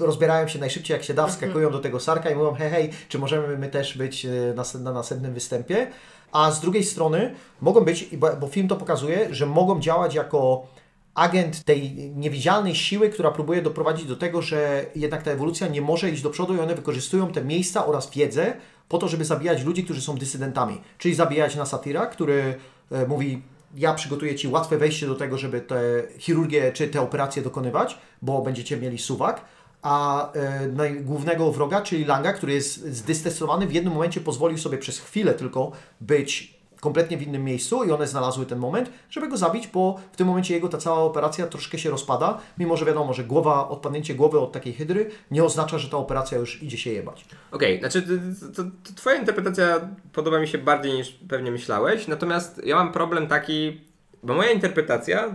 [0.00, 3.18] rozbierają się najszybciej jak się da, wskakują do tego Sarka i mówią hej, hej, czy
[3.18, 5.86] możemy my też być e, nas- na następnym występie.
[6.32, 8.08] A z drugiej strony mogą być,
[8.40, 10.66] bo, film to pokazuje, że mogą działać jako
[11.14, 16.10] agent tej niewidzialnej siły, która próbuje doprowadzić do tego, że jednak ta ewolucja nie może
[16.10, 18.56] iść do przodu i one wykorzystują te miejsca oraz wiedzę
[18.88, 20.80] po to, żeby zabijać ludzi, którzy są dysydentami.
[20.98, 22.54] Czyli zabijać na Satira, który
[22.90, 23.42] e, mówi
[23.76, 28.42] ja przygotuję Ci łatwe wejście do tego, żeby te chirurgię czy te operacje dokonywać, bo
[28.42, 29.40] będziecie mieli suwak,
[29.86, 34.98] a e, głównego wroga, czyli Langa, który jest zdystresowany, w jednym momencie pozwolił sobie przez
[34.98, 39.66] chwilę tylko być kompletnie w innym miejscu i one znalazły ten moment, żeby go zabić,
[39.66, 43.24] bo w tym momencie jego ta cała operacja troszkę się rozpada, mimo że wiadomo, że
[43.24, 47.24] głowa, odpadnięcie głowy od takiej hydry nie oznacza, że ta operacja już idzie się jebać.
[47.50, 52.60] Okej, znaczy to, to, to twoja interpretacja podoba mi się bardziej niż pewnie myślałeś, natomiast
[52.64, 53.80] ja mam problem taki,
[54.22, 55.32] bo moja interpretacja,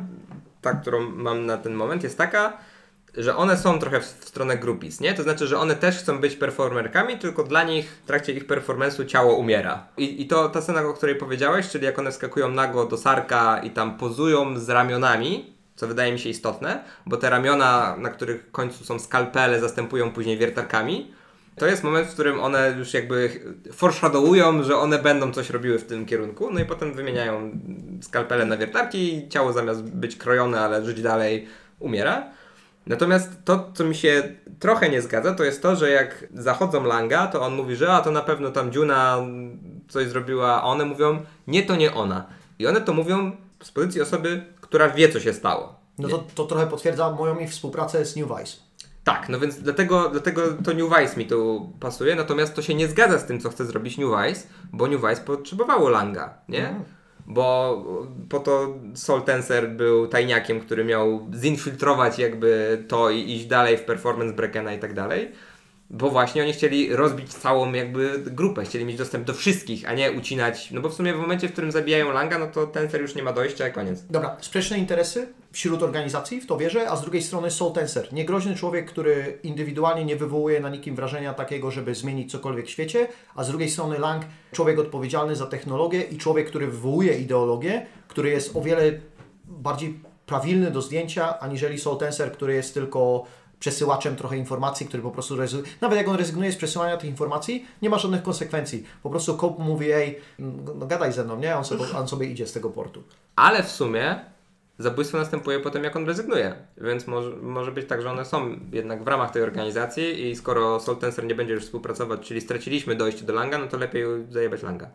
[0.62, 2.58] ta, którą mam na ten moment, jest taka,
[3.18, 5.14] że one są trochę w, w stronę grupis, nie?
[5.14, 9.06] To znaczy, że one też chcą być performerkami, tylko dla nich w trakcie ich performance'u
[9.06, 9.88] ciało umiera.
[9.98, 13.62] I, I to ta scena, o której powiedziałeś, czyli jak one skakują nago do Sarka
[13.64, 18.52] i tam pozują z ramionami, co wydaje mi się istotne, bo te ramiona, na których
[18.52, 21.14] końcu są skalpele, zastępują później wiertarkami.
[21.56, 23.30] To jest moment, w którym one już jakby
[23.74, 27.52] foreshadowują, że one będą coś robiły w tym kierunku, no i potem wymieniają
[28.02, 31.48] skalpele na wiertarki i ciało zamiast być krojone, ale żyć dalej,
[31.80, 32.32] umiera.
[32.88, 37.28] Natomiast to, co mi się trochę nie zgadza, to jest to, że jak zachodzą Langa,
[37.28, 39.18] to on mówi, że a to na pewno tam Juna
[39.88, 42.26] coś zrobiła, a one mówią, nie, to nie ona.
[42.60, 43.32] I one to mówią
[43.64, 45.76] z pozycji osoby, która wie, co się stało.
[45.98, 48.58] No to, to trochę potwierdza moją ich współpracę z New Vice.
[49.04, 52.88] Tak, no więc dlatego, dlatego to New Vice mi tu pasuje, natomiast to się nie
[52.88, 56.76] zgadza z tym, co chce zrobić New Vice, bo New Vice potrzebowało Langa, nie?
[57.28, 57.86] Bo
[58.30, 63.82] po to Soul Tensor był tajniakiem, który miał zinfiltrować jakby to i iść dalej w
[63.82, 65.32] performance Brekena i tak dalej.
[65.94, 70.12] Bo właśnie oni chcieli rozbić całą jakby grupę, chcieli mieć dostęp do wszystkich, a nie
[70.12, 70.72] ucinać.
[70.72, 73.24] No bo w sumie w momencie, w którym zabijają Langa, no to Tensor już nie
[73.24, 74.04] ma dojścia koniec.
[74.10, 78.14] Dobra, sprzeczne interesy wśród organizacji, w to wierzę, a z drugiej strony Soul Tensor.
[78.14, 83.08] Niegroźny człowiek, który indywidualnie nie wywołuje na nikim wrażenia takiego, żeby zmienić cokolwiek w świecie,
[83.36, 88.30] a z drugiej strony Lang, człowiek odpowiedzialny za technologię i człowiek, który wywołuje ideologię, który
[88.30, 88.92] jest o wiele
[89.46, 93.26] bardziej prawilny do zdjęcia, aniżeli Soul Tensor, który jest tylko
[93.62, 95.74] przesyłaczem trochę informacji, który po prostu rezygnuje.
[95.82, 98.86] Nawet jak on rezygnuje z przesyłania tych informacji, nie ma żadnych konsekwencji.
[99.04, 100.20] Po prostu Cope mówi, ej,
[100.80, 101.58] no gadaj ze mną, nie?
[101.58, 103.04] On sobie, on sobie idzie z tego portu.
[103.36, 104.20] Ale w sumie
[104.80, 106.56] zabójstwo następuje potem, jak on rezygnuje.
[106.78, 110.80] Więc może, może być tak, że one są jednak w ramach tej organizacji i skoro
[110.80, 114.64] Soul Tensor nie będzie już współpracować, czyli straciliśmy dojście do Langa, no to lepiej zajebać
[114.64, 114.90] Langa.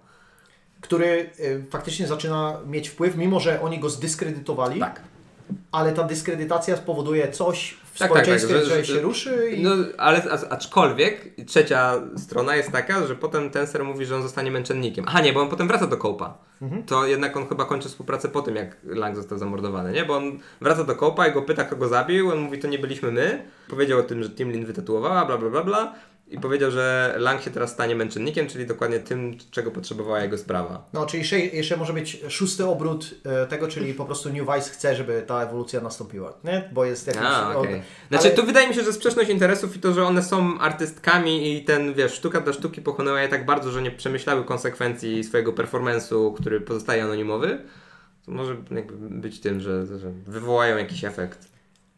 [0.80, 5.00] który y, faktycznie zaczyna mieć wpływ, mimo że oni go zdyskredytowali, Tak.
[5.72, 9.62] Ale ta dyskredytacja spowoduje coś w Tak, tak, tak, społeczeństwie, że- że, się ruszy i...
[9.62, 15.04] No, ale aczkolwiek trzecia strona jest taka, że potem Tensor mówi, że on zostanie męczennikiem.
[15.08, 16.38] Aha, nie, bo on potem wraca do Kołpa.
[16.86, 20.04] To jednak on chyba kończy współpracę po tym, jak Lang został zamordowany, nie?
[20.04, 22.30] Bo on wraca do Kołpa i go pyta, kto go zabił.
[22.30, 23.42] On mówi, to nie byliśmy my.
[23.68, 25.94] Powiedział o tym, że Timlin wytatuowała, bla, bla, bla, bla.
[26.30, 30.86] I powiedział, że Lang się teraz stanie męczennikiem, czyli dokładnie tym, czego potrzebowała jego sprawa.
[30.92, 34.70] No, czyli jeszcze, jeszcze może być szósty obrót e, tego, czyli po prostu New Vice
[34.70, 36.70] chce, żeby ta ewolucja nastąpiła, nie?
[36.72, 37.22] Bo jest jakiś...
[37.24, 37.74] A, okej.
[37.74, 40.58] on- Znaczy, ale- tu wydaje mi się, że sprzeczność interesów i to, że one są
[40.58, 45.24] artystkami i ten, wiesz, sztuka dla sztuki pochłonęła je tak bardzo, że nie przemyślały konsekwencji
[45.24, 47.58] swojego performance'u, który pozostaje anonimowy,
[48.26, 48.54] to może
[49.00, 51.55] być tym, że, że wywołają jakiś efekt.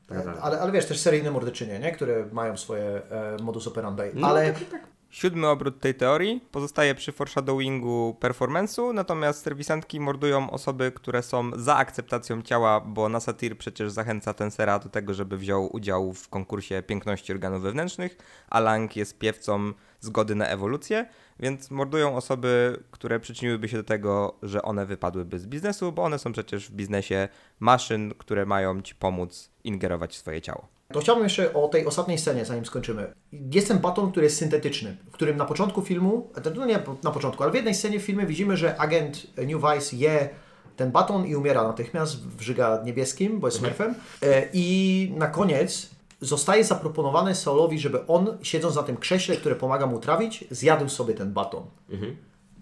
[0.08, 0.26] Tak.
[0.40, 1.92] Ale, ale wiesz, też seryjne morderczynie, nie?
[1.92, 4.02] Które mają swoje e, modus operandi.
[4.14, 4.98] No, ale tak, tak.
[5.10, 11.76] Siódmy obrót tej teorii pozostaje przy foreshadowingu performance'u, natomiast serwisantki mordują osoby, które są za
[11.76, 17.32] akceptacją ciała, bo Nasatir przecież zachęca Tensera do tego, żeby wziął udział w konkursie piękności
[17.32, 18.16] organów wewnętrznych,
[18.50, 21.06] a Lang jest piewcą zgody na ewolucję,
[21.40, 26.18] więc mordują osoby, które przyczyniłyby się do tego, że one wypadłyby z biznesu, bo one
[26.18, 27.28] są przecież w biznesie
[27.60, 30.68] maszyn, które mają ci pomóc ingerować w swoje ciało.
[30.92, 33.12] To chciałbym jeszcze o tej ostatniej scenie, zanim skończymy.
[33.32, 37.42] Jest ten baton, który jest syntetyczny, w którym na początku filmu, no nie na początku,
[37.42, 40.28] ale w jednej scenie w filmie widzimy, że agent New Vice je
[40.76, 43.94] ten baton i umiera natychmiast w żyga niebieskim, bo jest smurfem.
[44.22, 45.90] E, I na koniec
[46.20, 51.14] zostaje zaproponowane Saulowi, żeby on, siedząc na tym krześle, które pomaga mu trawić, zjadł sobie
[51.14, 51.62] ten baton.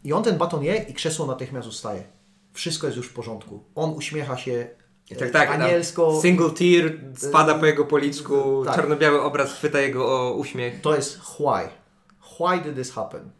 [0.05, 2.03] I on ten baton je i krzesło natychmiast ustaje.
[2.53, 3.65] Wszystko jest już w porządku.
[3.75, 4.69] On uśmiecha się
[5.19, 5.51] Tak, tak.
[5.51, 6.21] anielsko.
[6.23, 8.77] Single tear spada po jego policzku, Tak.
[8.77, 10.81] czarno-biały obraz chwyta jego o, uśmiech.
[10.81, 11.69] To jest why.
[12.37, 13.31] Why did this happen?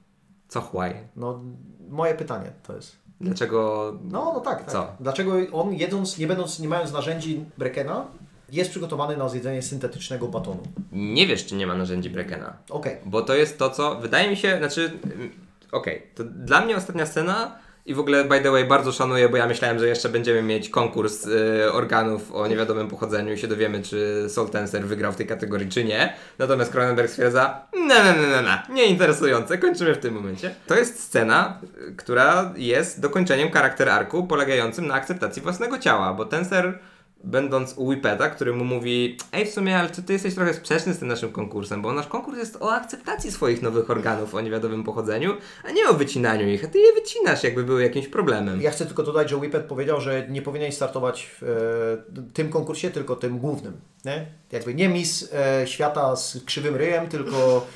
[0.49, 0.95] Co chłaj?
[1.17, 1.41] No,
[1.89, 2.97] moje pytanie to jest.
[3.21, 3.93] Dlaczego...
[4.05, 4.73] No, no tak, tak.
[4.73, 4.87] Co?
[5.01, 8.07] Dlaczego on jedząc, nie będąc, nie mając narzędzi Brekena,
[8.53, 10.63] jest przygotowany na zjedzenie syntetycznego batonu?
[10.93, 12.57] Nie wiesz, czy nie ma narzędzi Brekena.
[12.71, 12.97] Okej.
[13.05, 15.31] Bo to jest to, co wydaje mi się, znaczy, mm,
[15.73, 19.37] okej, to dla mnie ostatnia scena i w ogóle, by the way, bardzo szanuję, bo
[19.37, 23.83] ja myślałem, że jeszcze będziemy mieć konkurs y, organów o niewiadomym pochodzeniu i się dowiemy,
[23.83, 26.15] czy Soul Tensor wygrał w tej kategorii, czy nie.
[26.39, 30.55] Natomiast Cronenberg stwierdza, no, no, no, no, no, nieinteresujące, kończymy w tym momencie.
[30.67, 36.25] To jest scena, y, która jest dokończeniem charakter arku polegającym na akceptacji własnego ciała, bo
[36.25, 36.79] Tensor
[37.25, 40.95] będąc u Whippeta, który mu mówi ej w sumie, ale czy ty jesteś trochę sprzeczny
[40.95, 44.85] z tym naszym konkursem, bo nasz konkurs jest o akceptacji swoich nowych organów o niewiadomym
[44.85, 45.35] pochodzeniu,
[45.65, 48.63] a nie o wycinaniu ich, a ty je wycinasz jakby były jakimś problemem.
[48.63, 52.91] Ja chcę tylko dodać, że Whippet powiedział, że nie powinien startować w e, tym konkursie,
[52.91, 53.81] tylko tym głównym.
[54.07, 54.27] Nie?
[54.53, 57.67] Jakby nie Miss e, Świata z krzywym ryjem, tylko...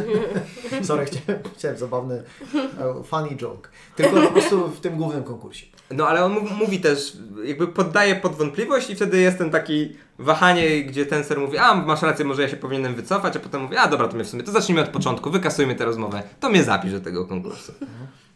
[0.82, 2.22] Sorry, chciałem, chciałem zabawny
[2.54, 3.68] e, funny joke.
[3.96, 5.66] Tylko po prostu w tym głównym konkursie.
[5.90, 9.96] No ale on mów- mówi też, jakby poddaje pod wątpliwość i wtedy jest ten taki
[10.18, 13.62] wahanie, gdzie ten ser mówi, a masz rację, może ja się powinienem wycofać, a potem
[13.62, 16.48] mówi, a dobra, to my w sumie, to zacznijmy od początku, wykasujmy tę rozmowę, to
[16.48, 17.72] mnie zapisz do tego konkursu.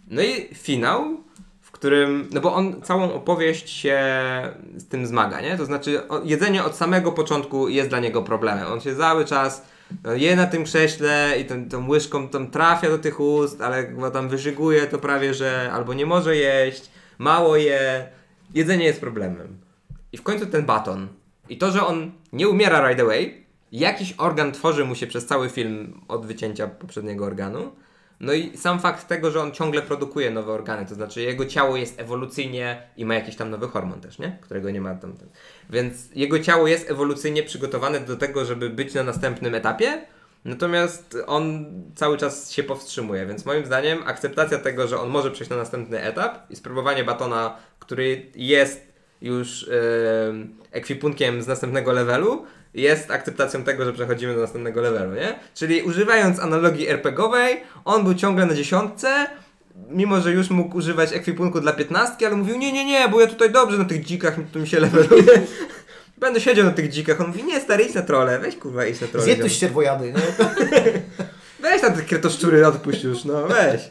[0.09, 1.23] No i finał,
[1.85, 3.99] którym, no bo on całą opowieść się
[4.77, 5.57] z tym zmaga, nie?
[5.57, 8.73] To znaczy jedzenie od samego początku jest dla niego problemem.
[8.73, 9.65] On się cały czas
[10.05, 13.87] no, je na tym krześle i tą, tą łyżką tam trafia do tych ust, ale
[13.87, 18.09] chyba tam wyżyguje to prawie, że albo nie może jeść, mało je.
[18.55, 19.59] Jedzenie jest problemem.
[20.13, 21.09] I w końcu ten baton.
[21.49, 25.49] I to, że on nie umiera right away, jakiś organ tworzy mu się przez cały
[25.49, 27.73] film od wycięcia poprzedniego organu.
[28.25, 31.77] No i sam fakt tego, że on ciągle produkuje nowe organy, to znaczy jego ciało
[31.77, 34.39] jest ewolucyjnie i ma jakiś tam nowy hormon też, nie?
[34.41, 35.17] Którego nie ma tam.
[35.17, 35.29] tam.
[35.71, 40.07] Więc jego ciało jest ewolucyjnie przygotowane do tego, żeby być na następnym etapie,
[40.45, 45.51] natomiast on cały czas się powstrzymuje, więc moim zdaniem akceptacja tego, że on może przejść
[45.51, 49.71] na następny etap i spróbowanie batona, który jest już
[50.29, 55.39] em, ekwipunkiem z następnego levelu, jest akceptacją tego, że przechodzimy do następnego levelu, nie?
[55.55, 59.27] Czyli używając analogii RPGowej, on był ciągle na dziesiątce,
[59.91, 63.27] mimo że już mógł używać ekwipunku dla piętnastki, ale mówił, nie, nie, nie, bo ja
[63.27, 65.33] tutaj dobrze na tych dzikach, mi tu mi się leveluje.
[66.19, 67.21] Będę siedział na tych dzikach.
[67.21, 69.25] On mówi, nie stary, idź na trole, weź kurwa, idź na trole.
[69.25, 70.21] Zjedz tu ścierwojady, nie?
[71.63, 73.91] Weź tam te kretoszczury, odpuść już, no weź.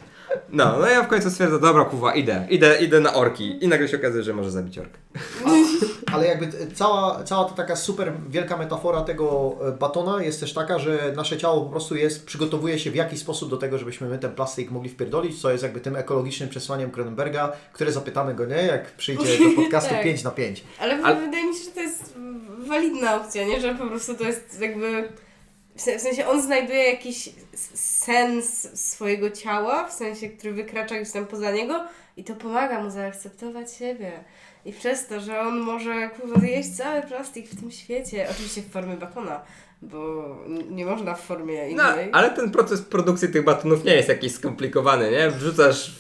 [0.50, 3.64] No, no ja w końcu stwierdzę, dobra kurwa, idę, idę, idę na orki.
[3.66, 4.98] I nagle się okazuje, że może zabić orkę.
[6.14, 10.80] Ale jakby cała, cała ta taka super wielka metafora tego e, batona jest też taka,
[10.80, 14.20] że nasze ciało po prostu jest, przygotowuje się w jakiś sposób do tego, żebyśmy my
[14.20, 18.56] ten plastik mogli wpierdolić, co jest jakby tym ekologicznym przesłaniem Cronenberga, które zapytamy go, nie?
[18.56, 20.04] Jak przyjdzie do podcastu Tak.
[20.04, 20.64] 5 na 5.
[20.80, 22.14] Ale, Ale- wydaje mi się, że to jest
[22.68, 23.62] walidna opcja, nie?
[23.62, 25.10] Że po prostu to jest jakby...
[25.76, 27.30] W se- w sensie on znajduje jakiś
[27.74, 31.84] sens swojego ciała, w sensie, który wykracza gdzieś tam poza niego
[32.18, 34.12] i to pomaga mu zaakceptować siebie.
[34.66, 38.72] I przez to, że on może kurwa zjeść cały plastik w tym świecie, oczywiście w
[38.72, 39.42] formie batona,
[39.82, 40.26] bo
[40.70, 42.10] nie można w formie No, innej.
[42.12, 45.32] ale ten proces produkcji tych batonów nie jest jakiś skomplikowany, nie?
[45.32, 45.92] Wrzucasz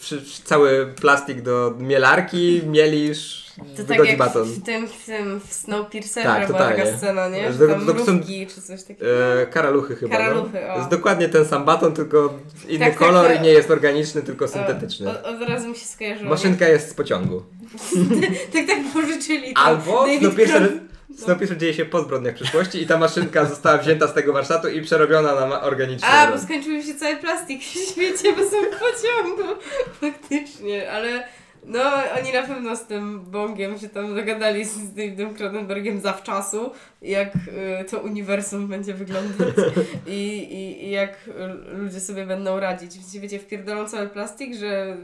[0.44, 3.44] cały plastik do mielarki, mielisz,
[3.77, 4.44] To tak jak baton.
[4.44, 7.53] w tym, w tym w Snowpiercerze Tak, była taka scena, nie?
[7.53, 8.19] Że to- tam to są-
[8.56, 9.06] czy coś takiego.
[9.41, 10.18] E, karaluchy chyba.
[10.18, 10.68] Karaluchy, no.
[10.68, 10.73] o.
[10.73, 12.34] To jest dokładnie ten sam baton, tylko
[12.68, 13.40] inny Tak, tak, kolor tak.
[13.40, 15.07] i nie jest organiczny, tylko syntetyczny.
[15.10, 16.30] O, od, od razu mi się skojarzyło.
[16.30, 17.44] Maszynka jest z pociągu.
[18.54, 19.54] Tak, tak pożyczyli.
[19.56, 20.80] Albo David Snowpiercer,
[21.18, 24.82] Snowpiercer dzieje się po zbrodniach przyszłości i ta maszynka została wzięta z tego warsztatu i
[24.82, 26.08] przerobiona na organiczny.
[26.08, 29.60] A, bo skończył mi się cały plastik w świecie bez pociągu.
[30.02, 31.28] Faktycznie, ale
[31.65, 31.81] no
[32.19, 36.72] oni na pewno z tym Bongiem się tam dogadali z Davidem Cronenbergiem zawczasu,
[37.02, 37.35] jak
[37.81, 39.56] y, to uniwersum będzie wyglądać
[40.07, 41.30] i, i, i jak
[41.68, 42.98] ludzie sobie będą radzić.
[42.98, 44.98] Wiecie, wiecie, wpierdolą cały plastik, że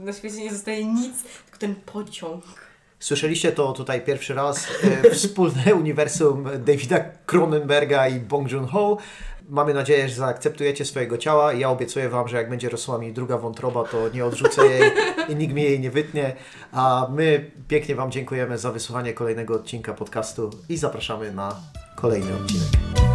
[0.00, 2.44] na świecie nie zostaje nic, tylko ten pociąg.
[3.04, 4.68] Słyszeliście to tutaj pierwszy raz.
[5.04, 8.98] E, wspólne uniwersum Davida Cronenberga i Bong Joon-ho.
[9.48, 11.52] Mamy nadzieję, że zaakceptujecie swojego ciała.
[11.52, 14.90] Ja obiecuję Wam, że jak będzie rosła mi druga wątroba, to nie odrzucę jej
[15.30, 16.36] i nikt mi jej nie wytnie.
[16.72, 21.56] A my pięknie Wam dziękujemy za wysłuchanie kolejnego odcinka podcastu i zapraszamy na
[21.96, 23.13] kolejny odcinek.